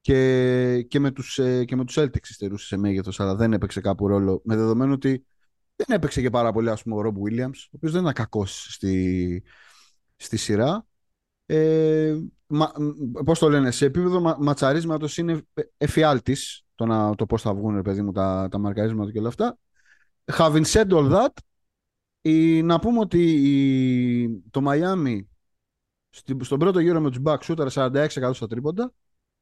[0.07, 3.81] Και, και, με τους, ε, και με τους Celtics υστερούσε σε μέγεθος, αλλά δεν έπαιξε
[3.81, 4.41] κάπου ρόλο.
[4.43, 5.25] Με δεδομένο ότι
[5.75, 8.67] δεν έπαιξε και πάρα πολύ, ας πούμε, ο Rob Williams, ο οποίος δεν ήταν κακός
[8.69, 9.43] στη,
[10.15, 10.85] στη σειρά.
[11.45, 12.15] Ε,
[12.47, 15.41] μα, μ, πώς το λένε, σε επίπεδο μα, ματσαρίσματος είναι
[15.77, 19.27] εφιάλτης το, να, το πώς θα βγουν, ρε παιδί μου, τα, τα μαρκαρίσματα και όλα
[19.27, 19.57] αυτά.
[20.25, 21.33] Having said all that,
[22.21, 25.19] η, να πούμε ότι η, το Miami
[26.41, 28.93] στον πρώτο γύρο με τους Bucks σούταρε 46% στα τρίποντα.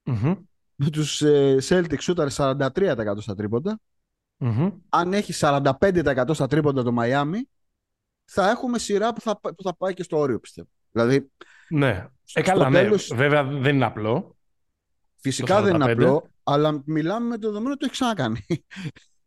[0.06, 0.38] Mm-hmm.
[0.76, 3.80] Με τους ε, Celtics σούταρε 43% στα τρίποντα.
[4.40, 4.72] Mm-hmm.
[4.90, 5.72] Αν έχει 45%
[6.32, 7.40] στα τρίποντα το Miami,
[8.26, 10.68] θα έχουμε σειρά που θα, που θα πάει και στο όριο, πιστεύω.
[10.92, 11.32] Δηλαδή,
[11.70, 12.08] ναι.
[12.34, 12.82] Ε, καλά, ναι.
[12.82, 13.12] τέλος...
[13.16, 14.36] Βέβαια δεν είναι απλό.
[15.16, 18.46] Φυσικά δεν είναι απλό, αλλά μιλάμε με το δεδομένο ότι το έχει ξανακάνει.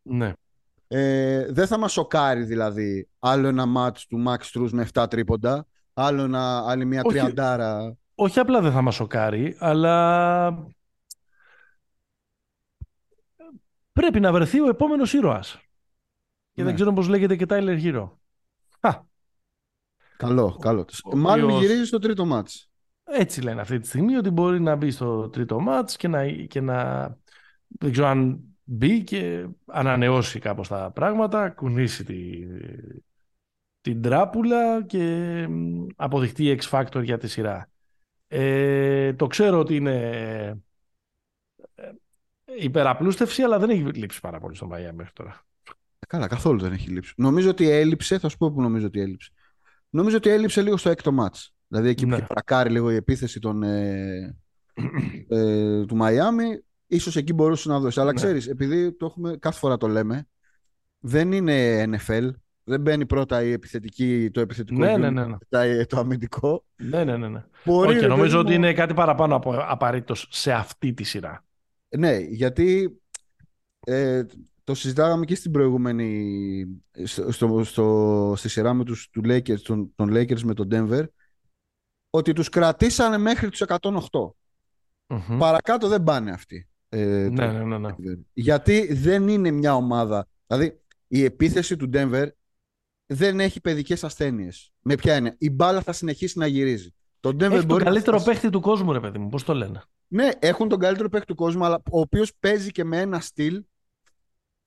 [0.02, 0.32] Ναι.
[0.88, 5.66] Ε, δεν θα μας σοκάρει δηλαδή άλλο ένα μάτς του Max Struz με 7 τρίποντα,
[5.94, 7.96] άλλο ένα, άλλη μια όχι, τριαντάρα.
[8.14, 10.66] Όχι απλά δεν θα μας σοκάρει, αλλά
[14.00, 15.58] πρέπει να βρεθεί ο επόμενος ήρωας.
[16.52, 16.72] Και δεν ναι.
[16.72, 18.10] ξέρω πώς λέγεται και Tyler Hero.
[20.16, 20.88] Καλό, καλό.
[21.04, 22.70] Ο Μάλλον γυρίζει στο τρίτο μάτς.
[23.04, 26.60] Έτσι λένε αυτή τη στιγμή ότι μπορεί να μπει στο τρίτο μάτς και να, και
[26.60, 27.06] να
[27.68, 32.46] δεν ξέρω αν μπει και ανανεώσει κάπως τα πράγματα, κουνήσει τη,
[33.80, 35.46] την τράπουλα και
[35.96, 37.70] αποδειχτεί X Factor για τη σειρά.
[38.28, 39.96] Ε, το ξέρω ότι είναι
[41.74, 41.90] ε,
[42.56, 45.46] υπεραπλούστευση, αλλά δεν έχει λείψει πάρα πολύ στον Μαϊάμι μέχρι τώρα.
[45.98, 47.12] Ε, καλά, καθόλου δεν έχει λείψει.
[47.16, 49.30] Νομίζω ότι έλειψε, θα σου πω που νομίζω ότι έλειψε.
[49.90, 51.54] Νομίζω ότι έλειψε λίγο στο έκτο μάτς.
[51.68, 52.18] Δηλαδή εκεί ναι.
[52.18, 54.36] που πρακάρει λίγο η επίθεση των, ε,
[55.28, 58.00] ε, του Μαϊάμι, ίσως εκεί μπορούσε να δώσει.
[58.00, 58.16] Αλλά ναι.
[58.20, 60.28] ξέρεις, επειδή το έχουμε, κάθε φορά το λέμε,
[60.98, 62.30] δεν είναι NFL,
[62.64, 65.84] δεν μπαίνει πρώτα η επιθετική, το επιθετικό ναι, ναι, ναι, ναι.
[65.84, 66.64] το αμυντικό.
[66.76, 67.28] Ναι, ναι, ναι.
[67.28, 67.44] ναι.
[67.64, 71.44] Μπορεί, okay, νομίζω ότι είναι κάτι παραπάνω από απαραίτητος σε αυτή τη σειρά.
[71.96, 73.00] Ναι, γιατί
[73.80, 74.24] ε,
[74.64, 80.10] το συζητάγαμε και στην προηγούμενη στο, στο, στη σειρά με τους του Lakers, τον, τον
[80.12, 81.04] Lakers με τον Denver
[82.10, 84.00] ότι τους κρατήσανε μέχρι τους 108.
[85.38, 86.68] Παρακάτω δεν πάνε αυτοί.
[86.88, 88.14] Ε, ναι, ναι, ναι, ναι.
[88.32, 90.28] Γιατί δεν είναι μια ομάδα.
[90.46, 92.28] Δηλαδή η επίθεση του Denver
[93.06, 94.72] δεν έχει παιδικές ασθένειες.
[94.80, 95.34] Με ποια είναι.
[95.38, 96.94] Η μπάλα θα συνεχίσει να γυρίζει.
[97.20, 99.28] Το Denver έχει τον καλύτερο παίχτη του κόσμου, ρε παιδί μου.
[99.28, 99.82] Πώς το λένε.
[100.08, 103.62] Ναι, έχουν τον καλύτερο παίχτη του κόσμου, αλλά ο οποίος παίζει και με ένα στυλ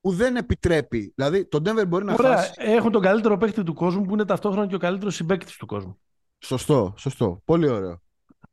[0.02, 1.14] που δεν επιτρέπει.
[1.16, 2.52] Δηλαδή, το Denver μπορεί να Ωραία, χάσει.
[2.58, 6.00] Έχουν τον καλύτερο παίκτη του κόσμου που είναι ταυτόχρονα και ο καλύτερος συμπαίκτης του κόσμου.
[6.40, 7.42] Σωστό, σωστό.
[7.46, 8.02] Πολύ ωραίο.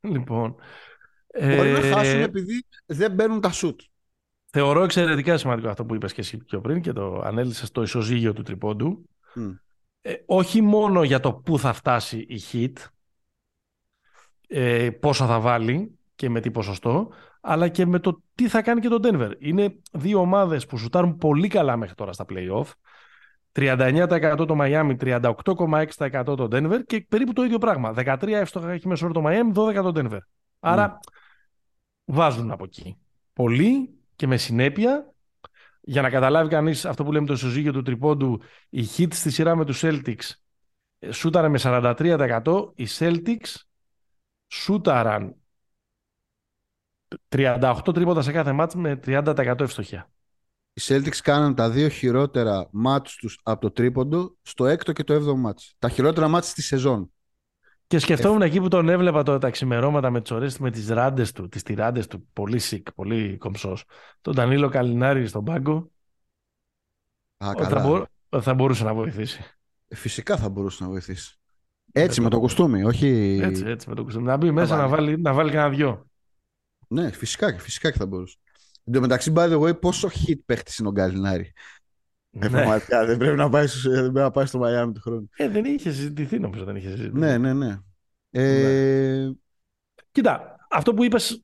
[0.01, 0.55] Λοιπόν.
[1.39, 1.79] Μπορεί ε...
[1.79, 3.79] να χάσουν επειδή δεν μπαίνουν τα σουτ.
[4.51, 8.33] Θεωρώ εξαιρετικά σημαντικό αυτό που είπες και εσύ πιο πριν και το ανέλησες στο ισοζύγιο
[8.33, 9.09] του τριπώντου.
[9.35, 9.59] Mm.
[10.01, 12.73] Ε, όχι μόνο για το πού θα φτάσει η hit,
[14.51, 17.09] ε, πόσα θα βάλει και με τι ποσοστό,
[17.41, 19.31] αλλά και με το τι θα κάνει και το Denver.
[19.39, 22.65] Είναι δύο ομάδες που σουτάρουν πολύ καλά μέχρι τώρα στα play-off.
[23.51, 27.93] 39% το Miami, 38,6% το Denver και περίπου το ίδιο πράγμα.
[27.97, 30.19] 13 εύστοχα έχει μέσω το Miami, 12 το Denver.
[30.59, 31.11] Άρα mm.
[32.05, 32.97] βάζουν από εκεί.
[33.33, 35.13] Πολύ και με συνέπεια
[35.81, 39.55] για να καταλάβει κανείς αυτό που λέμε το ισοζύγιο του τριπώντου η hit στη σειρά
[39.55, 40.31] με τους Celtics
[40.99, 43.68] ε, σούταρε με 43% οι Celtics
[44.51, 45.35] σούταραν
[47.29, 50.09] 38 τρίποτα σε κάθε μάτς με 30% ευστοχία.
[50.73, 55.13] Οι Celtics κάναν τα δύο χειρότερα μάτς τους από το τρίποντο στο έκτο και το
[55.13, 55.75] έβδομο μάτς.
[55.79, 57.11] Τα χειρότερα μάτς στη σεζόν.
[57.87, 61.49] Και σκεφτόμουν εκεί που τον έβλεπα το, τα ξημερώματα με, τις με τις ράντες του,
[61.49, 63.83] τις τυράντες του, πολύ σικ, πολύ κομψός.
[64.21, 65.91] Τον Τανίλο Καλινάρη στον πάγκο.
[67.37, 68.09] Α, καλά.
[68.29, 69.43] Θα, θα μπορούσε να βοηθήσει.
[69.87, 71.38] Ε, φυσικά θα μπορούσε να βοηθήσει.
[71.91, 73.39] Έτσι, με το κουστούμι, όχι...
[73.43, 74.25] Έτσι, έτσι, με το κουστούμι.
[74.25, 76.07] Να μπει μέσα να βάλει, να βάλει κανένα δυο.
[76.87, 78.37] Ναι, φυσικά, φυσικά και θα μπορούσε.
[78.83, 81.51] Εν τω μεταξύ, by the way, πόσο hit παίχτης είναι ο Γκαλινάρη;
[82.29, 82.45] Ναι.
[82.45, 85.29] Ε, δεν πρέπει να πάει, στο, δεν πρέπει να πάει στο Μαϊάμι του χρόνου.
[85.35, 87.17] Ε, δεν είχε συζητηθεί νομίζω, δεν είχε συζητηθεί.
[87.17, 87.77] Ναι, ναι, ναι.
[88.29, 89.25] Ε...
[89.25, 89.33] ναι.
[90.11, 91.43] Κοίτα, αυτό που είπες,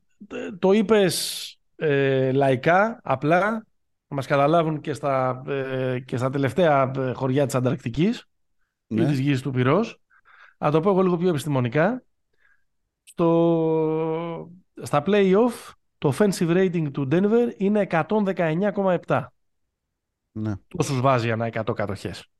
[0.58, 3.50] το είπες ε, λαϊκά, απλά,
[4.08, 8.28] να μας καταλάβουν και στα, ε, και στα τελευταία ε, χωριά της Ανταρκτικής
[8.86, 9.02] ναι.
[9.02, 10.00] ή της γης του Πυρός.
[10.58, 12.04] Να το πω εγώ λίγο πιο επιστημονικά.
[13.02, 14.50] Στο,
[14.82, 19.26] στα play-off το offensive rating του Denver είναι 119,7.
[20.32, 20.54] Ναι.
[20.68, 22.30] Τόσους βάζει ένα 100 κατοχές.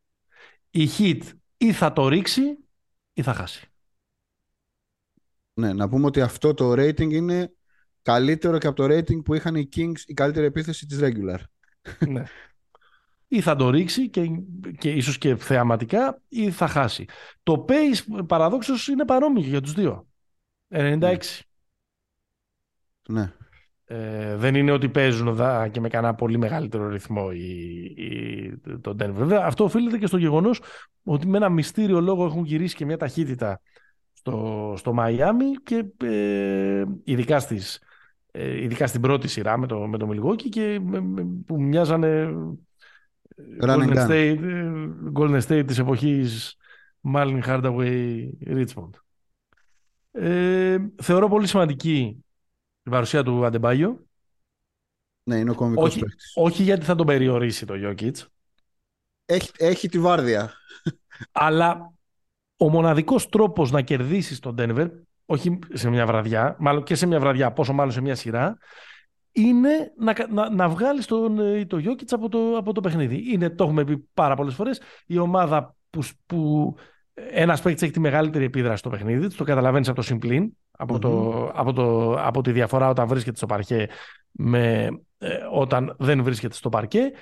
[0.71, 1.23] Η Heat
[1.57, 2.59] ή θα το ρίξει
[3.13, 3.71] ή θα χάσει.
[5.55, 7.53] Ναι, να πούμε ότι αυτό το rating είναι
[8.03, 11.39] καλύτερο και από το rating που είχαν οι Kings η καλύτερη επίθεση της regular.
[12.09, 12.23] Ναι.
[13.29, 14.29] Ή θα το ρίξει και,
[14.79, 17.05] και ίσως και θεαματικά ή θα χάσει.
[17.43, 20.07] Το pace παραδόξως είναι παρόμοιο για τους δύο.
[20.69, 21.17] 96.
[23.09, 23.33] Ναι.
[23.89, 28.91] Ε, δεν είναι ότι παίζουν εδώ και με κανένα πολύ μεγαλύτερο ρυθμό οι, οι, το
[28.91, 29.13] Denver.
[29.13, 30.61] Βέβαια, αυτό οφείλεται και στο γεγονός
[31.03, 33.61] ότι με ένα μυστήριο λόγο έχουν γυρίσει και μια ταχύτητα
[34.13, 37.81] στο, στο Μαϊάμι και ε, ειδικά, στις,
[38.31, 40.81] ε, ειδικά στην πρώτη σειρά με το, με το Milwaukee και
[41.47, 42.29] που μοιάζανε
[43.61, 44.39] Golden State,
[45.15, 46.57] Golden State της εποχής
[47.15, 48.91] Marlin Hardaway Richmond.
[50.11, 52.25] Ε, θεωρώ πολύ σημαντική
[52.83, 54.07] η παρουσία του Αντεμπάγιο.
[55.23, 56.33] Ναι, είναι ο κομβικός όχι, παίκτης.
[56.35, 58.13] όχι γιατί θα τον περιορίσει το Jokic,
[59.25, 60.53] Έχει, έχει τη βάρδια.
[61.33, 61.93] αλλά
[62.57, 64.91] ο μοναδικός τρόπος να κερδίσεις τον Denver,
[65.27, 68.59] όχι σε μια βραδιά, μάλλον και σε μια βραδιά, πόσο μάλλον σε μια σειρά,
[69.37, 73.33] είναι να, να, να βγάλεις τον, ε, το Jokic από το, από το παιχνίδι.
[73.33, 76.75] Είναι, το έχουμε πει πάρα πολλές φορές, η ομάδα που, που
[77.15, 81.45] ένας παίκτης έχει τη μεγαλύτερη επίδραση στο παιχνίδι, το καταλαβαίνεις από το συμπλήν, από, το,
[81.55, 83.89] από, το, από τη διαφορά όταν βρίσκεται στο παρκέ
[84.31, 87.13] με ε, όταν δεν βρίσκεται στο παρκέ,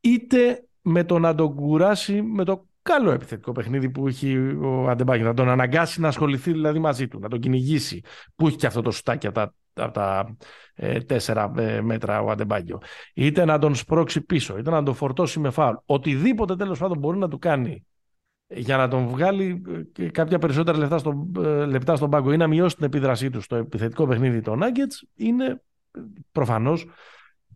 [0.00, 5.26] είτε με το να τον κουράσει με το καλό επιθετικό παιχνίδι που έχει ο Αντεμπάγιο.
[5.26, 8.02] Να τον αναγκάσει να ασχοληθεί δηλαδή μαζί του, να τον κυνηγήσει.
[8.36, 10.36] Που έχει και αυτό το σουτάκι από τα, από τα
[10.74, 12.80] ε, τέσσερα ε, μέτρα ο Αντεμπάγιο.
[13.14, 15.74] Είτε να τον σπρώξει πίσω, είτε να τον φορτώσει με φάουλ.
[15.86, 17.84] Οτιδήποτε τέλος πάντων μπορεί να του κάνει
[18.46, 19.62] για να τον βγάλει
[19.98, 23.40] ε, κάποια περισσότερα λεπτά, στο, ε, λεπτά στον πάγκο ή να μειώσει την επίδρασή του
[23.40, 25.62] στο επιθετικό παιχνίδι των Nuggets είναι
[26.32, 26.86] προφανώς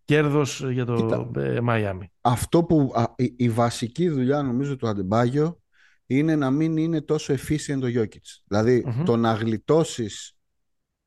[0.05, 1.31] κέρδος για το
[1.63, 2.13] Μαϊάμι.
[2.21, 5.59] Αυτό που α, η, η, βασική δουλειά νομίζω του Αντεμπάγιο
[6.07, 8.43] είναι να μην είναι τόσο efficient το Jokic.
[8.49, 9.05] δηλαδη mm-hmm.
[9.05, 10.34] το να γλιτώσεις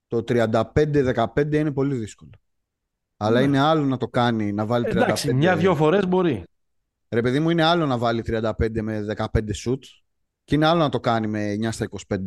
[0.07, 2.31] το 35-15 είναι πολύ δύσκολο.
[3.17, 3.45] Αλλά ναι.
[3.45, 4.95] είναι άλλο να το κάνει, να βάλει 35.
[4.95, 6.43] Εντάξει, μια-δυο φορές μπορεί.
[7.09, 8.51] Ρε παιδί μου, είναι άλλο να βάλει 35
[8.81, 9.79] με 15 shoot
[10.43, 12.17] και είναι άλλο να το κάνει με 9 στα 25.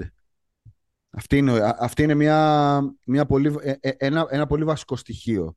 [1.10, 5.56] Αυτή είναι, αυτή είναι μια, μια πολύ, ε, ε, ένα, ένα πολύ βασικό στοιχείο.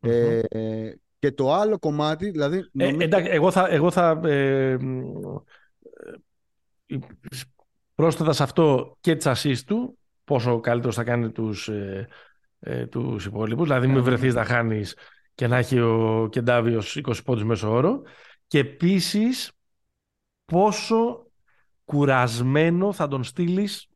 [0.00, 0.42] Mm-hmm.
[0.48, 2.58] Ε, και το άλλο κομμάτι, δηλαδή...
[2.58, 3.00] Ε, νομίζω...
[3.00, 4.76] εντάξει, εγώ θα, εγώ θα ε,
[7.94, 12.08] πρόσθετα σε αυτό και τις assist του, πόσο καλύτερος θα κάνει τους, ε,
[12.60, 13.66] ε, τους υπόλοιπους.
[13.68, 14.96] Δηλαδή, μην βρεθείς να χάνεις
[15.34, 18.02] και να έχει ο Κεντάβιος 20 πόντους μέσω όρο.
[18.46, 19.52] Και επίσης,
[20.44, 21.26] πόσο
[21.84, 23.88] κουρασμένο θα τον στείλεις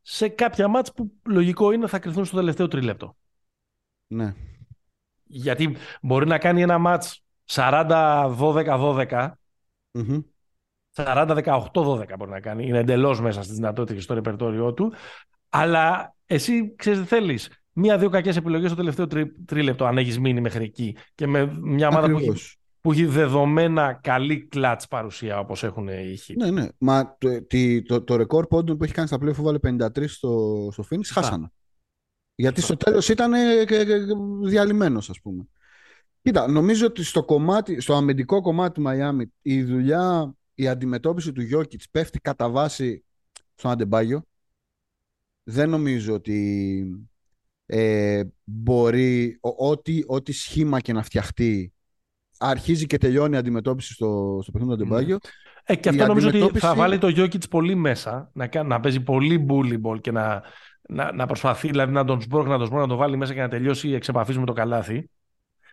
[0.00, 3.16] σε κάποια μάτς που λογικό είναι θα κρυθούν στο τελευταίο τρίλεπτο.
[4.06, 4.34] Ναι.
[5.24, 9.30] Γιατί μπορεί να κάνει ένα μάτς 40-12-12,
[9.92, 10.22] mm-hmm.
[10.94, 12.66] 40-18-12 μπορεί να κάνει.
[12.66, 14.92] Είναι εντελώς μέσα στι δυνατότητε και στο ρεπερτόριό του.
[15.54, 17.50] Αλλά εσύ ξέρεις τι θέλεις.
[17.72, 20.96] Μία-δύο κακές επιλογές στο τελευταίο τρί, τρίλεπτο, αν έχεις μείνει μέχρι εκεί.
[21.14, 26.18] Και με μια ομάδα που έχει, που έχει, δεδομένα καλή κλατς παρουσία όπως έχουν οι
[26.36, 26.68] Ναι, ναι.
[26.78, 30.08] Μα το, το, το, το ρεκόρ πόντων που έχει κάνει στα πλοία που βάλε 53
[30.08, 31.48] στο, στο Phoenix, χάσανε.
[32.34, 33.32] Γιατί στο τέλος ήταν
[34.42, 35.46] διαλυμένος, ας πούμε.
[36.22, 41.42] Κοίτα, νομίζω ότι στο, κομμάτι, στο αμυντικό κομμάτι του Μαϊάμι η δουλειά, η αντιμετώπιση του
[41.42, 43.04] Γιώκητ πέφτει κατά βάση
[43.54, 44.22] στον Αντεμπάγιο.
[45.42, 46.84] Δεν νομίζω ότι
[47.66, 51.72] ε, μπορεί ό,τι, ό,τι σχήμα και να φτιαχτεί
[52.38, 55.18] αρχίζει και τελειώνει η αντιμετώπιση στο, στο παιχνίδι του Αντεμπάγιο.
[55.64, 59.46] Ε, και αυτό νομίζω ότι θα βάλει το Γιώκητ πολύ μέσα, να, να παίζει πολύ
[59.48, 60.42] bully ball και να,
[60.88, 63.40] να, να προσπαθεί δηλαδή, να τον σπρώχνει, να τον σπρώχνει, να τον βάλει μέσα και
[63.40, 65.10] να τελειώσει εξ επαφής με το καλάθι.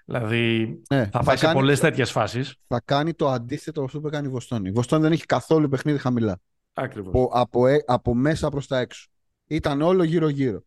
[0.05, 2.55] Δηλαδή ναι, θα, θα πάει σε πολλές τέτοιες φάσεις.
[2.67, 4.70] Θα κάνει το αντίθετο από αυτό που έκανε η Βοστόνη.
[4.70, 6.39] Η Βοστόνη δεν έχει καθόλου παιχνίδι χαμηλά.
[6.74, 7.09] Ακριβώς.
[7.09, 9.07] Από, από, ε, από μέσα προς τα έξω.
[9.50, 10.64] Ήταν όλο γύρω-γύρω.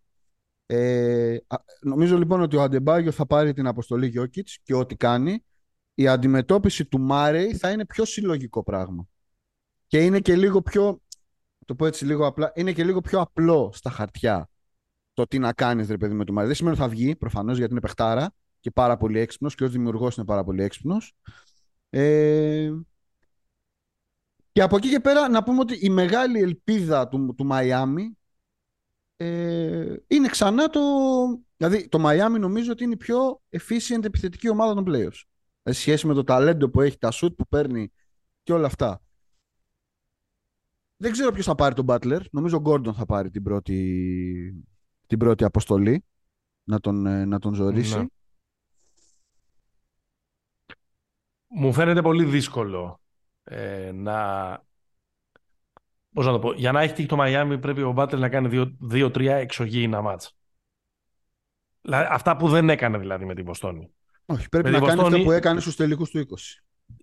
[0.66, 1.36] Ε,
[1.80, 5.44] νομίζω λοιπόν ότι ο Αντεμπάγιο θα πάρει την αποστολή Γιώκητς και ό,τι κάνει.
[5.94, 9.08] Η αντιμετώπιση του Μάρεϊ θα είναι πιο συλλογικό πράγμα.
[9.86, 11.00] Και είναι και λίγο πιο
[11.64, 14.50] το πω έτσι λίγο απλά, είναι και λίγο πιο απλό στα χαρτιά
[15.12, 16.46] το τι να κάνεις, ρε παιδί με το Μάρι.
[16.46, 19.70] Δεν σημαίνει ότι θα βγει, προφανώς, γιατί είναι παιχτάρα και πάρα πολύ έξυπνος και ως
[19.70, 21.14] δημιουργός είναι πάρα πολύ έξυπνος.
[21.90, 22.70] Ε...
[24.52, 28.18] Και από εκεί και πέρα να πούμε ότι η μεγάλη ελπίδα του, του Μαϊάμι
[29.22, 30.80] ε, είναι ξανά το.
[31.56, 35.22] Δηλαδή το Μαϊάμι νομίζω ότι είναι η πιο efficient επιθετική ομάδα των playoffs.
[35.62, 37.92] Σε σχέση με το ταλέντο που έχει, τα shoot που παίρνει
[38.42, 39.02] και όλα αυτά.
[40.96, 42.20] Δεν ξέρω ποιος θα πάρει τον Butler.
[42.30, 44.64] Νομίζω ο Γκόρντον θα πάρει την πρώτη,
[45.06, 46.04] την πρώτη αποστολή
[46.64, 47.98] να τον, ε, να τον ζωρίσει.
[47.98, 48.06] Ναι.
[51.46, 53.00] Μου φαίνεται πολύ δύσκολο
[53.42, 54.70] ε, να...
[56.12, 56.52] Πώς να το πω.
[56.52, 60.36] Για να έχει τύχει το Μαϊάμι πρέπει ο Butler να κάνει 2-3 εξωγήινα μάτς.
[61.90, 63.90] Αυτά που δεν έκανε δηλαδή με την Βοστόνη.
[64.26, 66.22] Όχι, πρέπει να κάνει αυτά που έκανε στους τελικούς του 20.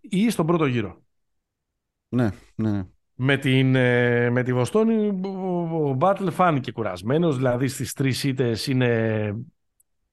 [0.01, 1.01] Ή στον πρώτο γύρο.
[2.10, 2.84] Ναι, ναι, ναι.
[3.14, 5.22] Με, την, ε, με τη Βοστόνη
[5.74, 9.36] ο Μπάτλ φάνηκε κουρασμένος, δηλαδή στις τρεις ήττες είναι,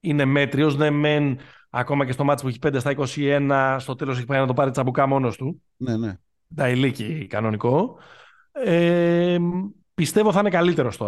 [0.00, 1.38] είναι μέτριος, ναι μεν
[1.70, 4.52] ακόμα και στο μάτι που έχει 5 στα 21 στο τέλος έχει πάει να το
[4.52, 5.62] πάρει τσαμπουκά μόνος του.
[5.76, 6.18] Ναι, ναι.
[6.54, 7.98] Τα ηλίκη κανονικό.
[8.64, 9.38] Ε,
[9.94, 10.98] πιστεύω θα είναι καλύτερος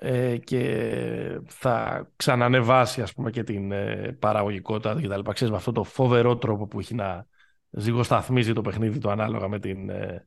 [0.00, 5.32] Ε, και θα ξανανεβάσει ας πούμε και την ε, παραγωγικότητα και τα λοιπά.
[5.32, 7.26] Ξέρεις, με αυτό το φοβερό τρόπο που έχει να,
[7.70, 10.26] ζυγοσταθμίζει το παιχνίδι του ανάλογα με την, ε,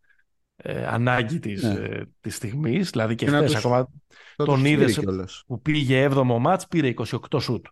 [0.56, 1.74] ε, ανάγκη της, Ναι.
[1.74, 2.90] ε, της στιγμής.
[2.90, 3.90] Δηλαδή και Και να χθες τους- ακόμα
[4.36, 5.44] Θα τον τους στείλει είδες κιόλας.
[5.48, 7.66] που πήγε 7ο μάτς, πήρε 28 σουτ.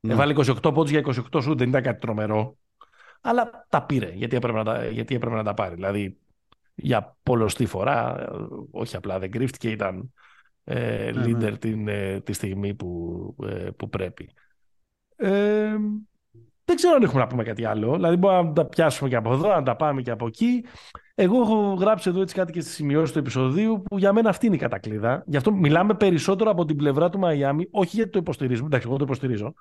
[0.00, 0.12] Ναι.
[0.12, 2.56] Έβαλε 28 πόντους για 28 σουτ, δεν ήταν κάτι τρομερό.
[3.20, 5.74] Αλλά τα πήρε, γιατί έπρεπε να τα, γιατί έπρεπε να τα πάρει.
[5.74, 6.18] Δηλαδή,
[6.82, 8.26] για πολλωστή φορά, ε,
[8.70, 10.12] όχι απλά δεν κρύφτηκε, ήταν
[10.64, 11.56] ε, Ναι, leader ναι.
[11.56, 14.30] την, ε, τη στιγμή που, ε, που πρέπει.
[15.16, 15.76] Ε,
[16.64, 17.94] δεν ξέρω αν έχουμε να πούμε κάτι άλλο.
[17.94, 20.64] Δηλαδή, μπορούμε να τα πιάσουμε και από εδώ, να τα πάμε και από εκεί.
[21.22, 24.46] Εγώ έχω γράψει εδώ έτσι κάτι και στις σημειώσεις του επεισοδίου που για μένα αυτή
[24.46, 25.22] είναι η κατακλείδα.
[25.26, 28.66] Γι' αυτό μιλάμε περισσότερο από την πλευρά του Μαϊάμι, όχι γιατί το υποστηρίζουμε.
[28.66, 29.54] Εντάξει, εγώ το υποστηρίζω.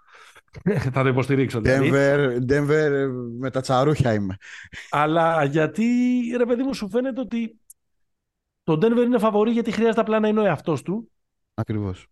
[0.93, 1.61] Θα το υποστηρίξω.
[1.61, 1.91] Δηλαδή.
[1.93, 3.07] Denver, Denver ε,
[3.39, 4.37] με τα τσαρούχια είμαι.
[4.89, 5.85] Αλλά γιατί,
[6.37, 7.59] ρε παιδί μου, σου φαίνεται ότι
[8.63, 11.11] το Denver είναι φαβορή γιατί χρειάζεται απλά να είναι ο εαυτός του
[11.53, 12.07] Ακριβώς.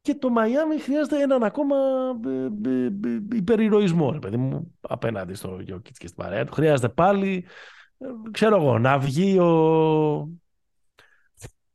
[0.00, 1.76] και το Μαϊάμι χρειάζεται έναν ακόμα
[2.26, 6.52] ε, ε, ε, υπερηρωισμό, ρε παιδί μου, απέναντι στο Jokic και στην παρέα του.
[6.52, 7.50] Χρειάζεται πάλι, ε,
[8.30, 10.28] ξέρω εγώ, να βγει ο...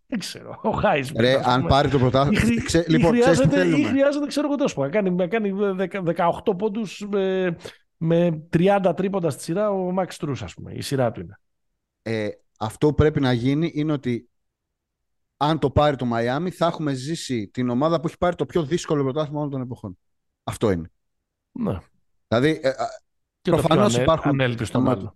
[0.07, 1.21] Δεν ξέρω, ο Χάισμεν.
[1.26, 1.69] Ρε, ας αν πούμε.
[1.69, 2.39] πάρει το Ή, πρωτάθλημα.
[2.39, 3.89] χρει- Ξέ- ή Λοιπόν, ξέρεις τι χρειάζεται, ή θέλουμε.
[3.89, 6.03] χρειάζεται, ξέρω εγώ τόσο, να κάνει, να κάνει 10
[6.45, 7.55] 18 πόντους με,
[7.97, 10.73] με 30 τρίποντα στη σειρά ο Μαξ Στρους, ας πούμε.
[10.73, 11.39] Η σειρά του είναι.
[12.01, 14.30] Ε, αυτό που πρέπει να γίνει είναι ότι
[15.38, 18.63] αν το πάρει το Μαϊάμι θα έχουμε ζήσει την ομάδα που έχει πάρει το πιο
[18.63, 19.97] δύσκολο πρωτάθλημα όλων των εποχών.
[20.43, 20.91] Αυτό είναι.
[21.51, 21.78] Ναι.
[22.28, 22.73] Δηλαδή, ε, α,
[23.41, 25.13] Και το πιο Προφανώς ανέ, υπάρχουν ανέλπιστο μάλλον.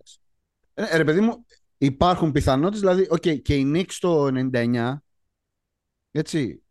[0.79, 0.93] Πιθανότητες.
[0.93, 1.45] Ε, ρε παιδί μου,
[1.77, 4.93] υπάρχουν πιθανότητες, δηλαδή, οκ, και οι Knicks το 99,
[6.11, 6.63] έτσι,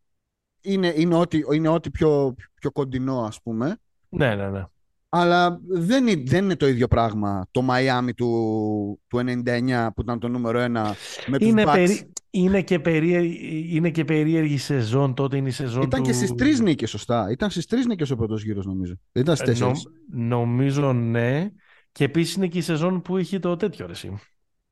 [0.60, 3.76] είναι, είναι ό,τι, είναι ό,τι πιο, πιο κοντινό, ας πούμε,
[4.08, 4.64] Ναι, ναι, ναι.
[5.08, 10.18] αλλά δεν είναι, δεν είναι το ίδιο πράγμα το Miami του, του 99 που ήταν
[10.18, 10.94] το νούμερο ένα
[11.26, 11.72] με τους Είναι, Bucks.
[11.72, 12.12] περί...
[12.30, 16.06] είναι, και περίεργη, είναι και περίεργη η σεζόν τότε, είναι η σεζόν Ήταν του...
[16.06, 17.30] και στις τρεις νίκες, σωστά.
[17.30, 18.94] Ήταν στις τρεις νίκες ο πρώτος γύρος, νομίζω.
[19.12, 19.98] Δεν ήταν στις Ε, νο- τέσσερις.
[20.12, 21.48] νομίζω ναι.
[21.92, 24.18] Και επίσης είναι και η σεζόν που είχε το τέτοιο ρε εσύ.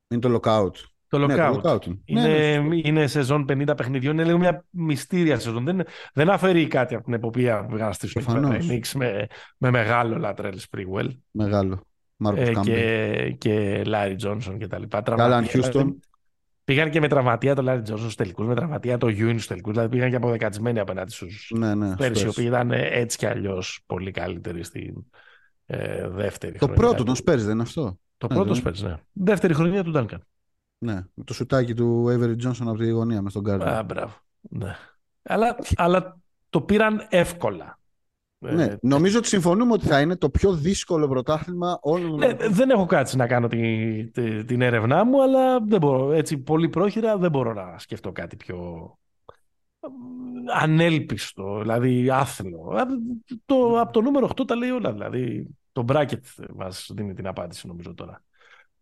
[0.09, 0.71] Είναι το lockout.
[1.09, 1.59] Το Ναι, lockout.
[1.63, 1.85] το lockout.
[1.85, 1.97] είναι.
[2.05, 2.75] Είναι, Ναι, ναι.
[2.83, 5.63] είναι σεζόν 50 παιχνιδιών, είναι λίγο μια μυστήρια σεζόν.
[5.65, 5.81] Δεν,
[6.13, 8.67] δεν αφαιρεί κάτι από την εποποιία που πήγαν να στήσουν εκεί πέρα οι Προφανώς.
[8.71, 11.81] Knicks με, με μεγάλο Latrell Sprewell Μεγάλο.
[12.15, 12.73] Μάρκους ε, Κάμπι.
[12.73, 15.01] και, και Larry Johnson και τα λοιπά.
[15.01, 15.81] Άλαν Τραυματία, Χιούστον.
[15.81, 15.99] δηλαδή,
[16.63, 19.71] Πήγαν και με τραυματία το Larry Johnson στους τελικούς, με τραυματία το Ewing στους τελικούς,
[19.73, 21.95] δηλαδή πήγαν και αποδεκατισμένοι απέναντι στους Ναι, ναι.
[21.95, 22.29] πέρσι, οι Spurs.
[22.31, 24.93] οποίοι ήταν έτσι κι αλλιώς πολύ καλύτεροι στην
[25.69, 27.03] ε, δεύτερη Το χρονιά πρώτο του.
[27.03, 27.99] των Spurs δεν είναι αυτό.
[28.17, 28.95] Το Ναι, πρώτο δεν- Spurs, ναι.
[29.11, 30.17] Δεύτερη χρονιά του Duncan.
[30.77, 33.65] Ναι, με το σουτάκι του Avery Johnson από τη γωνία μες στον Gardner.
[33.67, 34.13] Α, μπράβο.
[34.39, 34.75] Ναι.
[35.23, 36.17] Αλλά, αλλά
[36.49, 37.79] το πήραν εύκολα.
[38.39, 42.33] ναι, Ε, νομίζω ότι συμφωνούμε ότι θα είναι το πιο δύσκολο πρωτάθλημα όλων των ναι,
[42.49, 46.11] δεν έχω κάτσει να κάνω τη, τη- την έρευνά μου, αλλά δεν μπορώ.
[46.11, 48.57] Έτσι, πολύ πρόχειρα δεν μπορώ να σκεφτώ κάτι πιο
[49.79, 49.87] ε,
[50.59, 52.73] ανέλπιστο, δηλαδή άθλο.
[52.77, 52.93] Από
[53.45, 55.47] το, από το νούμερο 8 τα λέει όλα, δηλαδή
[55.77, 56.19] το bracket
[56.55, 58.23] μας δίνει την απάντηση νομίζω τώρα.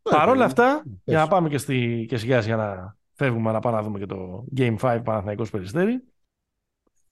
[0.01, 3.75] Παρ' όλα αυτά, για να πάμε και, στη, και σιγά σιγά να φεύγουμε να πάμε
[3.75, 6.03] να δούμε και το Game 5 Παναθηναϊκός Περιστέρη.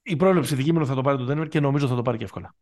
[0.02, 2.24] Η πρόληψη δική μου θα το πάρει το Denver και νομίζω θα το πάρει και
[2.24, 2.56] εύκολα.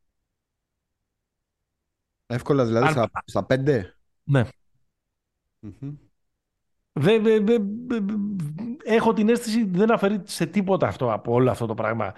[2.25, 4.43] Εύκολα δηλαδή Αν- στα, στα πέντε; Ναι.
[5.59, 5.93] Μμμ.
[6.93, 7.57] Δε, δε, δε,
[7.87, 7.99] δε-
[8.83, 12.13] έχω την αίσθηση δεν αφαιρεί σε τίποτα αυτό από όλο αυτό το πράγμα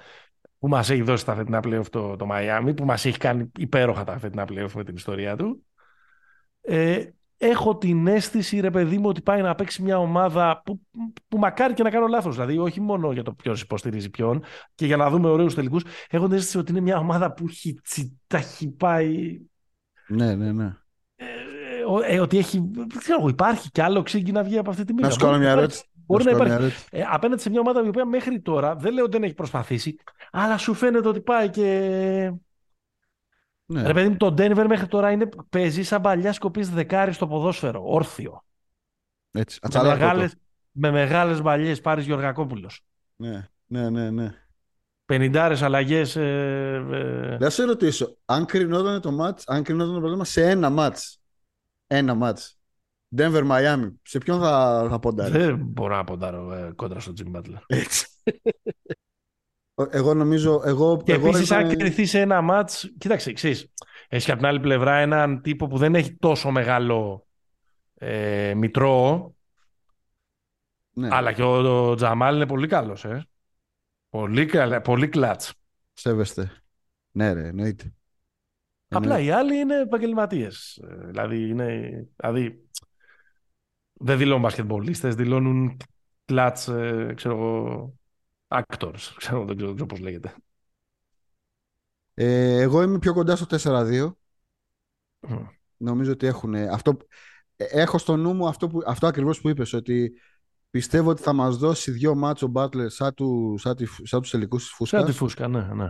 [0.63, 4.03] που μας έχει δώσει τα φετινά playoff το, το Miami, που μας έχει κάνει υπέροχα
[4.03, 5.65] τα φετινά playoff με την ιστορία του.
[6.61, 7.03] Ε,
[7.37, 10.81] έχω την αίσθηση, ρε παιδί μου, ότι πάει να παίξει μια ομάδα που,
[11.27, 12.35] που μακάρι και να κάνω λάθος.
[12.35, 14.43] Δηλαδή, όχι μόνο για το ποιος υποστηρίζει ποιον
[14.75, 15.83] και για να δούμε ωραίους τελικούς.
[16.09, 19.39] Έχω την αίσθηση ότι είναι μια ομάδα που έχει, τσι- τα έχει πάει
[20.07, 20.75] Ναι, ναι, ναι.
[21.15, 21.25] ε,
[21.87, 22.69] ο- ε, ότι έχει.
[22.73, 25.07] Δεν ξέρω, εγώ, υπάρχει κι άλλο ξύγκι να βγει από αυτή τη μοίρα.
[25.07, 25.83] Να σου κάνω Μπορεί μια να ερώτηση.
[26.05, 26.53] Μπορεί Να να σου κάνω υπάρχει.
[26.53, 26.87] μια ερώτηση.
[26.91, 29.95] Ε, απέναντι σε μια ομάδα η οποία μέχρι τώρα δεν λέω ότι δεν έχει προσπαθήσει,
[30.31, 31.63] αλλά σου φαίνεται ότι πάει και.
[33.65, 33.81] Ναι.
[33.87, 37.81] Ρε παιδί μου, το Denver μέχρι τώρα είναι, παίζει σαν παλιά σκοπής δεκάρι στο ποδόσφαιρο,
[37.85, 38.43] όρθιο.
[39.31, 39.59] Έτσι.
[39.61, 39.99] Με Ατσαλάκωτο.
[40.05, 40.35] μεγάλες,
[40.71, 42.81] με μεγάλες μπαλιές, πάρεις Γεωργακόπουλος.
[43.15, 44.35] Ναι, ναι, ναι, ναι.
[45.05, 46.15] Πενηντάρες αλλαγές.
[46.15, 50.69] Ε, ε, Να σε ρωτήσω, αν κρινόταν το μάτς, αν κρινόταν το πρόβλημα σε ένα
[50.69, 51.19] μάτς,
[51.87, 52.57] ένα μάτς,
[53.17, 57.35] Denver Miami, σε ποιον θα, θα ποντάρεις; δεν μπορώ να ποντάρω ε, κόντρα στο Jimmy
[57.37, 57.57] Butler.
[57.67, 58.07] Έτσι.
[59.89, 62.69] εγώ νομίζω, εγώ, Και εγώ επίσης, είμαι- αν κρυθεί σε ένα μάτ.
[62.97, 63.71] Κοίταξε, εξή.
[64.07, 67.27] Έχει από την άλλη πλευρά έναν τύπο που δεν έχει τόσο μεγάλο
[67.95, 69.33] ε, μητρό,
[70.93, 73.05] ναι, αλλά και ο, ο Τζαμάλ είναι πολύ καλός.
[73.05, 73.27] Ε.
[74.09, 75.53] Πολύ, καλα- πολύ κλατς.
[75.93, 76.51] σέβεστε.
[77.11, 77.93] Ναι ρε, εννοείται.
[78.87, 79.23] Απλά Εννοείται.
[79.23, 80.79] οι άλλοι είναι επαγγελματίες.
[81.05, 82.69] Δηλαδή, είναι, δηλαδή,
[84.03, 85.77] δεν δηλώνουν μπασκετμπολίστες, δηλώνουν
[86.25, 87.93] κλατς, ε, ξέρω εγώ,
[88.47, 89.13] actors.
[89.17, 90.35] Ξέρω, δεν ξέρω, δεν ξέρω πώς λέγεται.
[92.13, 94.11] Ε, εγώ είμαι πιο κοντά στο 4-2.
[95.27, 95.35] Μμ.
[95.77, 96.97] Νομίζω ότι έχουν αυτό.
[97.55, 100.13] ε, Έχω στο νου μου αυτό, που, αυτό ακριβώς που είπες, ότι
[100.69, 104.63] πιστεύω ότι θα μας δώσει δύο μάτσο Butler σαν, του, σαν, τη, σαν τους τελικούς
[104.63, 104.99] της φούσκας.
[105.01, 105.87] Σαν τη φούσκα, ναι, ναι.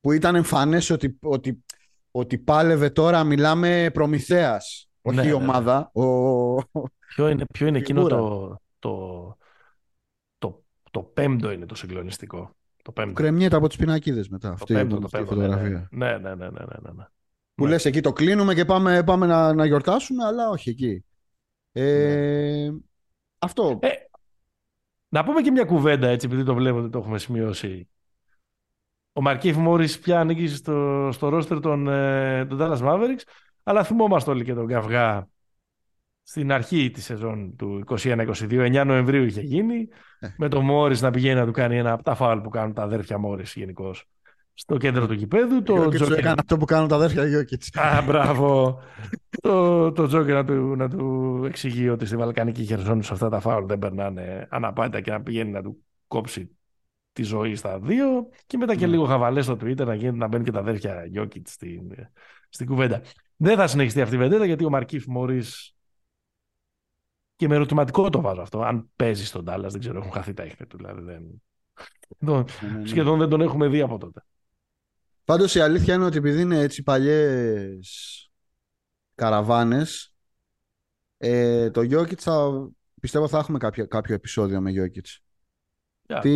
[0.00, 1.64] Που ήταν εμφανές ότι, ότι,
[2.10, 5.90] ότι πάλευε τώρα, μιλάμε Προμηθέας, όχι Ναι, η ναι, ομάδα.
[5.92, 6.02] Ο...
[7.06, 8.16] Ποιο είναι, ποιο είναι εκείνο Φιγούρα.
[8.16, 9.36] το, το,
[10.38, 12.50] το, το πέμπτο είναι το συγκλονιστικό.
[12.82, 13.12] Το πέμπτο.
[13.12, 14.48] Κρεμιέται από τις πινακίδες μετά.
[14.48, 15.34] Το Αυτή πέμπτο, η το αυτή η πέμπτο.
[15.34, 15.88] Ναι, φωτογραφία.
[15.90, 17.04] ναι, ναι, ναι, ναι, ναι, ναι, ναι.
[17.54, 17.70] Που Ναι.
[17.70, 21.04] λες εκεί το κλείνουμε και πάμε, πάμε να, να γιορτάσουμε, αλλά όχι εκεί.
[21.72, 22.70] Ε,
[23.38, 23.78] Αυτό.
[23.82, 23.88] Ε,
[25.08, 27.88] να πούμε και μια κουβέντα έτσι, επειδή το βλέπω ότι το έχουμε σημειώσει.
[29.12, 33.22] Ο Μαρκίφ Μόρις πια ανήκει στο, στο ρόστερ των, ε, των Dallas Mavericks,
[33.62, 35.28] αλλά θυμόμαστε όλοι και τον καυγά
[36.28, 39.88] στην αρχή της σεζόν του 21-22, 9 Νοεμβρίου είχε γίνει,
[40.20, 40.28] Ε.
[40.36, 42.82] με τον Μόρις να πηγαίνει να του κάνει ένα από τα φάουλ που κάνουν τα
[42.82, 44.04] αδέρφια Μόρις γενικώς
[44.54, 45.62] στο κέντρο του γηπέδου.
[45.62, 47.70] Το Γιώκητς του Joker- έκανε αυτό που κάνουν τα αδέρφια Γιώκητς.
[47.76, 48.78] Α, μπράβο.
[49.42, 53.64] το, το Τζόκερ να του, να του εξηγεί ότι στη Βαλκανική Χερσόνησο αυτά τα φάουλ
[53.66, 56.56] δεν περνάνε αναπάντα και να πηγαίνει να του κόψει
[57.12, 58.06] τη ζωή στα δύο.
[58.46, 58.92] Και μετά και Ναι.
[58.92, 61.80] λίγο χαβαλές στο Twitter να, γίνει, να μπαίνουν και τα αδέρφια Γιώκητς στην,
[62.48, 63.02] στην κουβέντα.
[63.36, 65.42] Δεν θα συνεχιστεί αυτή η βεντέτα γιατί ο Μαρκίφ Μωρή.
[67.36, 68.60] Και με ερωτηματικό το βάζω αυτό.
[68.62, 70.76] Αν παίζει στον Τάλλας, δεν ξέρω, έχουν χαθεί τα ίχνη του.
[70.76, 71.42] Δηλαδή δεν...
[72.18, 72.86] δεν- Ναι, ναι, ναι.
[72.86, 74.24] Σχεδόν δεν τον έχουμε δει από τότε.
[75.24, 78.30] Πάντως η αλήθεια είναι ότι επειδή είναι έτσι παλιές
[79.14, 80.14] καραβάνες
[81.18, 82.68] ε, το Γιώκητς θα
[83.00, 85.20] πιστεύω θα έχουμε κάποιο, κάποιο επεισόδιο με Γιώκητς.
[86.06, 86.30] Για Τι...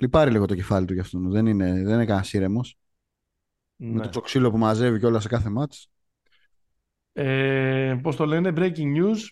[0.00, 1.30] Λυπάρει λίγο το κεφάλι του γι' αυτόν.
[1.30, 2.78] Δεν είναι, δεν είναι κανένας ήρεμος.
[3.76, 3.92] ναι.
[3.92, 5.90] Με το ξύλο που μαζεύει και όλα σε κάθε μάτς.
[7.12, 9.28] Ε, πώς το λένε, breaking news.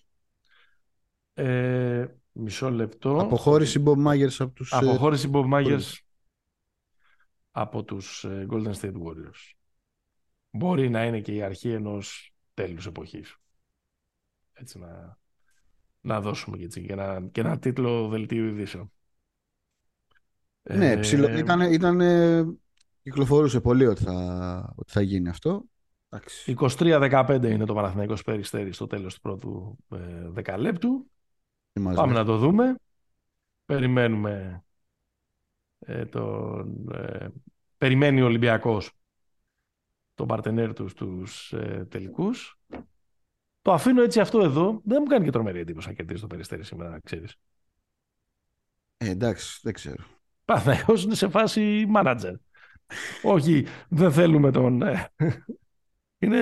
[1.38, 3.18] Ε, μισό λεπτό.
[3.18, 4.72] Αποχώρηση Bob Myers από τους...
[4.72, 5.98] ε, Αποχώρηση Bob Myers Warriors.
[7.50, 9.52] από τους ε, Golden State Warriors.
[10.50, 13.36] Μπορεί να είναι και η αρχή ενός τέλους εποχής.
[14.52, 15.18] Έτσι να,
[16.00, 18.92] να δώσουμε και, έτσι, και, ένα, και ένα τίτλο δελτίου ειδήσεων.
[20.62, 21.38] Ναι, Ε, ψηλο...
[21.38, 22.00] ήταν, ήταν,
[23.02, 25.64] κυκλοφορούσε πολύ ότι θα, ότι θα γίνει αυτό.
[26.08, 26.54] Εντάξει.
[26.58, 31.10] 23-15 είναι το Παναθηναϊκός Περιστέρι στο τέλος του πρώτου ε, δεκαλέπτου.
[31.76, 32.20] Τι μας Πάμε λες.
[32.20, 32.76] να το δούμε.
[33.64, 34.64] Περιμένουμε
[35.78, 37.28] ε, τον, ε,
[37.78, 38.90] περιμένει ο Ολυμπιακός
[40.14, 42.58] τον παρτενέρ του στους ε, τελικούς.
[43.62, 44.80] Το αφήνω έτσι αυτό εδώ.
[44.84, 47.36] Δεν μου κάνει και τρομερή εντύπωση να κερδίσει το Περιστέρι σήμερα, να ξέρεις.
[48.96, 50.04] Ε, εντάξει, δεν ξέρω.
[50.44, 52.34] Παναθηναϊκός είναι σε φάση manager.
[53.22, 54.82] Όχι, δεν θέλουμε τον...
[56.18, 56.38] ε, είναι,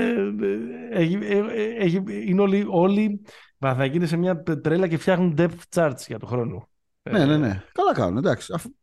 [0.46, 3.20] ε, έχει, ε, ε, έχει, είναι όλοι, όλοι
[3.58, 6.68] Παναθηναϊκοί είναι σε μια τρέλα και φτιάχνουν depth charts για το χρόνο.
[7.10, 7.62] Ναι, ναι, ναι.
[7.72, 8.52] Καλά κάνουν, εντάξει.
[8.54, 8.74] Αφού...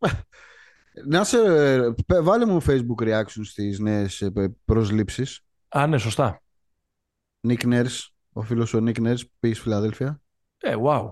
[1.05, 1.37] Να σε...
[2.05, 5.45] πε- Βάλε μου Facebook reaction στις νέες ε, πε- προσλήψεις.
[5.67, 6.41] Α, ναι, σωστά.
[7.47, 10.21] Nick Nurse, ο φίλος ο Nick Nurse που πήγε στη Φιλαδέλφια.
[10.57, 11.09] Ε, wow.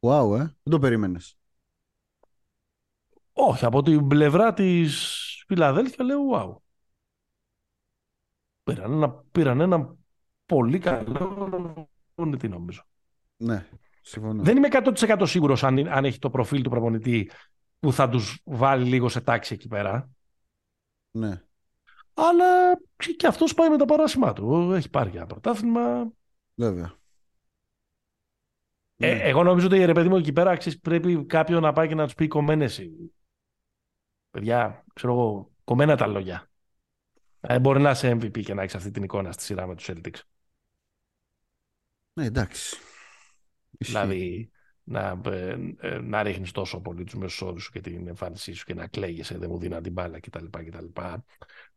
[0.00, 0.38] Wow, ε.
[0.38, 1.38] Δεν το περίμενες.
[3.32, 6.56] Όχι, από την πλευρά της Φιλαδέλφια λέω wow.
[8.66, 9.96] Πήραν ένα, πήραν ένα
[10.46, 11.12] πολύ καλό
[12.14, 12.82] προπονητή νομίζω.
[13.36, 13.68] Ναι,
[14.00, 14.42] συμφωνώ.
[14.42, 17.30] Δεν είμαι 100% σίγουρος αν, αν έχει το προφίλ του προπονητή
[17.78, 20.10] που θα τους βάλει λίγο σε τάξη εκεί πέρα.
[21.10, 21.42] Ναι.
[22.14, 22.44] Αλλά
[23.16, 24.72] και αυτός πάει με τα παράσημά του.
[24.72, 26.10] Έχει πάρει και ένα πρωτάθλημα.
[26.54, 26.94] Βέβαια.
[28.96, 29.20] Ε, Ναι.
[29.22, 32.04] εγώ νομίζω ότι ρε παιδί μου εκεί πέρα ξέρεις, πρέπει κάποιον να πάει και να
[32.04, 32.80] τους πει κομμένες.
[34.30, 36.50] Παιδιά, ξέρω εγώ, κομμένα τα λόγια.
[37.48, 39.88] Ε, μπορεί να είσαι MVP και να έχεις αυτή την εικόνα στη σειρά με τους
[39.90, 40.20] Celtics.
[42.12, 42.76] Ναι, εντάξει.
[43.78, 43.92] Ισχύει.
[43.92, 44.50] Δηλαδή,
[44.82, 48.64] να, ε, ε, να ρίχνεις τόσο πολύ τους μέσους όρους σου και την εμφάνισή σου
[48.64, 50.44] και να κλαίγεσαι, δεν μου δίνει την μπάλα κτλ.
[50.50, 50.84] κτλ.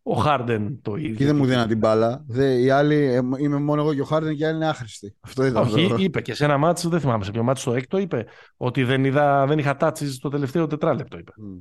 [0.04, 1.16] Ο Χάρντεν το ίδιο.
[1.16, 2.24] Και δεν μου δίναν την μπάλα.
[2.28, 5.16] Δε, οι άλλοι, ε, είμαι μόνο εγώ και ο Χάρντεν και οι άλλοι είναι άχρηστοι.
[5.20, 5.64] Αυτό ήταν.
[5.64, 8.26] Όχι, το- είπε και σε ένα μάτσο, δεν θυμάμαι σε ποιο μάτσο, στο έκτο είπε
[8.58, 11.18] ότι δεν, είδα, δεν είχα τάξει στο τελευταίο τετράλεπτο.
[11.18, 11.32] Είπε.
[11.38, 11.58] Μμ.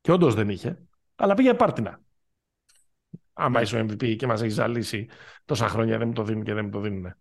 [0.00, 0.78] Και όντως δεν είχε,
[1.16, 2.00] αλλά πήγε πάρτινα.
[3.34, 3.64] Άμα Ναι.
[3.64, 5.08] είσαι ο MVP και μας έχεις ζαλίσει
[5.44, 7.14] τόσα χρόνια, δεν μου το δίνουν και δεν μου το δίνουν.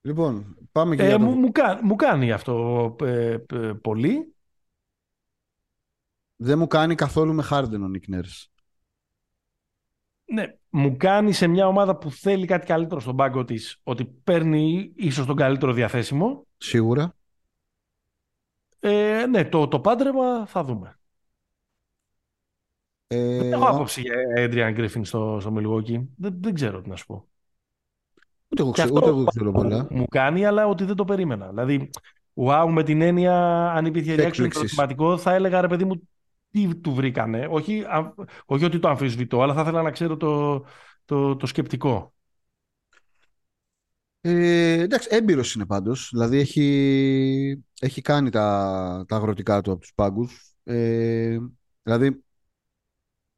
[0.00, 1.24] Λοιπόν, πάμε και Ε, για το...
[1.24, 4.34] μου, μου, κα- μου κάνει αυτό ε, ε, πολύ.
[6.36, 8.46] Δεν μου κάνει καθόλου με Χάρντεν ο Nick Nurse.
[10.24, 14.92] Ναι, μου κάνει σε μια ομάδα που θέλει κάτι καλύτερο στον πάγκο της ότι παίρνει
[14.96, 16.46] ίσως τον καλύτερο διαθέσιμο.
[16.56, 17.14] Σίγουρα.
[18.80, 20.98] Ε, ναι, το, το πάντρεμα θα δούμε.
[23.14, 26.06] Ε, Δεν έχω ο- άποψη για Adrian Griffin στο, στο Milwaukee.
[26.16, 27.26] Δεν, δεν ξέρω τι να σου πω.
[28.48, 29.86] Ούτε εγώ, Και ξέρω, αυτό ούτε εγώ ξέρω πολλά.
[29.90, 31.48] μου κάνει, αλλά ότι δεν το περίμενα.
[31.48, 31.90] Δηλαδή,
[32.34, 33.34] wow, με την έννοια,
[33.72, 34.60] αν υπήρχε reaction στο Έκπληξης.
[34.60, 36.08] ερωτηματικό, θα έλεγα ρε παιδί μου,
[36.50, 37.46] τι του βρήκανε.
[37.50, 38.14] Όχι, α-
[38.46, 40.64] όχι ότι το αμφισβητώ, αλλά θα ήθελα να ξέρω το,
[41.04, 42.14] το, το σκεπτικό.
[44.20, 46.08] Ε, εντάξει, έμπειρος είναι πάντως.
[46.12, 50.54] Δηλαδή έχει, έχει κάνει τα, τα αγροτικά του από τους πάγκους.
[50.64, 51.38] Ε,
[51.82, 52.24] δηλαδή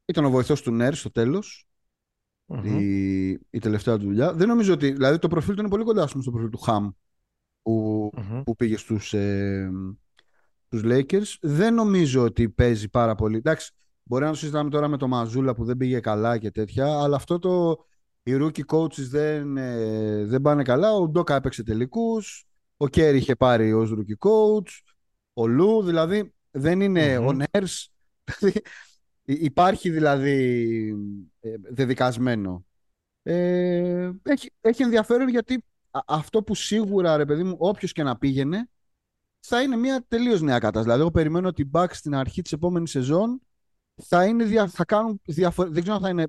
[0.05, 1.67] ήταν ο βοηθός του Νέρ στο τελος
[2.61, 4.33] η, η τελευταία του δουλειά.
[4.33, 4.91] Δεν νομίζω ότι.
[4.91, 6.89] Δηλαδή το προφίλ του είναι πολύ κοντά στο προφίλ του Χαμ
[7.61, 8.11] που,
[8.43, 9.71] που πήγε στους, ε,
[10.67, 11.35] τους Lakers.
[11.41, 13.37] Δεν νομίζω ότι παίζει πάρα πολύ.
[13.37, 13.71] Εντάξει,
[14.03, 17.15] μπορεί να το συζητάμε τώρα με το Μαζούλα που δεν πήγε καλά και τέτοια, αλλά
[17.15, 17.85] αυτό το.
[18.27, 20.93] Οι rookie coaches δεν, ε, δεν πάνε καλά.
[20.93, 22.45] Ο Ντόκα έπαιξε τελικούς.
[22.77, 24.69] Ο Κέρι είχε πάρει ως rookie coach.
[25.33, 27.91] Ο Λου, δηλαδή δεν ειναι ο Νέρς.
[29.25, 30.89] Δηλαδή, υπάρχει δηλαδή
[31.39, 32.65] ε, δεδικασμένο.
[33.23, 35.63] Ε, έχει, έχει ενδιαφέρον γιατί
[36.05, 38.69] αυτό που σίγουρα, ρε παιδί μου, όποιος και να πήγαινε,
[39.39, 40.83] θα είναι μια τελείως νέα κατάσταση.
[40.83, 43.41] Δηλαδή, εγώ περιμένω ότι οι Bucks στην αρχή της επόμενης σεζόν
[43.95, 45.69] θα, είναι, θα κάνουν διαφορε...
[45.69, 46.27] Δεν ξέρω αν θα είναι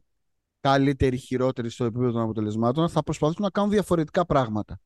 [0.61, 2.89] καλύτεροι, χειρότεροι στο επίπεδο των αποτελεσμάτων.
[2.89, 4.81] Θα προσπαθήσουν να κάνουν διαφορετικά πράγματα.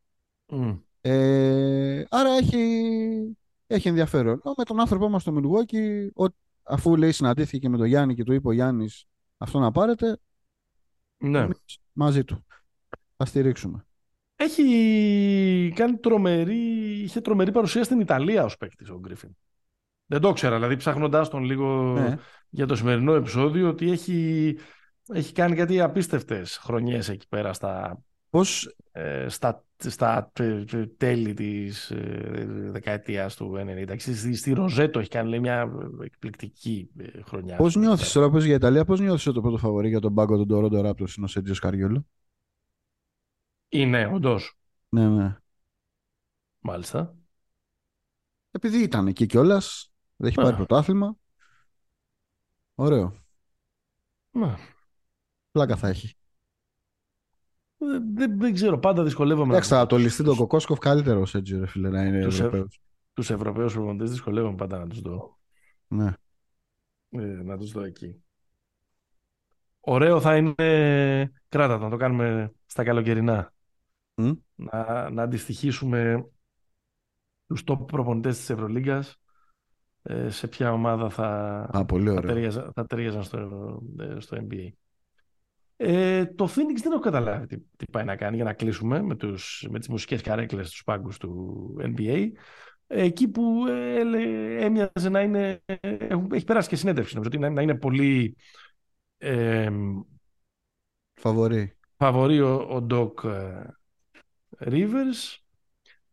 [1.01, 4.41] Ε, άρα έχει, έχει ενδιαφέρον.
[4.57, 6.09] Με τον άνθρωπό μας στο Milwaukee,
[6.71, 9.05] αφού λέει συναντήθηκε και με τον Γιάννη και του είπε ο Γιάννης
[9.39, 10.19] αυτό να πάρετε.
[11.17, 11.49] Ναι.
[11.93, 12.45] Μαζί του.
[13.17, 13.85] Θα στηρίξουμε.
[14.37, 16.59] Έχει κάνει τρομερή,
[17.03, 19.37] είχε τρομερή παρουσία στην Ιταλία ως παίκτης ο Γκρίφιν.
[20.07, 22.19] Δεν το ξέρα, δηλαδή ψάχνοντάς τον λίγο ναι.
[22.49, 24.59] για το σημερινό επεισόδιο, ότι έχει,
[25.13, 28.77] έχει κάνει κάτι απίστευτες χρονιές εκεί πέρα στα, Πώς...
[28.93, 30.33] ε, στα, στα
[30.97, 33.95] τέλη της ε, δεκαετίας του 90.
[33.99, 35.73] Στη, στη Ροζέτο έχει κάνει λέει, μια
[36.03, 37.57] εκπληκτική ε, χρονιά.
[37.57, 40.47] Πώς νιώθεις τώρα, πες για Ιταλία, πώς νιώθεις το πρώτο φαβορή για τον πάγκο του
[40.51, 42.07] Toronto Raptors είναι ο Σέντζιος Καριόλο.
[43.69, 44.59] Είναι, όντως.
[44.89, 45.37] Ναι, ναι.
[46.59, 47.15] Μάλιστα.
[48.51, 51.17] Επειδή ήταν εκεί κιόλας, δεν έχει πάρει πρωτάθλημα.
[52.75, 53.15] Ωραίο.
[54.31, 54.55] Ναι.
[55.51, 56.15] Πλάκα θα έχει.
[58.15, 59.53] Δεν, δεν, ξέρω, πάντα δυσκολεύομαι.
[59.53, 62.81] Εντάξει, θα το ληστεί τον Κοκόσκοφ καλύτερος έτσι, ρε φίλε, να είναι Ευρωπαίος.
[63.13, 65.39] Τους Ευρωπαίους προπονητές δυσκολεύομαι πάντα να τους δω.
[65.89, 66.13] Ναι.
[67.11, 68.23] Ε, να τους δω εκεί.
[69.81, 70.55] Ωραίο θα είναι.
[71.49, 73.53] Κράτα το, να το κάνουμε στα καλοκαιρινά
[74.55, 76.27] να, να αντιστοιχίσουμε
[77.47, 79.21] τους top προπονητές της Ευρωλίγκας
[80.03, 83.39] ε, σε ποια ομάδα θα, Α, πολύ θα, ταιριάζαν, θα ταιριάζαν στο,
[83.99, 84.69] ε, στο NBA.
[85.83, 89.17] Ε, το Phoenix δεν έχω καταλάβει τι, τι, πάει να κάνει για να κλείσουμε με,
[89.17, 92.29] τους, με τις μουσικές καρέκλες στους πάγκους του NBA.
[92.87, 95.63] Εκεί που ε, έμοιαζε να είναι...
[96.33, 98.37] Έχει περάσει και συνέντευξη, νομίζω, ότι να, είναι πολύ...
[99.19, 99.71] Ε,
[101.15, 101.77] Φαβορή.
[101.97, 103.13] Φαβορή ο, ο Doc
[104.59, 105.39] Rivers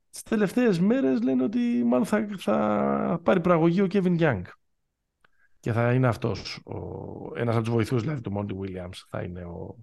[0.09, 4.41] τις τελευταίες μέρες λένε ότι μάλλον θα, θα πάρει προαγωγή ο Kevin Young
[5.60, 6.78] και θα είναι αυτός ο,
[7.36, 9.78] ένας από τους βοηθούς δηλαδή του Monty Williams θα είναι ο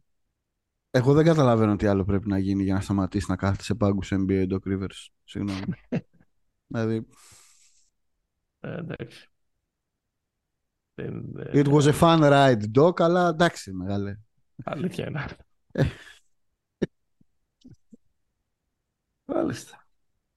[0.96, 4.12] εγώ δεν καταλαβαίνω τι άλλο πρέπει να γίνει για να σταματήσει να κάθεται σε πάγκους
[4.12, 5.06] NBA Doc Rivers.
[5.24, 5.74] Συγγνώμη.
[6.66, 7.06] δηλαδή...
[8.60, 9.28] Ε, εντάξει.
[11.52, 14.18] It was a fun ride, Doc, αλλά εντάξει, μεγάλε.
[14.64, 15.26] Αλήθεια είναι.
[19.24, 19.86] Μάλιστα.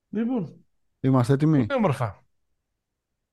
[0.09, 0.65] Λοιπόν.
[0.99, 2.26] Είμαστε έτοιμοι; Πολύ όμορφα.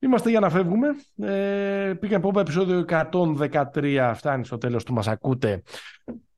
[0.05, 0.89] Είμαστε για να φεύγουμε.
[1.16, 4.12] Ε, πήγαμε από επεισόδιο 113.
[4.14, 5.62] Φτάνει στο τέλος του μας ακούτε.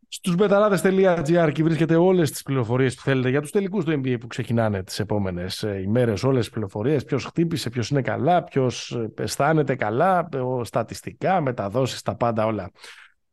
[0.09, 4.27] Στους μπεταράδες.gr και βρίσκεται όλες τις πληροφορίες που θέλετε για τους τελικούς του NBA που
[4.27, 6.25] ξεκινάνε τις επόμενες ε, ημέρες.
[6.25, 7.05] Όλες τις πληροφορίες.
[7.05, 10.29] Ποιος χτύπησε, ποιος είναι καλά, ποιος ε, αισθάνεται καλά,
[10.63, 12.71] στατιστικά, μεταδόσεις, τα πάντα όλα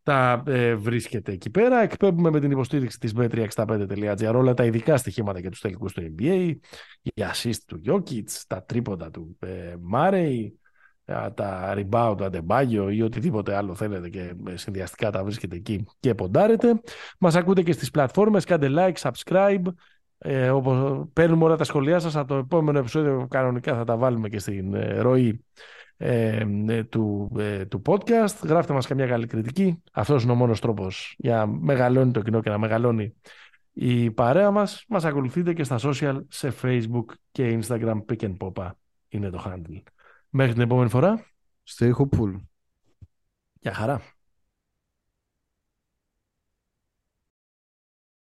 [0.03, 1.81] τα ε, βρίσκεται εκεί πέρα.
[1.81, 6.55] Εκπέμπουμε με την υποστήριξη της bet365.gr όλα τα ειδικά στοιχήματα για τους τελικούς του NBA,
[7.01, 10.51] η assist του Jokic, τα τρίποντα του ε, Murray,
[11.33, 16.15] τα rebound του Adebayo ή οτιδήποτε άλλο θέλετε και ε, συνδυαστικά τα βρίσκεται εκεί και
[16.15, 16.81] ποντάρετε.
[17.19, 19.63] Μας ακούτε και στις πλατφόρμες, κάντε like, subscribe,
[20.17, 24.29] ε, όπως παίρνουμε όλα τα σχολεία σας από το επόμενο επεισόδιο κανονικά θα τα βάλουμε
[24.29, 25.39] και στην ε, ροή ε,
[25.97, 28.43] ε, του, ε, του podcast.
[28.43, 29.81] Γράφτε μας καμιά καλή κριτική.
[29.91, 33.13] Αυτός είναι ο μόνος τρόπος για να μεγαλώνει το κοινό και να μεγαλώνει
[33.73, 34.85] η παρέα μας.
[34.87, 38.01] Μας ακολουθείτε και στα social σε Facebook και Instagram.
[38.05, 38.69] Pick and Popa
[39.07, 39.83] είναι το handle.
[40.29, 41.25] Μέχρι την επόμενη φορά.
[41.69, 42.35] Stay hopeful.
[43.59, 44.12] Γεια χαρά.